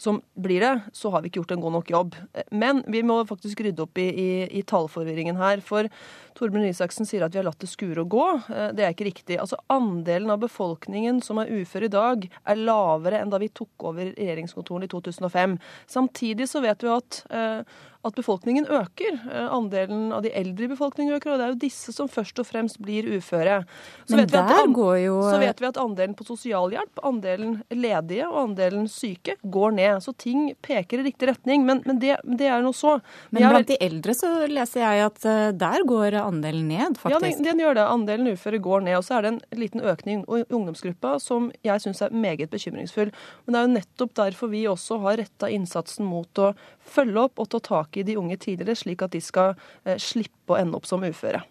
som 0.00 0.22
blir 0.34 0.64
det, 0.64 0.72
så 0.96 1.10
har 1.12 1.20
vi 1.20 1.28
ikke 1.28 1.42
gjort 1.42 1.54
en 1.56 1.60
god 1.64 1.74
nok 1.76 1.90
jobb. 1.92 2.16
Men 2.50 2.80
vi 2.88 3.02
må 3.04 3.18
faktisk 3.28 3.60
rydde 3.66 3.84
opp 3.84 4.00
i, 4.00 4.08
i, 4.08 4.30
i 4.60 4.62
tallforvirringen 4.64 5.36
her. 5.36 5.60
For 5.64 5.90
Torbjørn 6.38 6.70
Isaksen 6.70 7.08
sier 7.08 7.26
at 7.26 7.34
vi 7.34 7.40
har 7.42 7.46
latt 7.48 7.60
det 7.60 7.68
skure 7.68 8.04
og 8.04 8.14
gå. 8.14 8.26
Eh, 8.48 8.70
det 8.76 8.86
er 8.86 8.94
ikke 8.94 9.10
riktig. 9.10 9.36
Altså 9.42 9.60
Andelen 9.72 10.32
av 10.32 10.40
befolkningen 10.40 11.20
som 11.24 11.42
er 11.42 11.52
ufør 11.60 11.84
i 11.84 11.92
dag, 11.92 12.26
er 12.48 12.64
lavere 12.64 13.20
enn 13.20 13.32
da 13.32 13.42
vi 13.42 13.52
tok 13.52 13.90
over 13.92 14.14
regjeringskontorene 14.14 14.88
i 14.88 14.92
2005. 14.94 15.60
Samtidig 15.90 16.48
så 16.48 16.64
vet 16.64 16.86
vi 16.86 16.94
at 16.96 17.22
eh, 17.28 17.78
at 18.00 18.16
befolkningen 18.16 18.66
øker. 18.66 19.16
Eh, 19.32 19.48
andelen 19.52 20.12
av 20.12 20.22
de 20.24 20.32
eldre 20.32 20.64
i 20.64 20.70
befolkningen 20.72 21.14
øker, 21.18 21.32
og 21.32 21.40
det 21.40 21.44
er 21.44 21.52
jo 21.52 21.60
disse 21.66 21.92
som 21.92 22.08
først 22.08 22.38
og 22.40 22.48
fremst 22.48 22.80
blir 22.80 23.04
uføre. 23.18 23.60
Så 24.08 24.16
Men 24.16 24.28
der 24.28 24.72
går 24.72 24.96
jo 25.04 25.20
Så 25.22 25.38
vet 25.38 25.60
vi 25.60 25.66
at 25.68 25.76
andelen 25.76 26.14
på 26.16 26.24
sosialhjelp, 26.24 27.02
andelen 27.04 27.62
ledige 27.68 28.28
og 28.28 28.40
andelen 28.48 28.88
syke 28.88 29.36
går 29.44 29.70
ned. 29.76 29.89
Så 30.02 30.14
ting 30.14 30.50
peker 30.62 31.00
i 31.00 31.06
riktig 31.08 31.30
retning. 31.30 31.64
Men, 31.66 31.82
men 31.86 31.98
det, 32.02 32.16
det, 32.24 32.46
er 32.46 32.62
noe 32.64 32.76
så. 32.76 32.98
Men 33.34 33.48
blant 33.50 33.70
de 33.70 33.78
eldre 33.82 34.14
så 34.16 34.30
leser 34.50 34.84
jeg 34.84 35.04
at 35.08 35.26
uh, 35.26 35.50
der 35.56 35.86
går 35.88 36.18
andelen 36.22 36.70
ned, 36.70 37.00
faktisk. 37.00 37.16
Ja, 37.16 37.34
den, 37.36 37.46
den, 37.46 37.64
gjør 37.64 37.78
det. 37.80 37.86
Andelen 37.96 38.32
uføre 38.34 38.62
går 38.62 38.86
ned. 38.86 38.98
Og 39.00 39.06
så 39.06 39.18
er 39.18 39.26
det 39.26 39.34
en 39.34 39.42
liten 39.60 39.84
økning 39.84 40.24
i 40.24 40.42
ungdomsgruppa 40.46 41.16
som 41.22 41.50
jeg 41.66 41.82
syns 41.82 42.04
er 42.06 42.14
meget 42.14 42.52
bekymringsfull. 42.52 43.12
Men 43.44 43.56
det 43.56 43.60
er 43.60 43.68
jo 43.68 43.74
nettopp 43.76 44.16
derfor 44.22 44.52
vi 44.54 44.64
også 44.70 45.00
har 45.04 45.20
retta 45.20 45.50
innsatsen 45.50 46.08
mot 46.08 46.42
å 46.42 46.52
følge 46.90 47.26
opp 47.26 47.42
og 47.42 47.50
ta 47.52 47.60
tak 47.64 48.00
i 48.00 48.06
de 48.06 48.16
unge 48.20 48.38
tidligere, 48.40 48.78
slik 48.78 49.04
at 49.06 49.14
de 49.14 49.22
skal 49.24 49.54
eh, 49.84 49.98
slippe 50.00 50.54
å 50.54 50.58
ende 50.60 50.78
opp 50.78 50.88
som 50.88 51.04
uføre. 51.06 51.42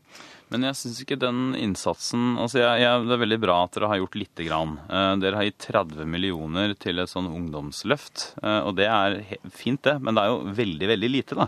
Men 0.49 0.65
jeg 0.65 0.77
syns 0.79 1.01
ikke 1.03 1.17
den 1.21 1.53
innsatsen 1.57 2.39
altså 2.41 2.63
jeg, 2.63 2.81
jeg, 2.81 3.03
Det 3.05 3.13
er 3.15 3.21
veldig 3.21 3.39
bra 3.43 3.57
at 3.65 3.75
dere 3.75 3.89
har 3.91 3.99
gjort 4.01 4.17
lite 4.17 4.45
grann. 4.47 4.77
Eh, 4.89 5.12
dere 5.21 5.38
har 5.38 5.45
gitt 5.45 5.67
30 5.67 6.09
millioner 6.09 6.73
til 6.81 7.01
et 7.01 7.12
sånn 7.12 7.29
ungdomsløft. 7.29 8.31
Eh, 8.41 8.62
og 8.65 8.73
det 8.79 8.88
er 8.89 9.19
fint, 9.53 9.81
det, 9.85 9.99
men 10.01 10.17
det 10.17 10.23
er 10.23 10.33
jo 10.33 10.55
veldig, 10.57 10.89
veldig 10.95 11.12
lite, 11.13 11.38
da. 11.38 11.47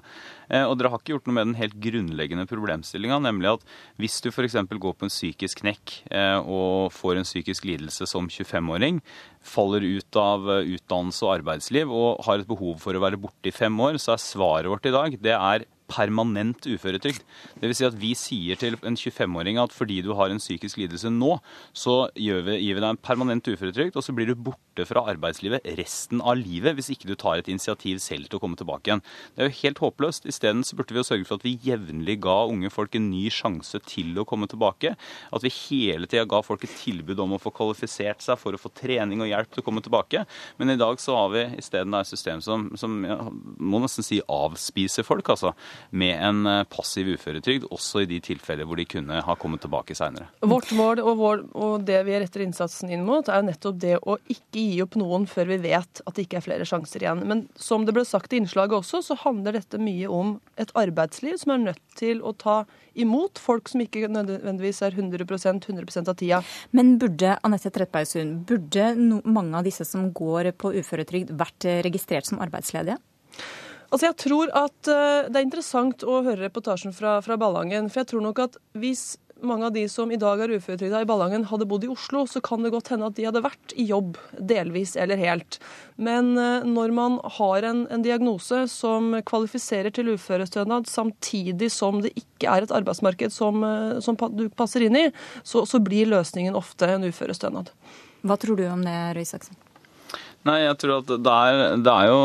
Eh, 0.51 0.65
og 0.67 0.75
dere 0.77 0.91
har 0.91 1.01
ikke 1.01 1.15
gjort 1.15 1.29
noe 1.29 1.37
med 1.39 1.49
den 1.49 1.57
helt 1.57 1.77
grunnleggende 1.81 2.45
problemstillinga, 2.49 3.21
nemlig 3.23 3.53
at 3.55 3.67
hvis 4.01 4.19
du 4.21 4.29
f.eks. 4.31 4.59
går 4.69 4.95
på 4.97 5.07
en 5.07 5.13
psykisk 5.13 5.63
knekk 5.63 5.97
eh, 6.11 6.37
og 6.41 6.91
får 6.93 7.21
en 7.21 7.27
psykisk 7.27 7.65
lidelse 7.69 8.07
som 8.09 8.29
25-åring, 8.29 9.01
faller 9.41 9.85
ut 9.85 10.21
av 10.21 10.49
eh, 10.57 10.73
utdannelse 10.77 11.25
og 11.25 11.35
arbeidsliv 11.39 11.89
og 11.89 12.25
har 12.27 12.41
et 12.41 12.49
behov 12.49 12.81
for 12.83 12.93
å 12.93 13.03
være 13.03 13.21
borte 13.21 13.49
i 13.49 13.55
fem 13.55 13.79
år, 13.81 13.97
så 14.01 14.15
er 14.15 14.25
svaret 14.25 14.71
vårt 14.71 14.89
i 14.89 14.93
dag 14.93 15.17
det 15.21 15.37
er 15.37 15.65
permanent 15.91 16.65
uføretrygd. 16.67 17.23
Dvs. 17.61 17.81
Si 17.81 17.87
at 17.87 17.97
vi 17.99 18.11
sier 18.17 18.59
til 18.59 18.77
en 18.87 18.97
25-åring 18.97 19.59
at 19.61 19.75
fordi 19.75 20.01
du 20.05 20.13
har 20.17 20.31
en 20.31 20.41
psykisk 20.41 20.79
lidelse 20.81 21.11
nå, 21.13 21.35
så 21.77 22.07
gir 22.15 22.43
vi, 22.47 22.57
gir 22.63 22.77
vi 22.77 22.83
deg 22.83 22.89
en 22.93 23.01
permanent 23.01 23.47
uføretrygd, 23.51 23.97
og 23.97 24.05
så 24.05 24.15
blir 24.15 24.31
du 24.31 24.35
borte 24.35 24.85
fra 24.87 25.03
arbeidslivet 25.11 25.65
resten 25.77 26.21
av 26.23 26.39
livet 26.39 26.77
hvis 26.77 26.91
ikke 26.93 27.09
du 27.09 27.15
tar 27.19 27.41
et 27.41 27.49
initiativ 27.51 27.99
selv 28.03 28.29
til 28.29 28.39
å 28.39 28.43
komme 28.43 28.59
tilbake 28.59 28.89
igjen. 28.89 29.03
Det 29.35 29.43
er 29.43 29.49
jo 29.49 29.59
helt 29.61 29.83
håpløst. 29.83 30.27
Isteden 30.29 30.63
burde 30.77 30.95
vi 30.95 31.01
jo 31.01 31.07
sørge 31.07 31.27
for 31.27 31.39
at 31.39 31.45
vi 31.47 31.57
jevnlig 31.65 32.19
ga 32.23 32.37
unge 32.49 32.71
folk 32.73 32.95
en 32.97 33.09
ny 33.11 33.25
sjanse 33.33 33.81
til 33.87 34.17
å 34.19 34.25
komme 34.27 34.49
tilbake. 34.51 34.95
At 35.31 35.45
vi 35.45 35.53
hele 35.69 36.09
tida 36.09 36.27
ga 36.29 36.41
folk 36.45 36.65
et 36.65 36.75
tilbud 36.81 37.19
om 37.23 37.35
å 37.35 37.41
få 37.41 37.53
kvalifisert 37.55 38.23
seg 38.23 38.39
for 38.41 38.55
å 38.55 38.61
få 38.61 38.71
trening 38.77 39.23
og 39.23 39.29
hjelp 39.31 39.51
til 39.51 39.63
å 39.63 39.67
komme 39.67 39.83
tilbake. 39.83 40.23
Men 40.59 40.73
i 40.73 40.79
dag 40.79 40.99
så 41.01 41.17
har 41.17 41.31
vi 41.33 41.45
isteden 41.61 41.95
et 41.97 42.09
system 42.09 42.41
som, 42.43 42.69
som 42.79 43.01
ja, 43.07 43.17
må 43.31 43.81
nesten 43.83 44.05
si 44.05 44.21
avspiser 44.31 45.07
folk, 45.07 45.33
altså. 45.33 45.53
Med 45.89 46.15
en 46.23 46.45
eh, 46.47 46.63
passiv 46.71 47.09
uføretrygd, 47.15 47.67
også 47.73 48.03
i 48.03 48.09
de 48.09 48.19
tilfeller 48.23 48.67
hvor 48.67 48.79
de 48.79 48.87
kunne 48.89 49.21
ha 49.25 49.35
kommet 49.39 49.63
tilbake 49.65 49.95
seinere. 49.97 50.29
Vårt 50.45 50.71
mål 50.77 51.01
og, 51.03 51.11
vår, 51.19 51.43
og 51.57 51.85
det 51.87 51.99
vi 52.07 52.19
retter 52.21 52.45
innsatsen 52.45 52.91
inn 52.93 53.05
mot, 53.07 53.27
er 53.27 53.41
jo 53.41 53.47
nettopp 53.49 53.79
det 53.81 53.97
å 54.01 54.17
ikke 54.31 54.61
gi 54.61 54.81
opp 54.85 54.97
noen 54.99 55.27
før 55.29 55.51
vi 55.51 55.59
vet 55.65 56.03
at 56.05 56.15
det 56.15 56.27
ikke 56.27 56.39
er 56.41 56.45
flere 56.45 56.67
sjanser 56.67 57.05
igjen. 57.05 57.25
Men 57.27 57.45
som 57.59 57.87
det 57.87 57.95
ble 57.97 58.05
sagt 58.07 58.33
i 58.33 58.41
innslaget 58.41 58.77
også, 58.79 59.03
så 59.05 59.17
handler 59.23 59.57
dette 59.59 59.81
mye 59.81 60.09
om 60.11 60.37
et 60.61 60.71
arbeidsliv 60.79 61.39
som 61.41 61.55
er 61.55 61.65
nødt 61.69 61.83
til 61.99 62.23
å 62.23 62.33
ta 62.37 62.61
imot 62.99 63.39
folk 63.39 63.71
som 63.71 63.83
ikke 63.83 64.09
nødvendigvis 64.11 64.81
er 64.85 64.95
100% 64.97 65.67
100 65.71 66.03
av 66.05 66.15
tida. 66.19 66.41
Men 66.75 66.97
burde 67.01 67.37
Anette 67.47 67.71
Trettebergstuen, 67.71 68.41
burde 68.47 68.91
no, 68.99 69.21
mange 69.25 69.59
av 69.59 69.67
disse 69.67 69.87
som 69.87 70.09
går 70.15 70.51
på 70.59 70.73
uføretrygd 70.81 71.33
vært 71.39 71.67
registrert 71.87 72.27
som 72.27 72.41
arbeidsledige? 72.43 72.99
Altså 73.91 74.07
jeg 74.07 74.19
tror 74.23 74.51
at 74.55 74.87
uh, 74.87 75.27
Det 75.27 75.35
er 75.35 75.43
interessant 75.43 76.05
å 76.07 76.21
høre 76.23 76.45
reportasjen 76.45 76.95
fra, 76.95 77.19
fra 77.25 77.37
Ballangen. 77.39 77.91
For 77.91 78.03
jeg 78.03 78.13
tror 78.13 78.23
nok 78.23 78.39
at 78.47 78.57
hvis 78.79 79.17
mange 79.41 79.65
av 79.65 79.73
de 79.73 79.83
som 79.89 80.11
i 80.13 80.19
dag 80.21 80.41
er 80.43 80.51
uføretrygda 80.53 81.01
i 81.01 81.07
Ballangen, 81.09 81.47
hadde 81.49 81.65
bodd 81.69 81.85
i 81.85 81.89
Oslo, 81.91 82.23
så 82.29 82.37
kan 82.45 82.61
det 82.61 82.71
godt 82.75 82.91
hende 82.93 83.07
at 83.09 83.15
de 83.17 83.25
hadde 83.25 83.41
vært 83.41 83.73
i 83.73 83.87
jobb, 83.89 84.19
delvis 84.37 84.93
eller 84.99 85.17
helt. 85.17 85.57
Men 85.97 86.35
uh, 86.37 86.67
når 86.67 86.93
man 86.95 87.17
har 87.39 87.67
en, 87.67 87.83
en, 87.89 88.05
diagnose 88.05 88.63
som 88.71 89.15
kvalifiserer 89.27 89.93
til 89.95 90.13
uførestønad, 90.15 90.89
samtidig 90.89 91.71
som 91.73 92.03
det 92.05 92.13
ikke 92.13 92.53
er 92.53 92.67
et 92.67 92.75
arbeidsmarked 92.81 93.33
som, 93.33 93.65
uh, 93.65 93.97
som 94.03 94.19
du 94.37 94.47
passer 94.53 94.87
inn 94.87 94.99
i, 94.99 95.07
så, 95.41 95.65
så 95.65 95.81
blir 95.83 96.11
løsningen 96.13 96.57
ofte 96.57 96.89
en 96.93 97.09
uførestønad. 97.09 97.73
Hva 98.21 98.37
tror 98.37 98.61
du 98.61 98.67
om 98.69 98.85
det, 98.85 98.97
Røe 99.17 99.25
Isaksen? 99.25 99.57
Nei, 100.41 100.63
jeg 100.63 100.77
tror 100.81 101.03
at 101.03 101.09
det 101.11 101.31
er, 101.31 101.59
det, 101.85 101.91
er 101.93 102.07
jo, 102.09 102.21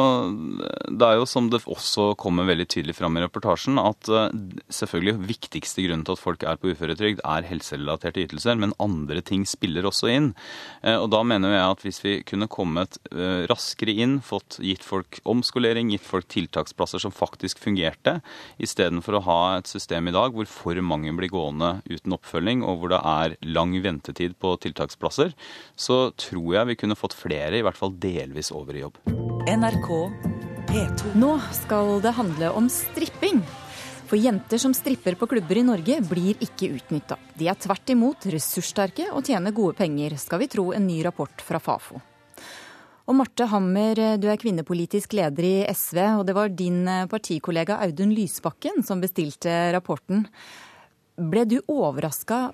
det 0.89 1.05
er, 1.05 1.19
jo, 1.19 1.25
som 1.29 1.51
det 1.53 1.59
også 1.69 2.15
kommer 2.17 2.47
veldig 2.49 2.65
tydelig 2.73 2.95
fram 2.97 3.19
i 3.19 3.21
reportasjen, 3.21 3.77
at 3.77 4.09
uh, 4.09 4.31
selvfølgelig 4.73 5.29
viktigste 5.29 5.85
grunnen 5.85 6.05
til 6.09 6.17
at 6.17 6.23
folk 6.23 6.47
er 6.49 6.57
på 6.57 6.71
uføretrygd, 6.73 7.21
er 7.21 7.45
helserelaterte 7.45 8.25
ytelser, 8.25 8.57
men 8.63 8.73
andre 8.81 9.21
ting 9.21 9.45
spiller 9.45 9.85
også 9.85 10.09
inn. 10.15 10.31
Uh, 10.81 10.95
og 10.95 11.11
da 11.13 11.21
mener 11.29 11.53
jeg 11.53 11.67
at 11.75 11.85
hvis 11.85 12.01
vi 12.07 12.15
kunne 12.25 12.49
kommet 12.49 12.97
uh, 13.11 13.45
raskere 13.53 13.93
inn, 13.93 14.17
fått 14.25 14.57
gitt 14.65 14.87
folk 14.87 15.21
omskolering, 15.29 15.93
gitt 15.93 16.09
folk 16.09 16.31
tiltaksplasser 16.33 17.05
som 17.05 17.13
faktisk 17.13 17.61
fungerte, 17.61 18.23
istedenfor 18.57 19.19
å 19.21 19.25
ha 19.29 19.39
et 19.59 19.69
system 19.69 20.09
i 20.09 20.17
dag 20.17 20.33
hvor 20.33 20.49
for 20.49 20.81
mange 20.81 21.13
blir 21.21 21.35
gående 21.35 21.83
uten 21.85 22.17
oppfølging, 22.17 22.65
og 22.65 22.81
hvor 22.81 22.97
det 22.97 23.05
er 23.13 23.37
lang 23.45 23.77
ventetid 23.85 24.41
på 24.41 24.57
tiltaksplasser, 24.65 25.37
så 25.77 26.01
tror 26.17 26.51
jeg 26.57 26.73
vi 26.73 26.81
kunne 26.81 26.97
fått 26.97 27.21
flere, 27.21 27.61
i 27.61 27.65
hvert 27.67 27.77
fall 27.77 27.93
delvis 28.15 28.53
over 28.55 28.77
i 28.77 28.85
jobb. 28.85 28.99
NRK 29.51 29.91
P2. 30.71 31.15
Nå 31.19 31.37
skal 31.55 32.01
det 32.05 32.13
handle 32.17 32.51
om 32.59 32.69
stripping. 32.73 33.41
For 34.07 34.19
jenter 34.19 34.61
som 34.63 34.75
stripper 34.75 35.17
på 35.19 35.27
klubber 35.27 35.59
i 35.59 35.65
Norge, 35.67 35.99
blir 36.07 36.39
ikke 36.43 36.69
utnytta. 36.77 37.17
De 37.35 37.49
er 37.51 37.59
tvert 37.59 37.91
imot 37.91 38.29
ressurssterke 38.31 39.09
og 39.11 39.27
tjener 39.27 39.55
gode 39.55 39.75
penger, 39.81 40.15
skal 40.23 40.45
vi 40.45 40.51
tro 40.51 40.69
en 40.77 40.87
ny 40.87 41.01
rapport 41.07 41.43
fra 41.43 41.59
Fafo. 41.63 41.99
Og 43.07 43.15
Marte 43.15 43.47
Hammer, 43.51 43.99
du 44.19 44.27
er 44.31 44.39
kvinnepolitisk 44.39 45.15
leder 45.15 45.47
i 45.47 45.57
SV, 45.71 45.99
og 46.21 46.25
det 46.27 46.35
var 46.39 46.55
din 46.55 46.81
partikollega 47.11 47.79
Audun 47.87 48.15
Lysbakken 48.15 48.83
som 48.87 49.03
bestilte 49.03 49.53
rapporten. 49.75 50.25
Ble 51.17 51.45
du 51.47 51.61
overraska 51.71 52.49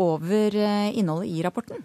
over 0.00 0.56
innholdet 0.92 1.28
i 1.32 1.44
rapporten? 1.44 1.84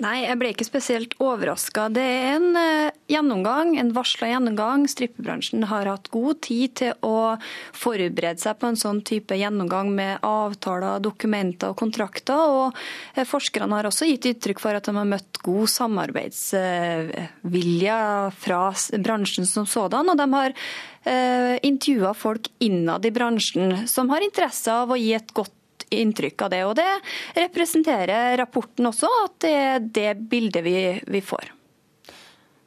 Nei, 0.00 0.22
jeg 0.24 0.38
ble 0.40 0.48
ikke 0.54 0.64
spesielt 0.64 1.12
overraska. 1.20 1.90
Det 1.92 2.00
er 2.00 2.38
en 2.38 2.56
uh, 2.56 2.88
gjennomgang, 3.10 3.74
en 3.76 3.90
varsla 3.92 4.30
gjennomgang. 4.30 4.86
Strippebransjen 4.88 5.66
har 5.68 5.84
hatt 5.90 6.08
god 6.14 6.38
tid 6.46 6.70
til 6.80 6.92
å 7.04 7.36
forberede 7.76 8.40
seg 8.40 8.56
på 8.60 8.66
en 8.70 8.76
sånn 8.80 9.00
type 9.04 9.36
gjennomgang 9.36 9.92
med 9.92 10.18
avtaler, 10.24 11.00
dokumenter 11.04 11.68
og 11.74 11.78
kontrakter. 11.82 12.40
Og 12.48 12.72
uh, 12.72 13.24
forskerne 13.28 13.76
har 13.76 13.84
også 13.90 14.08
gitt 14.08 14.24
uttrykk 14.32 14.60
for 14.64 14.72
at 14.78 14.86
de 14.88 14.92
har 14.96 15.12
møtt 15.12 15.34
god 15.44 15.68
samarbeidsvilje 15.74 17.98
fra 18.40 18.72
bransjen 19.04 19.44
som 19.52 19.68
sådan. 19.68 20.08
Og 20.08 20.16
de 20.16 20.26
har 20.32 20.56
uh, 20.56 21.60
intervjua 21.60 22.16
folk 22.16 22.48
innad 22.64 23.04
i 23.04 23.12
bransjen 23.12 23.84
som 23.84 24.08
har 24.14 24.24
interesse 24.24 24.72
av 24.72 24.88
å 24.88 24.96
gi 24.96 25.12
et 25.20 25.28
godt 25.36 25.59
inntrykk 25.90 26.46
av 26.46 26.52
det. 26.54 26.64
Og 26.68 26.74
det 26.78 26.90
representerer 27.38 28.36
rapporten 28.40 28.90
også, 28.90 29.10
at 29.24 29.38
det 29.42 29.54
er 29.54 29.88
det 30.00 30.12
bildet 30.30 30.64
vi, 30.66 30.76
vi 31.06 31.24
får. 31.24 31.52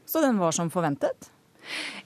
Så 0.06 0.22
den 0.22 0.38
var 0.38 0.54
som 0.54 0.70
forventet? 0.70 1.34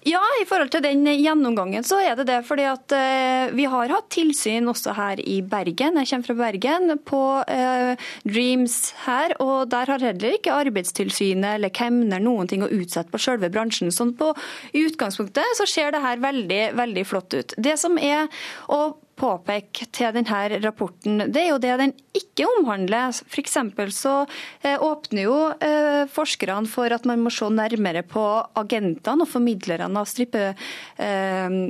Ja, 0.08 0.22
i 0.42 0.46
forhold 0.48 0.70
til 0.72 0.84
den 0.86 1.02
gjennomgangen 1.04 1.84
så 1.84 1.98
er 2.00 2.16
det 2.16 2.28
det. 2.30 2.38
fordi 2.48 2.64
at 2.70 2.94
eh, 2.96 3.50
vi 3.58 3.66
har 3.68 3.92
hatt 3.92 4.08
tilsyn 4.14 4.70
også 4.70 4.94
her 4.96 5.20
i 5.20 5.42
Bergen. 5.42 5.98
Jeg 6.00 6.10
kommer 6.12 6.28
fra 6.30 6.36
Bergen, 6.40 6.94
på 7.04 7.22
eh, 7.52 8.06
Dreams 8.24 8.78
her. 9.04 9.36
Og 9.44 9.68
der 9.74 9.92
har 9.92 10.06
heller 10.06 10.38
ikke 10.38 10.56
Arbeidstilsynet 10.56 11.58
eller 11.58 11.74
Kemner 11.74 12.24
noen 12.24 12.48
ting 12.48 12.64
å 12.64 12.72
utsette 12.72 13.12
på 13.12 13.20
selve 13.20 13.50
bransjen. 13.52 13.92
sånn 13.92 14.16
på 14.18 14.32
i 14.72 14.86
utgangspunktet 14.88 15.58
så 15.60 15.68
ser 15.68 15.92
det 15.92 16.04
her 16.06 16.24
veldig, 16.24 16.64
veldig 16.78 17.06
flott 17.08 17.34
ut. 17.34 17.58
Det 17.58 17.76
som 17.82 18.00
er, 18.00 18.32
og 18.72 19.02
påpeke 19.18 19.88
til 19.96 20.14
denne 20.16 20.62
rapporten, 20.64 21.26
det 21.34 21.42
er 21.44 21.50
jo 21.52 21.60
det 21.62 21.74
den 21.82 21.94
ikke 22.18 22.48
omhandler. 22.58 23.16
F.eks. 23.28 23.58
så 23.98 24.16
eh, 24.62 24.78
åpner 24.78 25.26
jo 25.26 25.38
eh, 25.58 26.04
forskerne 26.12 26.70
for 26.70 26.94
at 26.94 27.08
man 27.10 27.22
må 27.24 27.34
se 27.34 27.50
nærmere 27.50 28.06
på 28.08 28.24
agentene 28.60 29.26
og 29.26 29.32
formidlerne 29.32 30.04
av 30.04 30.10
strippe 30.10 30.50
eh, 30.52 31.62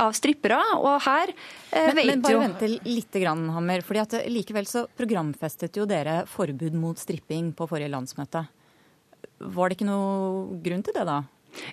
av 0.00 0.14
strippere. 0.16 0.58
Og 0.80 0.98
her 1.04 1.32
eh, 1.32 1.92
men, 1.92 2.06
men 2.08 2.24
bare 2.24 2.36
jo 2.36 2.42
vent 2.42 2.66
litt, 2.86 3.20
grann, 3.20 3.46
Hammer. 3.54 3.84
fordi 3.86 4.02
at 4.02 4.18
Likevel 4.32 4.68
så 4.68 4.86
programfestet 4.96 5.76
jo 5.80 5.86
dere 5.88 6.22
forbud 6.30 6.76
mot 6.78 7.00
stripping 7.00 7.52
på 7.56 7.68
forrige 7.70 7.92
landsmøte. 7.92 8.46
Var 9.44 9.70
det 9.70 9.78
ikke 9.78 9.88
noe 9.88 10.60
grunn 10.64 10.84
til 10.86 10.96
det, 10.96 11.06
da? 11.08 11.22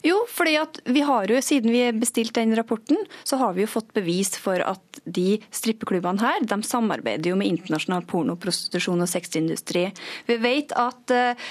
Jo, 0.05 0.21
fordi 0.29 0.55
at 0.61 0.81
vi 0.85 1.03
har 1.05 1.31
jo, 1.31 1.39
siden 1.43 1.73
vi 1.73 1.83
bestilte 2.01 2.41
den 2.41 2.55
rapporten, 2.57 2.99
så 3.23 3.39
har 3.41 3.55
vi 3.57 3.65
jo 3.65 3.71
fått 3.71 3.93
bevis 3.97 4.33
for 4.39 4.61
at 4.63 5.01
de 5.05 5.39
strippeklubbene 5.53 6.21
her 6.21 6.45
de 6.45 6.59
samarbeider 6.67 7.31
jo 7.31 7.39
med 7.39 7.49
internasjonal 7.51 8.05
porno, 8.09 8.37
prostitusjon 8.41 9.01
og 9.03 9.09
sexindustri. 9.09 9.87
Vi 10.27 10.37
vet 10.41 10.75
at 10.77 11.15
uh, 11.15 11.49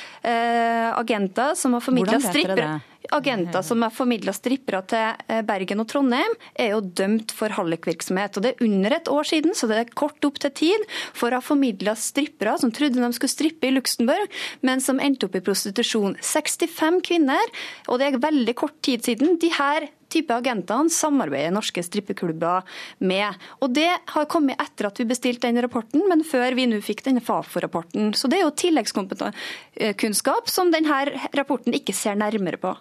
agenter 1.01 1.57
som 1.59 1.77
har 1.77 1.85
formidla 1.85 2.21
strippere 2.23 2.79
Agenter 3.11 3.63
som 3.63 3.83
har 3.83 3.93
formidla 3.95 4.33
strippere 4.37 4.83
til 4.91 5.23
eh, 5.33 5.41
Bergen 5.47 5.83
og 5.83 5.89
Trondheim, 5.91 6.35
er 6.55 6.75
jo 6.75 6.83
dømt 6.85 7.33
for 7.35 7.53
hallikvirksomhet. 7.57 8.37
Og 8.37 8.45
Det 8.45 8.53
er 8.53 8.67
under 8.67 8.97
et 8.97 9.09
år 9.11 9.31
siden, 9.31 9.57
så 9.57 9.71
det 9.71 9.79
er 9.79 9.95
kort 9.97 10.25
opp 10.29 10.41
til 10.43 10.53
tid 10.57 10.85
for 11.17 11.31
å 11.31 11.41
ha 11.41 11.45
formidla 11.45 11.97
strippere 11.99 12.59
som 12.61 12.73
trodde 12.75 13.01
de 13.01 13.13
skulle 13.17 13.33
strippe 13.33 13.69
i 13.71 13.75
Luxembourg, 13.75 14.41
men 14.67 14.85
som 14.85 15.01
endte 15.01 15.27
opp 15.29 15.39
i 15.39 15.45
prostitusjon. 15.45 16.19
65 16.21 17.01
kvinner, 17.07 17.57
og 17.89 18.01
det 18.01 18.11
er 18.11 18.21
veldig 18.23 18.57
kort 18.59 18.77
tid 18.85 19.07
siden. 19.07 19.39
de 19.41 19.49
her 19.55 19.89
type 20.11 20.35
agentene 20.35 20.91
samarbeider 20.93 21.55
norske 21.55 21.83
strippeklubber 21.87 22.67
med. 22.99 23.39
Og 23.63 23.73
Det 23.75 23.89
har 24.15 24.31
kommet 24.31 24.61
etter 24.61 24.89
at 24.89 24.99
vi 24.99 25.09
bestilte 25.09 25.47
den 25.47 25.63
rapporten, 25.63 26.03
men 26.09 26.25
før 26.27 26.55
vi 26.59 26.67
nå 26.67 26.81
fikk 26.85 27.05
denne 27.07 27.23
Fafo-rapporten. 27.25 28.13
Så 28.15 28.29
det 28.29 28.41
er 28.41 28.47
jo 28.49 28.61
tilleggskunnskap 28.65 30.51
som 30.51 30.73
denne 30.75 31.05
rapporten 31.37 31.77
ikke 31.77 31.95
ser 31.97 32.19
nærmere 32.19 32.59
på. 32.61 32.75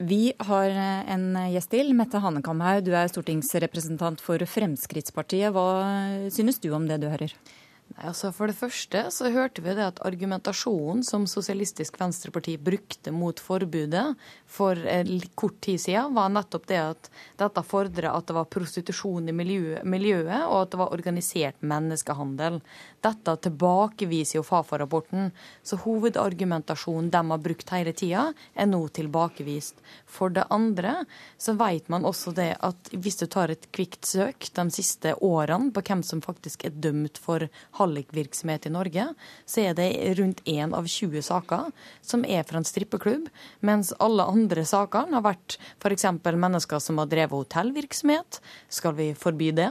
Vi 0.00 0.32
har 0.40 0.70
en 1.12 1.34
gjest 1.52 1.74
til. 1.74 1.90
Mette 1.92 2.22
Hanekamhaug, 2.24 2.86
du 2.86 2.94
er 2.96 3.10
stortingsrepresentant 3.12 4.22
for 4.24 4.40
Fremskrittspartiet. 4.48 5.52
Hva 5.52 6.30
synes 6.32 6.56
du 6.62 6.70
om 6.72 6.86
det 6.88 7.02
du 7.02 7.10
hører? 7.12 7.34
Nei, 7.90 8.04
altså 8.06 8.30
For 8.34 8.50
det 8.50 8.54
første 8.54 9.00
så 9.10 9.30
hørte 9.34 9.64
vi 9.64 9.72
det 9.74 9.82
at 9.82 10.00
argumentasjonen 10.06 11.02
som 11.06 11.24
Sosialistisk 11.30 11.96
Venstreparti 11.98 12.54
brukte 12.62 13.10
mot 13.10 13.40
forbudet 13.42 14.04
for 14.46 14.78
kort 15.38 15.58
tid 15.64 15.80
siden, 15.82 16.14
var 16.14 16.30
nettopp 16.30 16.68
det 16.70 16.78
at 16.78 17.10
dette 17.40 17.64
fordrer 17.66 18.10
at 18.12 18.28
det 18.28 18.36
var 18.36 18.46
prostitusjon 18.50 19.30
i 19.30 19.34
miljøet, 19.34 20.44
og 20.46 20.56
at 20.60 20.72
det 20.72 20.80
var 20.80 20.94
organisert 20.94 21.66
menneskehandel. 21.66 22.60
Dette 23.02 23.36
tilbakeviser 23.46 24.38
jo 24.38 24.44
Fafo-rapporten. 24.46 25.30
Så 25.66 25.78
hovedargumentasjonen 25.82 27.10
de 27.10 27.24
har 27.32 27.42
brukt 27.42 27.74
hele 27.74 27.94
tida, 27.96 28.28
er 28.54 28.70
nå 28.70 28.84
tilbakevist. 28.94 29.82
For 30.10 30.32
det 30.34 30.46
andre 30.50 31.04
så 31.40 31.54
vet 31.58 31.88
man 31.92 32.06
også 32.08 32.34
det 32.36 32.50
at 32.66 32.90
hvis 32.92 33.20
du 33.20 33.26
tar 33.30 33.52
et 33.52 33.68
kvikt 33.74 34.08
søk 34.08 34.48
de 34.56 34.66
siste 34.74 35.14
årene 35.24 35.70
på 35.74 35.84
hvem 35.86 36.02
som 36.06 36.22
faktisk 36.24 36.66
er 36.66 36.74
dømt 36.74 37.20
for 37.22 37.46
hallikvirksomhet 37.78 38.66
i 38.66 38.74
Norge, 38.74 39.06
så 39.46 39.64
er 39.70 39.78
det 39.78 39.88
rundt 40.18 40.42
én 40.50 40.74
av 40.76 40.88
20 40.90 41.22
saker 41.30 41.70
som 42.02 42.24
er 42.26 42.44
fra 42.48 42.60
en 42.60 42.66
strippeklubb, 42.66 43.28
mens 43.66 43.92
alle 44.02 44.26
andre 44.26 44.64
sakene 44.68 45.18
har 45.18 45.26
vært 45.26 45.58
f.eks. 45.78 46.06
mennesker 46.26 46.82
som 46.82 46.98
har 47.00 47.10
drevet 47.10 47.36
hotellvirksomhet. 47.36 48.40
Skal 48.68 48.96
vi 48.98 49.10
forby 49.18 49.50
det? 49.56 49.70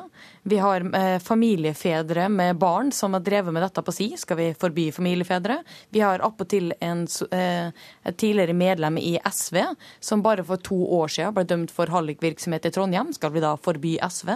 Vi 0.49 0.57
har 0.57 0.85
eh, 0.95 1.19
familiefedre 1.19 2.29
med 2.29 2.57
barn 2.57 2.91
som 2.95 3.13
har 3.13 3.23
drevet 3.25 3.53
med 3.53 3.63
dette 3.63 3.83
på 3.83 3.93
si. 3.93 4.09
Skal 4.17 4.39
vi 4.39 4.47
forby 4.57 4.89
familiefedre? 4.95 5.59
Vi 5.89 6.01
har 6.01 6.23
appåtil 6.25 6.71
eh, 6.79 7.67
et 8.03 8.17
tidligere 8.17 8.53
medlem 8.53 8.97
i 8.97 9.17
SV 9.25 9.61
som 9.99 10.23
bare 10.23 10.28
for 10.45 10.61
to 10.61 10.77
år 10.99 11.09
siden 11.09 11.33
ble 11.35 11.43
dømt 11.49 11.71
for 11.73 11.89
hallikvirksomhet 11.89 12.67
i 12.69 12.71
Trondheim. 12.75 13.13
Skal 13.13 13.33
vi 13.33 13.41
da 13.43 13.55
forby 13.57 13.95
SV? 14.05 14.29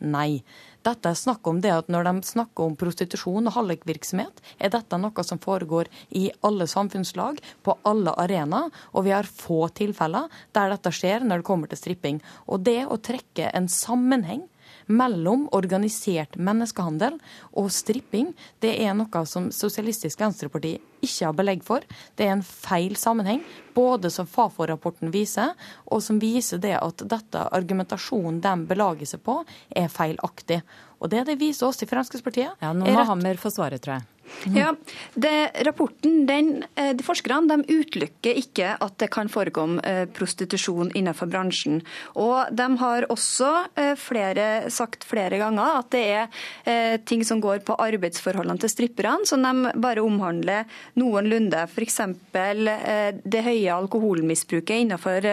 Nei. 0.00 0.42
Dette 0.86 1.10
er 1.10 1.18
snakk 1.18 1.46
om 1.50 1.58
det 1.60 1.72
at 1.74 1.88
Når 1.92 2.04
de 2.04 2.22
snakker 2.24 2.64
om 2.64 2.76
prostitusjon 2.76 3.50
og 3.50 3.52
hallikvirksomhet, 3.52 4.40
er 4.58 4.70
dette 4.72 4.96
noe 4.96 5.24
som 5.26 5.38
foregår 5.42 5.90
i 6.16 6.30
alle 6.46 6.66
samfunnslag, 6.66 7.40
på 7.62 7.76
alle 7.84 8.14
arenaer. 8.16 8.70
Og 8.94 9.04
vi 9.04 9.12
har 9.12 9.28
få 9.28 9.68
tilfeller 9.68 10.30
der 10.52 10.70
dette 10.70 10.92
skjer 10.94 11.26
når 11.26 11.42
det 11.42 11.48
kommer 11.50 11.68
til 11.68 11.82
stripping. 11.82 12.22
Og 12.48 12.64
det 12.64 12.86
å 12.86 12.96
trekke 12.96 13.50
en 13.52 13.68
sammenheng 13.68 14.46
mellom 14.90 15.46
organisert 15.56 16.36
menneskehandel 16.36 17.16
og 17.58 17.70
stripping, 17.72 18.32
det 18.62 18.74
er 18.82 18.96
noe 18.98 19.24
som 19.28 19.48
Sosialistisk 19.54 20.20
Venstreparti 20.20 20.76
ikke 21.00 21.28
har 21.28 21.36
belegg 21.36 21.64
for. 21.64 21.84
Det 22.18 22.26
er 22.26 22.34
en 22.34 22.44
feil 22.44 22.96
sammenheng, 23.00 23.42
både 23.76 24.10
som 24.12 24.28
Fafo-rapporten 24.28 25.12
viser, 25.14 25.54
og 25.86 26.02
som 26.04 26.20
viser 26.20 26.60
det 26.62 26.76
at 26.80 27.06
dette 27.08 27.46
argumentasjonen 27.56 28.42
de 28.44 28.54
belager 28.70 29.14
seg 29.14 29.24
på, 29.26 29.40
er 29.70 29.92
feilaktig. 29.92 30.60
Og 31.00 31.12
det 31.12 31.24
det 31.30 31.40
viser 31.40 31.70
oss 31.70 31.80
i 31.82 31.88
Fremskrittspartiet 31.88 32.60
Ja, 32.60 32.74
Nå 32.76 32.88
må 32.90 33.04
Hammer 33.08 33.40
få 33.40 33.52
svare, 33.54 33.80
tror 33.80 33.98
jeg. 33.98 34.09
Ja, 34.54 34.74
det, 35.14 35.50
rapporten, 35.66 36.26
den, 36.26 36.64
eh, 36.74 36.94
de 36.96 37.04
Forskerne 37.04 37.48
de 37.50 37.76
utelukker 37.80 38.38
ikke 38.40 38.72
at 38.80 38.96
det 39.02 39.10
kan 39.12 39.28
forekomme 39.28 39.82
eh, 39.84 40.04
prostitusjon 40.16 40.92
innenfor 40.96 41.28
bransjen. 41.30 41.80
Og 42.16 42.48
De 42.56 42.66
har 42.80 43.06
også 43.12 43.50
eh, 43.76 43.92
flere, 44.00 44.70
sagt 44.72 45.04
flere 45.04 45.40
ganger 45.40 45.80
at 45.80 45.90
det 45.92 46.04
er 46.10 46.98
ting 47.06 47.22
som 47.26 47.40
går 47.42 47.60
på 47.66 47.74
arbeidsforholdene 47.80 48.60
til 48.62 48.70
stripperne, 48.72 49.26
som 49.28 49.42
de 49.42 49.72
bare 49.80 50.02
omhandler 50.04 50.68
noenlunde. 50.98 51.64
F.eks. 51.66 51.98
det 52.32 53.42
høye 53.44 53.74
alkoholmisbruket 53.74 54.84
innenfor 54.84 55.26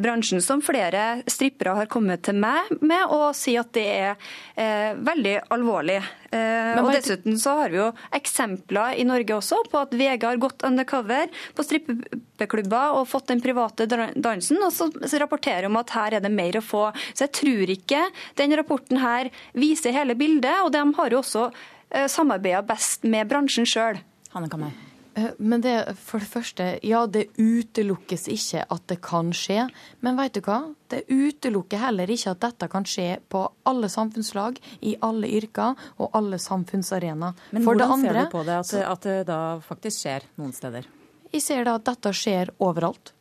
bransjen, 0.00 0.42
som 0.44 0.62
flere 0.64 1.22
strippere 1.30 1.76
har 1.78 1.90
kommet 1.90 2.24
til 2.26 2.38
meg 2.40 2.72
med 2.80 3.12
og 3.14 3.36
sier 3.36 3.64
at 3.64 3.72
det 3.76 3.86
er 3.88 4.96
veldig 5.04 5.36
alvorlig. 5.54 6.00
Og 6.36 6.90
Dessuten 6.92 7.38
så 7.40 7.54
har 7.62 7.72
vi 7.72 7.78
jo 7.80 7.86
eksempler 8.16 8.98
i 9.00 9.06
Norge 9.08 9.36
også 9.38 9.62
på 9.72 9.80
at 9.80 9.94
VG 9.96 10.26
har 10.26 10.40
gått 10.40 10.64
undercover 10.66 11.30
på 11.56 11.64
strippeklubber 11.64 12.98
og 12.98 13.08
fått 13.08 13.30
den 13.32 13.40
private 13.44 13.88
dansen, 13.88 14.60
og 14.64 14.72
så 14.74 15.22
rapporterer 15.22 15.68
om 15.70 15.78
at 15.80 15.94
her 15.96 16.18
er 16.18 16.24
det 16.24 16.32
mer 16.34 16.60
å 16.60 16.64
få. 16.64 16.88
Så 17.14 17.26
jeg 17.26 17.36
tror 17.40 17.72
ikke 17.74 18.02
den 18.40 18.56
rapporten 18.60 19.00
her 19.02 19.32
viser 19.56 19.96
hele 19.96 20.18
bildet, 20.18 20.60
og 20.64 20.72
de 20.74 20.84
har 21.00 21.16
jo 21.16 21.22
også 21.22 21.48
eh, 21.48 22.08
samarbeida 22.12 22.60
best 22.66 23.08
med 23.08 23.28
bransjen 23.30 23.68
sjøl. 23.68 24.02
Eh, 24.34 24.87
men 25.38 25.62
det, 25.64 25.74
for 26.00 26.22
det 26.22 26.28
første, 26.28 26.66
ja, 26.86 27.02
det 27.06 27.28
utelukkes 27.38 28.28
ikke 28.32 28.64
at 28.68 28.84
det 28.90 28.98
kan 29.04 29.32
skje. 29.36 29.66
Men 30.04 30.18
vet 30.18 30.38
du 30.38 30.42
hva? 30.46 30.60
Det 30.88 31.04
utelukker 31.08 31.82
heller 31.82 32.10
ikke 32.10 32.34
at 32.34 32.42
dette 32.46 32.68
kan 32.72 32.86
skje 32.88 33.18
på 33.32 33.44
alle 33.68 33.90
samfunnslag, 33.92 34.60
i 34.80 34.96
alle 35.04 35.30
yrker 35.40 35.78
og 35.98 36.16
alle 36.18 36.40
samfunnsarenaer. 36.42 37.36
Men 37.52 37.64
for 37.64 37.74
hvordan 37.74 37.98
andre, 37.98 38.14
ser 38.14 38.20
du 38.20 38.34
på 38.36 38.46
det, 38.48 38.58
at, 38.62 38.74
at 38.94 39.06
det 39.08 39.18
da 39.28 39.42
faktisk 39.64 40.04
skjer 40.04 40.28
noen 40.40 40.56
steder? 40.56 40.88
Jeg 41.32 41.44
ser 41.44 41.68
da 41.68 41.76
at 41.76 41.88
dette 41.88 42.12
skjer 42.16 42.52
overalt. 42.64 43.12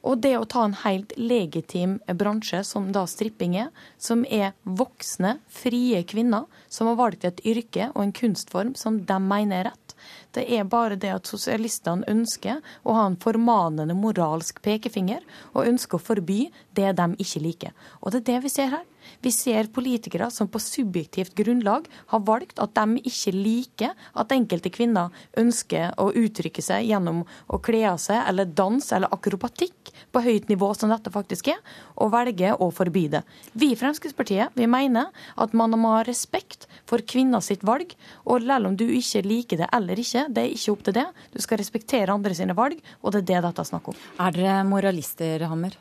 Og 0.00 0.20
det 0.24 0.32
å 0.38 0.46
ta 0.48 0.62
en 0.64 0.76
helt 0.80 1.12
legitim 1.20 1.98
bransje, 2.16 2.62
som 2.64 2.88
da 2.94 3.04
stripping 3.10 3.56
er, 3.60 3.68
som 4.00 4.22
er 4.24 4.54
voksne, 4.64 5.36
frie 5.52 6.00
kvinner 6.08 6.48
som 6.72 6.88
har 6.88 6.96
valgt 7.00 7.26
et 7.28 7.42
yrke 7.44 7.90
og 7.92 8.06
en 8.06 8.14
kunstform 8.16 8.72
som 8.80 9.02
de 9.04 9.18
mener 9.20 9.60
er 9.60 9.70
rett, 9.70 9.89
det 10.36 10.46
er 10.46 10.68
bare 10.70 10.98
det 11.00 11.10
at 11.12 11.30
sosialistene 11.30 12.06
ønsker 12.10 12.60
å 12.84 12.94
ha 12.96 13.06
en 13.08 13.18
formanende 13.20 13.96
moralsk 13.98 14.62
pekefinger, 14.64 15.24
og 15.54 15.66
ønsker 15.66 15.98
å 15.98 16.04
forby 16.10 16.40
det 16.78 16.94
de 16.98 17.08
ikke 17.18 17.44
liker. 17.44 17.74
Og 18.00 18.12
det 18.12 18.22
er 18.22 18.28
det 18.32 18.38
vi 18.46 18.52
ser 18.52 18.72
her. 18.76 18.86
Vi 19.22 19.32
ser 19.34 19.70
politikere 19.74 20.30
som 20.32 20.48
på 20.50 20.60
subjektivt 20.62 21.34
grunnlag 21.38 21.88
har 22.12 22.24
valgt 22.26 22.62
at 22.62 22.74
de 22.76 23.02
ikke 23.02 23.34
liker 23.34 23.96
at 24.14 24.34
enkelte 24.34 24.72
kvinner 24.72 25.10
ønsker 25.40 25.94
å 26.00 26.10
uttrykke 26.16 26.62
seg 26.64 26.86
gjennom 26.88 27.24
å 27.50 27.60
kle 27.62 27.82
av 27.90 28.00
seg 28.02 28.22
eller 28.30 28.48
danse 28.48 28.94
eller 28.96 29.12
akrobatikk 29.14 29.92
på 30.10 30.22
høyt 30.24 30.48
nivå, 30.50 30.72
som 30.74 30.90
dette 30.90 31.12
faktisk 31.12 31.50
er, 31.52 31.58
og 32.00 32.12
velger 32.14 32.58
å 32.62 32.70
forby 32.74 33.06
det. 33.12 33.22
Vi 33.52 33.72
i 33.74 33.78
Fremskrittspartiet 33.78 34.56
vi 34.58 34.66
mener 34.70 35.10
at 35.40 35.54
man 35.56 35.74
må 35.78 35.94
ha 35.96 36.04
respekt 36.06 36.66
for 36.88 37.02
kvinner 37.06 37.42
sitt 37.44 37.64
valg, 37.66 37.94
og 38.24 38.42
selv 38.46 38.70
om 38.70 38.76
du 38.78 38.86
ikke 38.88 39.22
liker 39.26 39.62
det 39.62 39.68
eller 39.76 40.00
ikke, 40.00 40.26
det 40.28 40.42
er 40.42 40.54
ikke 40.54 40.74
opp 40.74 40.84
til 40.86 40.96
det. 40.98 41.06
Du 41.34 41.38
skal 41.42 41.60
respektere 41.60 42.14
andre 42.14 42.34
sine 42.36 42.56
valg, 42.56 42.80
og 43.00 43.14
det 43.14 43.22
er 43.22 43.28
det 43.30 43.42
dette 43.46 43.64
er 43.64 43.68
snakk 43.70 43.92
om. 43.92 43.98
Er 44.20 44.34
dere 44.34 44.56
moralister, 44.68 45.46
Hammer? 45.50 45.76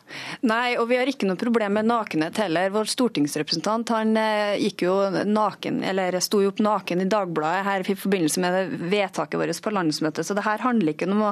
Nei, 0.45 0.77
og 0.79 0.87
vi 0.91 0.99
har 0.99 1.09
ikke 1.09 1.27
noe 1.29 1.39
problem 1.39 1.79
med 1.79 1.89
nakenhet 1.89 2.39
heller. 2.43 2.69
Vår 2.73 2.89
stortingsrepresentant 3.27 3.89
han 3.93 4.17
eh, 4.17 4.57
gikk 4.63 4.83
jo 4.85 4.95
naken, 5.25 5.83
eller 5.83 6.19
sto 6.23 6.41
jo 6.43 6.51
opp 6.51 6.61
naken 6.63 7.03
i 7.03 7.09
Dagbladet 7.09 7.65
her 7.65 7.83
i 7.83 7.95
forbindelse 7.97 8.41
med 8.43 8.75
vedtaket 8.91 9.39
vårt 9.39 9.61
på 9.63 9.73
landsmøtet, 9.73 10.25
så 10.25 10.35
det 10.37 10.45
her 10.45 10.63
handler 10.63 10.93
ikke 10.93 11.09
om 11.09 11.25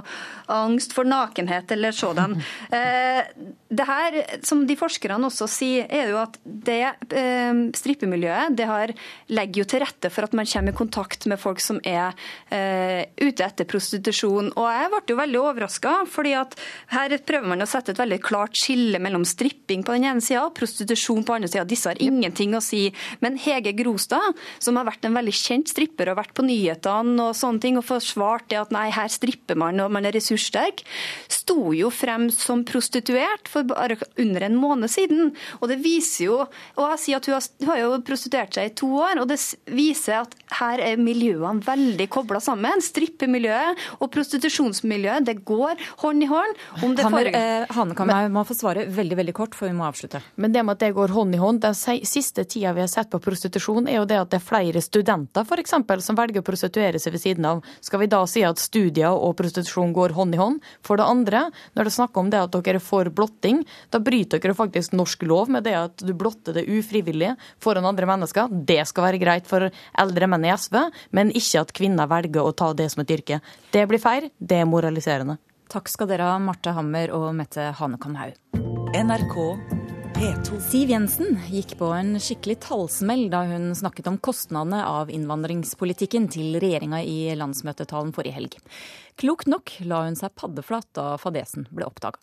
angst 0.47 0.93
for 0.95 1.07
nakenhet 1.07 1.71
eller 1.71 1.91
sådan. 1.95 2.37
Eh, 2.67 3.23
det 3.71 3.85
her, 3.87 4.15
som 4.45 4.63
de 4.67 4.75
forskerne 4.77 5.27
også 5.27 5.47
sier, 5.49 5.85
er 5.93 6.09
jo 6.11 6.17
at 6.19 6.35
det 6.43 6.81
eh, 7.15 7.59
strippemiljøet 7.77 8.55
det 8.57 8.67
har, 8.69 8.91
legger 9.31 9.61
jo 9.61 9.65
til 9.71 9.81
rette 9.83 10.11
for 10.13 10.27
at 10.27 10.35
man 10.37 10.47
kommer 10.49 10.73
i 10.73 10.77
kontakt 10.77 11.27
med 11.29 11.39
folk 11.39 11.61
som 11.63 11.79
er 11.87 12.15
ute 12.49 13.45
etter 13.45 13.67
prostitusjon. 13.69 14.51
Og 14.59 14.67
jeg 14.67 14.91
ble 14.91 15.01
jo 15.13 15.19
veldig 15.19 15.41
overraska, 15.41 15.93
fordi 16.11 16.33
at 16.39 16.57
her 16.93 17.15
prøver 17.27 17.53
man 17.53 17.63
å 17.63 17.69
sette 17.69 17.95
et 17.95 18.01
veldig 18.01 18.19
klart 18.25 18.57
skille 18.59 19.01
mellom 19.03 19.25
stripping 19.27 19.85
på 19.87 19.95
den 19.95 20.09
ene 20.11 20.23
sida 20.23 20.45
og 20.45 20.55
prostitusjon 20.57 21.23
på 21.23 21.33
den 21.33 21.47
andre 21.47 21.53
sida. 21.53 21.67
Disse 21.77 21.93
har 21.93 22.01
ingenting 22.01 22.55
å 22.57 22.63
si. 22.63 22.87
Men 23.21 23.37
Hege 23.41 23.75
Grostad, 23.77 24.37
som 24.63 24.79
har 24.79 24.87
vært 24.89 25.05
en 25.05 25.17
veldig 25.17 25.35
kjent 25.35 25.69
stripper 25.69 26.09
og 26.09 26.19
vært 26.19 26.33
på 26.37 26.45
nyhetene 26.47 27.29
og 27.29 27.37
sånne 27.37 27.61
ting, 27.61 27.77
og 27.77 27.85
forsvart 27.85 28.49
det 28.51 28.61
at 28.63 28.73
nei, 28.73 28.87
her 28.93 29.11
stripper 29.13 29.59
man 29.59 29.77
og 29.83 29.93
man 29.93 30.07
er 30.07 30.15
ressurssterk, 30.17 30.81
sto 31.29 31.71
jo 31.75 31.91
frem 31.93 32.27
som 32.33 32.63
prostituert 32.67 33.49
for 33.51 33.67
bare 33.67 33.99
under 34.17 34.47
en 34.47 34.57
måned 34.57 34.91
siden. 34.91 35.33
Og 35.61 35.69
det 35.71 35.79
viser 35.83 36.27
jo 36.27 36.37
Og 36.77 36.83
jeg 36.93 36.99
sier 37.01 37.19
at 37.19 37.27
hun 37.27 37.33
har, 37.35 37.45
hun 37.59 37.69
har 37.69 37.79
jo 37.79 37.89
prostituert 38.05 38.55
seg 38.55 38.69
i 38.69 38.73
to 38.77 38.87
år, 38.99 39.19
og 39.21 39.27
det 39.29 39.37
viser 39.73 40.21
at 40.21 40.33
her 40.59 40.81
er 40.83 40.99
miljøene 41.01 41.63
veldig 41.65 42.07
kobla 42.13 42.39
sammen. 42.43 42.81
Strippemiljøet 42.83 43.81
og 43.99 44.11
prostitusjonsmiljøet, 44.13 45.25
det 45.27 45.39
går 45.47 45.81
hånd 46.03 46.25
i 46.25 46.29
hånd. 46.29 46.61
Om 46.85 46.95
det 46.97 47.05
Hammer, 47.07 47.29
eh, 47.31 47.65
Hanne 47.75 47.97
kan 47.97 48.11
jeg 48.11 48.31
må 48.33 48.43
få 48.47 48.55
svare 48.57 48.85
veldig 48.93 49.17
veldig 49.19 49.35
kort, 49.35 49.57
for 49.57 49.69
vi 49.69 49.75
må 49.77 49.87
avslutte. 49.87 50.21
Men 50.37 50.53
det 50.55 50.63
med 50.65 50.77
at 50.77 50.85
det 50.85 50.93
går 50.97 51.13
hånd 51.15 51.35
i 51.35 51.41
hånd, 51.41 51.56
den 51.59 51.75
siste 51.75 52.43
tida 52.43 52.73
vi 52.73 52.83
har 52.83 52.89
sett 52.91 53.09
på 53.11 53.19
prostitusjon, 53.23 53.87
er 53.87 53.99
jo 53.99 54.07
det 54.09 54.19
at 54.21 54.31
det 54.31 54.39
er 54.39 54.45
flere 54.45 54.81
studenter 54.83 55.45
for 55.47 55.61
eksempel, 55.61 56.01
som 56.03 56.17
velger 56.17 56.43
å 56.43 56.45
prostituere 56.47 56.99
seg 57.01 57.15
ved 57.15 57.23
siden 57.23 57.47
av. 57.49 57.63
Skal 57.83 58.01
vi 58.03 58.09
da 58.11 58.21
si 58.29 58.43
at 58.47 58.61
studier 58.61 59.13
og 59.13 59.35
prostitusjon 59.39 59.93
går 59.95 60.15
hånd 60.17 60.37
i 60.37 60.41
hånd? 60.41 60.61
For 60.85 60.99
det 60.99 61.07
andre, 61.07 61.47
når 61.77 61.89
det 61.89 61.95
snakker 61.97 62.23
om 62.23 62.31
det 62.33 62.43
at 62.43 62.55
dere 62.55 62.81
er 62.81 62.83
for 62.83 63.09
blotting, 63.13 63.63
da 63.93 64.01
bryter 64.03 64.41
dere 64.43 64.57
faktisk 64.57 64.95
norsk 64.97 65.25
lov 65.29 65.51
med 65.53 65.67
det 65.67 65.75
at 65.79 66.05
du 66.05 66.13
blotter 66.17 66.57
det 66.57 66.67
ufrivillig 66.67 67.33
foran 67.63 67.87
andre 67.87 68.09
mennesker. 68.09 68.51
Det 68.51 68.83
skal 68.89 69.09
være 69.09 69.21
greit 69.23 69.49
for 69.49 69.69
eldre 69.71 70.31
menn 70.31 70.47
i 70.47 70.53
SV, 70.53 70.79
men 71.17 71.33
ikke 71.35 71.65
at 71.65 71.75
kvinner 71.75 72.11
velger 72.11 72.45
å 72.45 72.55
ta 72.55 72.73
det 72.77 72.89
som 72.93 73.03
et 73.03 73.13
yrke. 73.17 73.41
Det 73.73 73.87
blir 73.89 74.01
feil, 74.01 74.31
det 74.37 74.63
er 74.63 74.69
moraliserende. 74.69 75.39
Takk 75.67 75.89
skal 75.91 76.07
dere 76.07 76.29
ha, 76.29 76.37
Marte 76.39 76.71
Hammer 76.75 77.11
og 77.15 77.33
Mette 77.35 77.73
Hanekamhaug. 77.75 78.39
NRK 78.95 79.37
P2. 80.17 80.59
Siv 80.69 80.89
Jensen 80.89 81.35
gikk 81.51 81.75
på 81.77 81.91
en 81.93 82.15
skikkelig 82.17 82.55
tallsmell 82.65 83.27
da 83.29 83.43
hun 83.45 83.67
snakket 83.77 84.07
om 84.09 84.15
kostnadene 84.17 84.79
av 84.89 85.11
innvandringspolitikken 85.13 86.25
til 86.33 86.57
regjeringa 86.57 87.03
i 87.05 87.35
landsmøtetalen 87.37 88.09
forrige 88.15 88.33
helg. 88.39 88.55
Klokt 89.21 89.45
nok 89.51 89.75
la 89.85 89.99
hun 90.07 90.17
seg 90.17 90.33
paddeflat 90.33 90.89
da 90.97 91.05
fadesen 91.21 91.67
ble 91.69 91.85
oppdaga. 91.85 92.17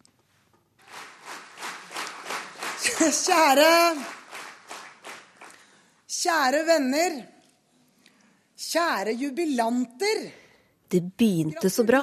Kjære 2.82 3.70
Kjære 6.16 6.64
venner. 6.66 7.20
Kjære 8.58 9.14
jubilanter. 9.22 10.26
Det 10.90 11.04
begynte 11.14 11.70
så 11.70 11.86
bra. 11.86 12.02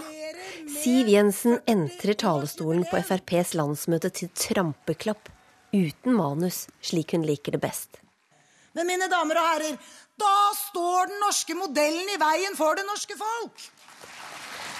Siv 0.71 1.11
Jensen 1.11 1.59
entrer 1.69 2.15
talerstolen 2.15 2.83
på 2.87 2.99
FrPs 3.01 3.53
landsmøte 3.59 4.11
til 4.13 4.31
trampeklapp, 4.37 5.30
uten 5.71 6.15
manus, 6.15 6.67
slik 6.81 7.15
hun 7.15 7.25
liker 7.27 7.55
det 7.55 7.61
best. 7.63 8.01
Men 8.75 8.87
mine 8.87 9.07
damer 9.11 9.39
og 9.39 9.47
herrer, 9.49 9.77
da 10.19 10.33
står 10.55 11.11
den 11.11 11.23
norske 11.23 11.55
modellen 11.57 12.11
i 12.13 12.19
veien 12.21 12.55
for 12.59 12.77
det 12.77 12.85
norske 12.87 13.17
folk. 13.19 13.65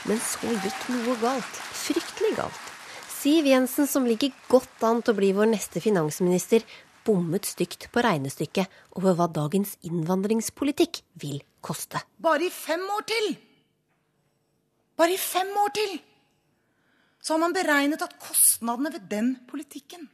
Men 0.08 0.22
så 0.24 0.52
gikk 0.64 0.86
noe 0.94 1.16
galt. 1.22 1.58
Fryktelig 1.82 2.36
galt. 2.40 2.70
Siv 3.12 3.46
Jensen, 3.46 3.86
som 3.86 4.08
ligger 4.08 4.32
godt 4.50 4.86
an 4.88 5.04
til 5.04 5.14
å 5.14 5.20
bli 5.20 5.30
vår 5.38 5.52
neste 5.52 5.82
finansminister, 5.84 6.64
bommet 7.06 7.46
stygt 7.50 7.90
på 7.94 8.02
regnestykket 8.06 8.98
over 8.98 9.18
hva 9.18 9.28
dagens 9.30 9.76
innvandringspolitikk 9.86 11.02
vil 11.22 11.42
koste. 11.62 12.02
Bare 12.22 12.48
i 12.48 12.54
fem 12.54 12.82
år 12.96 13.06
til! 13.10 13.30
Bare 14.98 15.14
i 15.14 15.22
fem 15.22 15.52
år 15.66 15.76
til! 15.78 16.00
Så 17.22 17.36
har 17.36 17.44
man 17.44 17.54
beregnet 17.54 18.02
at 18.02 18.18
kostnadene 18.22 18.94
ved 18.96 19.06
den 19.10 19.36
politikken 19.50 20.10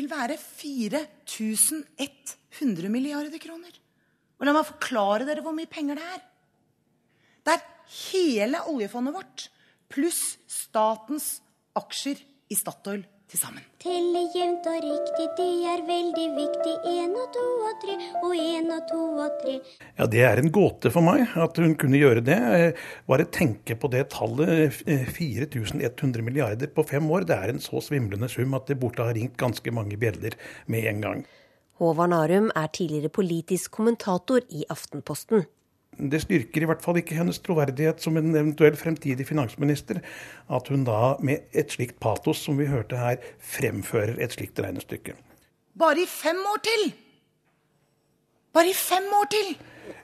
vil 0.00 0.08
være 0.10 0.36
4100 0.40 2.88
milliarder 2.92 3.38
kroner. 3.42 3.72
Og 4.40 4.46
la 4.48 4.52
meg 4.56 4.68
forklare 4.68 5.26
dere 5.28 5.42
hvor 5.44 5.54
mye 5.56 5.70
penger 5.70 5.94
det 6.00 6.06
er. 6.16 6.22
Det 7.44 7.52
er 7.54 7.66
hele 8.10 8.58
oljefondet 8.70 9.16
vårt 9.16 9.40
pluss 9.90 10.22
statens 10.48 11.26
aksjer 11.76 12.18
i 12.50 12.54
Statoil 12.58 13.02
til 13.30 13.40
sammen. 13.40 13.64
Telle 13.80 14.26
jevnt 14.34 14.66
og 14.68 14.84
riktig, 14.84 15.26
det 15.38 15.48
er 15.70 15.82
veldig 15.88 16.26
viktig. 16.36 16.74
Én 16.90 17.14
og 17.16 17.28
to 17.34 17.44
og 17.68 17.76
tre, 17.84 17.96
og 18.20 18.34
én 18.34 18.70
og 18.74 18.82
to 18.90 19.00
og 19.24 19.36
tre. 19.40 19.54
Ja, 19.98 20.06
Det 20.06 20.24
er 20.26 20.42
en 20.42 20.50
gåte 20.52 20.90
for 20.90 21.06
meg 21.06 21.28
at 21.36 21.56
hun 21.56 21.76
kunne 21.80 22.00
gjøre 22.00 22.24
det. 22.26 22.40
Bare 23.06 23.28
tenke 23.30 23.76
på 23.76 23.90
det 23.92 24.08
tallet, 24.10 24.82
4100 25.14 26.22
milliarder 26.26 26.66
på 26.66 26.86
fem 26.86 27.06
år. 27.10 27.24
Det 27.28 27.36
er 27.36 27.54
en 27.54 27.62
så 27.62 27.80
svimlende 27.80 28.28
sum 28.28 28.54
at 28.54 28.66
det 28.66 28.80
burde 28.80 29.06
ha 29.06 29.14
ringt 29.14 29.38
ganske 29.38 29.70
mange 29.70 29.96
bjeller 30.00 30.36
med 30.66 30.90
en 30.90 31.00
gang. 31.00 31.24
Håvard 31.80 32.10
Narum 32.12 32.50
er 32.52 32.68
tidligere 32.68 33.08
politisk 33.08 33.70
kommentator 33.78 34.44
i 34.50 34.66
Aftenposten. 34.68 35.46
Det 36.08 36.22
styrker 36.22 36.64
i 36.64 36.68
hvert 36.70 36.84
fall 36.84 37.00
ikke 37.00 37.18
hennes 37.18 37.40
troverdighet 37.44 38.00
som 38.00 38.16
en 38.16 38.30
eventuell 38.32 38.76
fremtidig 38.78 39.26
finansminister 39.28 40.00
at 40.48 40.70
hun 40.72 40.86
da 40.86 41.16
med 41.24 41.50
et 41.52 41.74
slikt 41.74 41.98
patos 42.00 42.40
som 42.46 42.56
vi 42.60 42.68
hørte 42.70 42.96
her, 42.96 43.20
fremfører 43.38 44.16
et 44.22 44.36
slikt 44.36 44.60
regnestykke. 44.62 45.16
Bare 45.80 46.04
i 46.04 46.08
fem 46.08 46.40
år 46.52 46.62
til! 46.64 46.86
Bare 48.56 48.72
i 48.72 48.76
fem 48.76 49.06
år 49.20 49.28
til! 49.34 49.52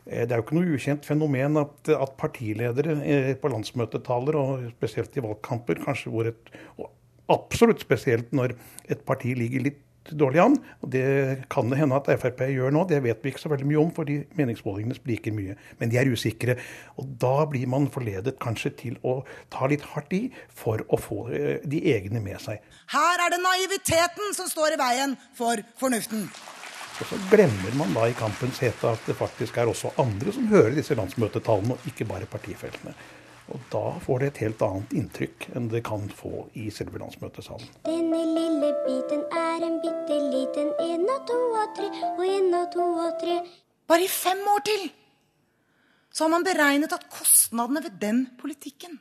Det 0.06 0.30
er 0.30 0.38
jo 0.38 0.44
ikke 0.44 0.58
noe 0.58 0.76
ukjent 0.76 1.06
fenomen 1.06 1.58
at, 1.60 1.90
at 1.90 2.12
partiledere 2.20 3.34
på 3.40 3.50
landsmøtetaler, 3.50 4.38
og 4.38 4.68
spesielt 4.76 5.16
i 5.16 5.24
valgkamper, 5.24 5.82
kanskje 5.86 6.12
hvor 6.12 6.30
et 6.30 6.54
Absolutt 7.26 7.80
spesielt 7.82 8.28
når 8.30 8.52
et 8.86 9.00
parti 9.02 9.32
ligger 9.34 9.64
litt 9.64 9.80
dårlig 10.12 10.42
an. 10.42 10.56
og 10.82 10.90
Det 10.90 11.04
kan 11.52 11.70
det 11.70 11.78
hende 11.80 11.98
at 11.98 12.10
Frp 12.20 12.44
gjør 12.52 12.74
nå, 12.74 12.84
det 12.88 13.02
vet 13.04 13.22
vi 13.22 13.32
ikke 13.32 13.42
så 13.42 13.52
veldig 13.52 13.68
mye 13.68 13.80
om, 13.82 13.92
fordi 13.96 14.18
meningsmålingene 14.38 14.98
spriker 14.98 15.34
mye. 15.36 15.56
Men 15.80 15.92
de 15.92 16.00
er 16.00 16.10
usikre. 16.12 16.58
Og 17.00 17.08
da 17.22 17.46
blir 17.50 17.66
man 17.70 17.90
forledet 17.92 18.38
kanskje 18.42 18.74
til 18.82 18.98
å 19.02 19.18
ta 19.52 19.68
litt 19.70 19.86
hardt 19.94 20.12
i 20.16 20.22
for 20.48 20.84
å 20.88 21.00
få 21.00 21.26
de 21.64 21.82
egne 21.94 22.22
med 22.22 22.40
seg. 22.42 22.62
Her 22.92 23.26
er 23.26 23.34
det 23.34 23.42
naiviteten 23.42 24.36
som 24.36 24.50
står 24.50 24.76
i 24.76 24.80
veien 24.80 25.16
for 25.36 25.62
fornuften. 25.80 26.28
Og 26.96 27.10
så 27.10 27.18
glemmer 27.28 27.74
man 27.76 27.92
da 27.92 28.06
i 28.08 28.16
kampens 28.16 28.62
hete 28.64 28.88
at 28.88 29.02
det 29.04 29.18
faktisk 29.18 29.58
er 29.60 29.68
også 29.68 29.92
andre 30.00 30.32
som 30.32 30.48
hører 30.48 30.78
disse 30.78 30.96
landsmøtetallene, 30.96 31.76
og 31.76 31.90
ikke 31.90 32.08
bare 32.08 32.28
partifeltene. 32.30 32.94
Og 33.54 33.62
da 33.70 33.84
får 34.02 34.22
det 34.22 34.28
et 34.32 34.42
helt 34.46 34.62
annet 34.66 34.94
inntrykk 34.98 35.48
enn 35.54 35.68
det 35.70 35.84
kan 35.86 36.08
få 36.10 36.48
i 36.58 36.66
selve 36.74 36.98
landsmøtesalen. 36.98 37.68
Denne 37.86 38.22
lille 38.32 38.72
biten 38.86 39.22
er 39.30 39.66
en 39.66 39.78
bitte 39.84 40.18
liten 40.32 40.72
en 40.82 41.06
og 41.14 41.26
to 41.30 41.40
og 41.62 41.74
tre 41.78 41.88
og 42.10 42.22
en 42.26 42.54
og 42.58 42.70
to 42.74 42.86
og 43.06 43.18
tre. 43.22 43.40
Bare 43.86 44.02
i 44.02 44.10
fem 44.10 44.42
år 44.54 44.62
til 44.66 44.88
så 46.16 46.24
har 46.24 46.32
man 46.32 46.46
beregnet 46.46 46.94
at 46.96 47.10
kostnadene 47.12 47.82
ved 47.84 47.98
den 48.00 48.22
politikken 48.40 48.94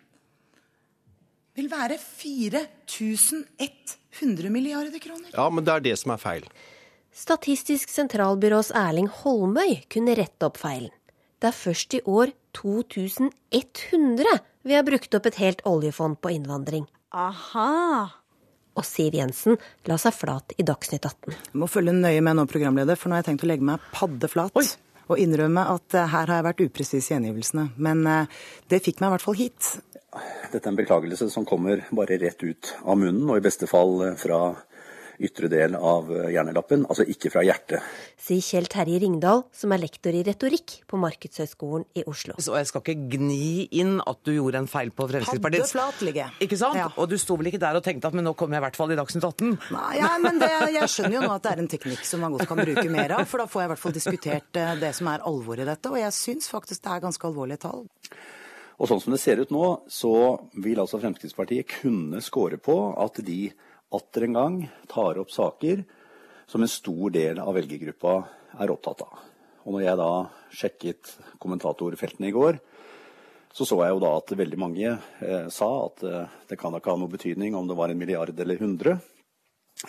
vil 1.56 1.70
være 1.72 1.96
4100 1.96 4.52
milliarder 4.52 5.00
kroner. 5.00 5.32
Ja, 5.32 5.48
men 5.50 5.64
det 5.64 5.74
er 5.74 5.80
det 5.86 5.96
som 6.02 6.12
er 6.12 6.18
feil. 6.20 6.44
Statistisk 7.16 7.90
sentralbyrås 7.94 8.72
Erling 8.76 9.08
Holmøy 9.22 9.88
kunne 9.88 10.16
rette 10.20 10.46
opp 10.50 10.58
feilen. 10.60 10.92
Det 11.46 11.52
er 11.52 11.58
først 11.62 11.94
i 11.94 12.00
år 12.10 12.32
2100 12.58 14.32
vi 14.66 14.74
har 14.74 14.86
brukt 14.88 15.14
opp 15.14 15.28
et 15.30 15.36
helt 15.38 15.60
oljefond 15.70 16.18
på 16.18 16.32
innvandring. 16.34 16.88
Aha! 17.14 18.08
Og 18.74 18.88
Siv 18.88 19.14
Jensen 19.14 19.60
la 19.86 20.00
seg 20.02 20.16
flat 20.18 20.56
i 20.58 20.66
Dagsnytt 20.66 21.06
18. 21.06 21.36
Jeg 21.36 21.62
må 21.62 21.70
følge 21.70 21.94
nøye 21.94 22.24
med 22.26 22.40
nå, 22.40 22.48
programleder, 22.50 22.98
for 22.98 23.14
nå 23.14 23.20
har 23.20 23.22
jeg 23.22 23.28
tenkt 23.28 23.46
å 23.46 23.52
legge 23.52 23.68
meg 23.70 23.86
paddeflat. 23.94 24.58
Oi. 24.58 24.66
Og 25.06 25.22
innrømme 25.22 25.68
at 25.76 26.00
uh, 26.00 26.08
her 26.16 26.32
har 26.32 26.40
jeg 26.40 26.48
vært 26.48 26.66
upresis 26.66 27.12
i 27.12 27.14
gjengivelsene. 27.14 27.68
Men 27.78 28.02
uh, 28.10 28.42
det 28.74 28.82
fikk 28.82 29.04
meg 29.04 29.12
i 29.12 29.14
hvert 29.14 29.28
fall 29.28 29.38
hit. 29.38 29.70
Dette 30.50 30.64
er 30.64 30.72
en 30.74 30.82
beklagelse 30.82 31.30
som 31.30 31.46
kommer 31.46 31.86
bare 31.94 32.18
rett 32.26 32.42
ut 32.42 32.74
av 32.82 32.98
munnen, 32.98 33.30
og 33.30 33.38
i 33.38 33.46
beste 33.46 33.70
fall 33.70 34.00
uh, 34.02 34.16
fra 34.18 34.48
ytre 35.24 35.50
del 35.52 35.76
av 35.78 36.10
hjernelappen, 36.32 36.86
altså 36.90 37.06
ikke 37.10 37.32
fra 37.34 37.44
hjertet. 37.46 37.84
Sier 38.20 38.44
Kjell 38.44 38.68
Terje 38.72 39.00
Ringdal, 39.04 39.44
som 39.56 39.74
er 39.76 39.82
lektor 39.84 40.16
i 40.16 40.24
retorikk 40.26 40.80
på 40.90 41.00
Markedshøgskolen 41.02 41.86
i 41.98 42.04
Oslo. 42.10 42.36
Så 42.42 42.56
jeg 42.58 42.70
skal 42.70 42.84
ikke 42.84 42.96
gni 43.16 43.68
inn 43.80 43.98
at 44.04 44.22
du 44.28 44.34
gjorde 44.36 44.64
en 44.64 44.70
feil 44.72 44.92
på 44.96 45.08
Fremskrittspartiet. 45.12 45.66
Paddeflatlige. 45.66 46.30
Ikke 46.46 46.60
sant? 46.60 46.80
Ja. 46.80 46.90
Og 47.00 47.10
du 47.12 47.18
sto 47.22 47.38
vel 47.40 47.52
ikke 47.52 47.62
der 47.62 47.80
og 47.80 47.86
tenkte 47.86 48.12
at 48.12 48.18
men 48.18 48.28
nå 48.28 48.36
kommer 48.38 48.58
jeg 48.58 48.64
i 48.64 48.68
hvert 48.68 48.80
fall 48.80 48.96
i 48.96 49.00
Dagsnytt 49.00 49.28
18? 49.28 49.58
Nei, 49.76 49.92
ja, 50.00 50.14
men 50.22 50.40
det, 50.42 50.52
jeg 50.76 50.92
skjønner 50.94 51.20
jo 51.20 51.26
nå 51.26 51.34
at 51.36 51.46
det 51.46 51.54
er 51.56 51.64
en 51.66 51.72
teknikk 51.76 52.08
som 52.08 52.24
man 52.26 52.36
godt 52.36 52.50
kan 52.50 52.62
bruke 52.64 52.88
mer 52.92 53.18
av, 53.20 53.26
for 53.30 53.44
da 53.44 53.50
får 53.52 53.64
jeg 53.64 53.70
i 53.70 53.74
hvert 53.74 53.84
fall 53.84 54.00
diskutert 54.00 54.64
det 54.82 54.94
som 54.98 55.12
er 55.12 55.26
alvoret 55.28 55.66
i 55.66 55.70
dette. 55.70 55.92
Og 55.92 56.02
jeg 56.02 56.16
syns 56.16 56.50
faktisk 56.52 56.86
det 56.86 56.96
er 56.96 57.06
ganske 57.06 57.30
alvorlige 57.30 57.64
tall. 57.68 57.86
Og 58.76 58.90
sånn 58.90 59.00
som 59.00 59.14
det 59.14 59.22
ser 59.24 59.40
ut 59.40 59.54
nå, 59.56 59.68
så 59.88 60.12
vil 60.64 60.82
altså 60.84 61.00
Fremskrittspartiet 61.00 61.78
kunne 61.78 62.20
score 62.24 62.60
på 62.60 62.76
at 63.00 63.22
de 63.24 63.48
atter 63.96 64.28
en 64.28 64.38
gang 64.38 64.58
tar 64.92 65.20
opp 65.22 65.32
saker 65.34 65.84
som 66.48 66.62
en 66.62 66.72
stor 66.72 67.14
del 67.16 67.42
av 67.42 67.56
velgergruppa 67.58 68.16
er 68.62 68.72
opptatt 68.72 69.04
av. 69.06 69.24
Og 69.66 69.74
når 69.74 69.86
jeg 69.88 70.00
da 70.00 70.12
sjekket 70.54 71.14
kommentatorfeltene 71.42 72.30
i 72.30 72.36
går, 72.36 72.60
så 73.56 73.66
så 73.66 73.80
jeg 73.82 73.96
jo 73.96 74.04
da 74.04 74.12
at 74.20 74.36
veldig 74.36 74.60
mange 74.60 74.90
eh, 74.92 75.48
sa 75.54 75.70
at 75.86 76.04
eh, 76.04 76.34
det 76.50 76.58
kan 76.60 76.74
da 76.74 76.82
ikke 76.82 76.92
ha 76.92 77.00
noe 77.00 77.14
betydning 77.14 77.56
om 77.56 77.70
det 77.70 77.78
var 77.80 77.90
en 77.90 77.98
milliard 77.98 78.36
eller 78.36 78.60
hundre, 78.60 78.98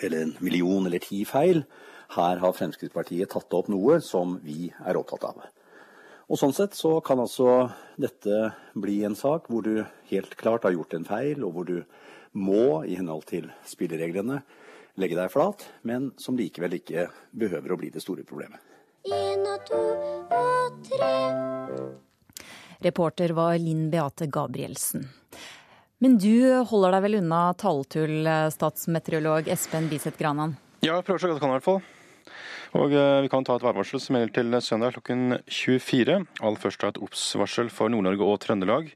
eller 0.01 0.23
en 0.23 0.33
million 0.39 0.87
eller 0.87 1.03
ti 1.03 1.21
feil. 1.27 1.65
Her 2.15 2.39
har 2.39 2.55
Fremskrittspartiet 2.55 3.29
tatt 3.33 3.53
opp 3.53 3.67
noe 3.71 3.99
som 4.01 4.37
vi 4.43 4.71
er 4.71 4.99
opptatt 4.99 5.27
av. 5.27 5.43
Og 6.27 6.39
Sånn 6.39 6.55
sett 6.55 6.75
så 6.75 6.97
kan 7.03 7.19
altså 7.23 7.67
dette 7.99 8.51
bli 8.75 9.01
en 9.07 9.15
sak 9.19 9.51
hvor 9.51 9.63
du 9.63 9.83
helt 10.09 10.35
klart 10.39 10.63
har 10.67 10.75
gjort 10.75 10.95
en 10.95 11.07
feil, 11.07 11.43
og 11.43 11.53
hvor 11.55 11.67
du 11.67 11.77
må, 12.33 12.83
i 12.85 12.97
henhold 12.97 13.27
til 13.29 13.49
spillereglene, 13.67 14.41
legge 14.97 15.17
deg 15.17 15.31
flat, 15.31 15.63
men 15.87 16.11
som 16.17 16.37
likevel 16.37 16.79
ikke 16.79 17.07
behøver 17.31 17.73
å 17.73 17.79
bli 17.79 17.91
det 17.93 18.01
store 18.03 18.25
problemet. 18.27 18.59
En 19.07 19.45
og 19.47 19.67
to 19.69 19.81
og 20.33 20.79
tre. 20.89 21.13
Reporter 22.83 23.33
var 23.37 23.57
Linn 23.61 23.87
Beate 23.93 24.27
Gabrielsen. 24.29 25.07
Men 25.97 26.17
du 26.21 26.61
holder 26.69 26.93
deg 26.93 27.05
vel 27.07 27.19
unna 27.23 27.41
talltull, 27.57 28.27
statsmeteorolog 28.53 29.47
Espen 29.49 29.87
Biseth 29.89 30.19
Granan? 30.19 30.53
Ja, 30.85 30.99
jeg 30.99 31.07
prøver 31.07 31.23
så 31.23 31.29
godt 31.31 31.39
jeg 31.39 31.45
kan 31.45 31.53
i 31.53 31.57
hvert 31.57 31.65
fall. 31.65 31.79
Og 32.75 32.91
eh, 32.91 33.21
Vi 33.23 33.31
kan 33.31 33.45
ta 33.47 33.55
et 33.55 33.63
værvarsel 33.63 34.01
som 34.03 34.17
gjelder 34.17 34.35
til 34.35 34.59
søndag 34.61 34.97
klokken 34.97 35.39
24. 35.47 36.19
Aller 36.41 36.59
først 36.59 36.83
et 36.83 36.99
obs-varsel 36.99 37.69
for 37.71 37.89
Nord-Norge 37.93 38.27
og 38.27 38.39
Trøndelag, 38.43 38.91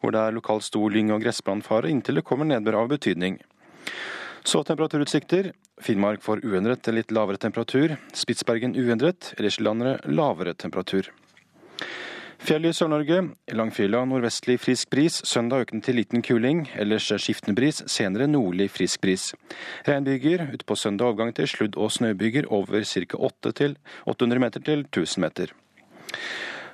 hvor 0.00 0.14
det 0.14 0.20
er 0.20 0.36
lokal 0.36 0.62
stor 0.62 0.90
lyng- 0.94 1.10
og 1.14 1.22
gressbrannfare 1.24 1.90
inntil 1.90 2.20
det 2.20 2.26
kommer 2.28 2.46
nedbør 2.46 2.84
av 2.84 2.92
betydning. 2.94 3.40
Så 4.46 4.62
temperaturutsikter. 4.64 5.52
Finnmark 5.82 6.22
får 6.22 6.42
uendret 6.46 6.82
til 6.82 6.96
litt 6.98 7.12
lavere 7.14 7.38
temperatur. 7.38 7.96
Spitsbergen 8.16 8.74
uendret, 8.78 9.32
ellers 9.38 9.58
lavere 9.60 10.54
temperatur. 10.54 11.10
Fjell 12.38 12.68
i 12.68 12.70
Sør-Norge. 12.70 13.16
Langfjella 13.50 14.04
nordvestlig 14.06 14.60
frisk 14.62 14.88
bris. 14.94 15.16
Søndag 15.26 15.64
økende 15.66 15.82
til 15.84 15.96
liten 15.98 16.22
kuling. 16.22 16.68
Ellers 16.78 17.08
skiftende 17.18 17.56
bris, 17.58 17.82
senere 17.90 18.28
nordlig 18.30 18.68
frisk 18.70 19.02
bris. 19.02 19.32
Regnbyger. 19.88 20.46
Utpå 20.54 20.76
søndag 20.78 21.10
overgang 21.10 21.34
til 21.34 21.50
sludd- 21.50 21.76
og 21.76 21.90
snøbyger 21.90 22.46
over 22.46 22.84
ca. 22.84 23.18
800 24.06 24.38
meter 24.38 24.60
til 24.60 24.86
1000 24.86 25.20
meter. 25.24 25.52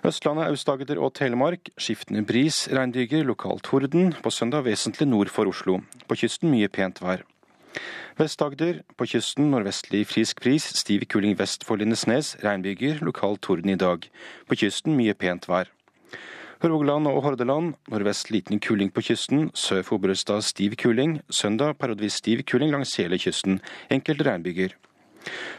Østlandet, 0.05 0.51
Aust-Agder 0.53 1.01
og 1.01 1.15
Telemark. 1.15 1.73
Skiftende 1.79 2.27
bris, 2.29 2.69
regnbyger, 2.69 3.25
lokal 3.25 3.61
torden. 3.65 4.13
På 4.23 4.31
søndag 4.31 4.67
vesentlig 4.69 5.09
nord 5.09 5.33
for 5.33 5.49
Oslo. 5.49 5.81
På 6.07 6.15
kysten 6.15 6.53
mye 6.53 6.69
pent 6.69 7.01
vær. 7.01 7.25
Vest-Agder. 8.19 8.83
På 8.97 9.07
kysten 9.11 9.51
nordvestlig 9.51 10.05
frisk 10.07 10.43
bris, 10.45 10.69
stiv 10.79 11.03
kuling 11.11 11.35
vest 11.39 11.65
for 11.67 11.81
Lindesnes. 11.81 12.37
Regnbyger, 12.45 13.01
lokal 13.03 13.39
torden 13.43 13.73
i 13.73 13.79
dag. 13.81 14.07
På 14.47 14.55
kysten 14.55 14.95
mye 14.95 15.17
pent 15.19 15.49
vær. 15.51 15.71
Rogaland 16.63 17.11
og 17.11 17.23
Hordaland. 17.25 17.75
Nordvest 17.91 18.31
liten 18.31 18.61
kuling 18.63 18.93
på 18.95 19.03
kysten. 19.03 19.51
Sør 19.55 19.83
for 19.83 19.99
Oberestad 19.99 20.47
stiv 20.47 20.77
kuling. 20.79 21.19
Søndag 21.29 21.75
periodevis 21.79 22.21
stiv 22.23 22.45
kuling 22.47 22.71
langs 22.71 22.95
hele 23.01 23.19
kysten. 23.19 23.59
Enkelte 23.91 24.31
regnbyger. 24.31 24.77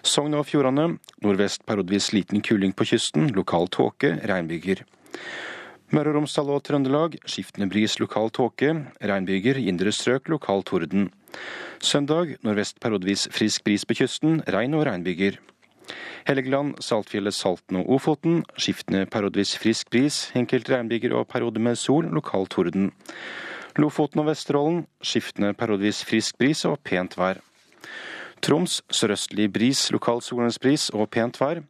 Sogn 0.06 0.38
og 0.38 0.46
Fjordane 0.48 0.96
nordvest 1.26 1.66
periodevis 1.68 2.12
liten 2.14 2.42
kuling 2.46 2.72
på 2.78 2.86
kysten, 2.86 3.32
lokal 3.36 3.68
tåke, 3.74 4.14
regnbyger. 4.30 4.86
Møre 5.94 6.12
og 6.12 6.20
Romsdal 6.20 6.50
og 6.54 6.64
Trøndelag 6.66 7.20
skiftende 7.30 7.68
bris, 7.70 8.00
lokal 8.02 8.32
tåke, 8.34 8.72
regnbyger, 9.02 9.60
indre 9.62 9.94
strøk, 9.94 10.30
lokal 10.34 10.64
torden. 10.66 11.10
Søndag 11.80 12.36
nordvest 12.44 12.80
periodevis 12.80 13.28
frisk 13.32 13.64
bris 13.64 13.86
på 13.86 13.98
kysten, 14.00 14.42
regn 14.48 14.74
og 14.74 14.86
regnbyger. 14.88 15.38
Helgeland, 16.26 16.76
Saltfjellet, 16.82 17.34
Salten 17.34 17.78
og 17.78 17.90
Ofoten. 17.90 18.44
Skiftende 18.58 19.06
periodevis 19.06 19.58
frisk 19.62 19.90
bris, 19.94 20.32
enkelte 20.36 20.74
regnbyger 20.74 21.14
og 21.14 21.28
perioder 21.28 21.62
med 21.62 21.76
sol, 21.78 22.08
lokal 22.10 22.48
torden. 22.50 22.92
Lofoten 23.78 24.24
og 24.24 24.30
Vesterålen 24.32 24.86
skiftende 25.04 25.54
periodevis 25.54 26.02
frisk 26.08 26.38
bris 26.40 26.66
og 26.66 26.80
pent 26.88 27.18
vær. 27.20 27.42
Troms 28.42 28.82
sørøstlig 28.90 29.52
bris, 29.54 29.92
lokal 29.92 30.22
solens 30.22 30.60
bris 30.60 30.90
og 30.94 31.10
pent 31.14 31.38
vær. 31.42 31.62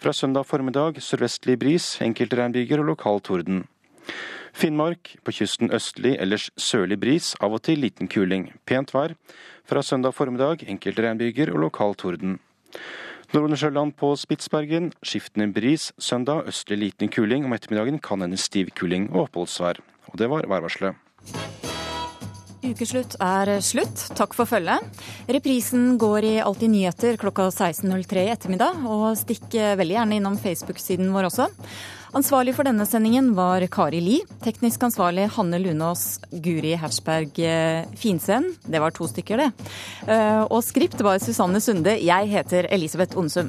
Fra 0.00 0.12
søndag 0.12 0.46
formiddag 0.46 0.98
sørvestlig 1.02 1.58
bris, 1.60 1.98
enkelte 2.02 2.40
regnbyger 2.40 2.80
og 2.80 2.94
lokal 2.94 3.20
torden. 3.20 3.66
Finnmark 4.52 5.14
på 5.24 5.32
kysten 5.32 5.70
østlig, 5.72 6.16
ellers 6.20 6.50
sørlig 6.60 6.98
bris, 7.00 7.32
av 7.40 7.54
og 7.56 7.62
til 7.64 7.80
liten 7.84 8.10
kuling. 8.10 8.50
Pent 8.66 8.92
vær. 8.94 9.14
Fra 9.64 9.82
søndag 9.86 10.16
formiddag 10.16 10.66
enkelte 10.66 11.06
regnbyger 11.06 11.54
og 11.54 11.64
lokal 11.66 11.94
torden. 11.94 12.38
Nordensjøland 13.30 13.94
på 13.94 14.12
Spitsbergen 14.18 14.90
skiftende 15.06 15.52
bris. 15.54 15.92
Søndag 15.98 16.50
østlig 16.50 16.80
liten 16.82 17.12
kuling. 17.14 17.46
Om 17.46 17.54
ettermiddagen 17.54 18.02
kan 18.02 18.26
hende 18.26 18.40
stiv 18.40 18.74
kuling 18.74 19.10
og 19.12 19.28
oppholdsvær. 19.28 19.78
Og 20.10 20.18
det 20.18 20.30
var 20.30 20.50
værvarselet. 20.50 21.69
Ukeslutt 22.60 23.14
er 23.24 23.48
slutt. 23.64 24.02
Takk 24.18 24.34
for 24.36 24.48
følget. 24.48 24.84
Reprisen 25.32 25.94
går 26.00 26.26
i 26.28 26.32
Alltid 26.44 26.70
nyheter 26.74 27.16
klokka 27.20 27.46
16.03 27.48 28.26
i 28.26 28.32
ettermiddag, 28.34 28.82
og 28.84 29.16
stikk 29.16 29.56
veldig 29.80 29.96
gjerne 29.96 30.18
innom 30.18 30.36
Facebook-siden 30.40 31.08
vår 31.14 31.30
også. 31.30 31.48
Ansvarlig 32.20 32.52
for 32.56 32.66
denne 32.66 32.84
sendingen 32.90 33.32
var 33.36 33.64
Kari 33.72 34.02
Li. 34.04 34.18
Teknisk 34.44 34.82
ansvarlig 34.90 35.28
Hanne 35.36 35.60
Lunås, 35.62 36.18
Guri 36.30 36.74
Hersberg 36.76 37.38
Finsen. 37.96 38.50
Det 38.66 38.82
var 38.82 38.92
to 38.92 39.08
stykker, 39.08 39.40
det. 39.40 39.50
Og 40.50 40.60
skript 40.66 41.00
var 41.06 41.22
Susanne 41.22 41.62
Sunde. 41.64 41.96
Jeg 41.96 42.28
heter 42.34 42.68
Elisabeth 42.74 43.16
Onsum. 43.16 43.48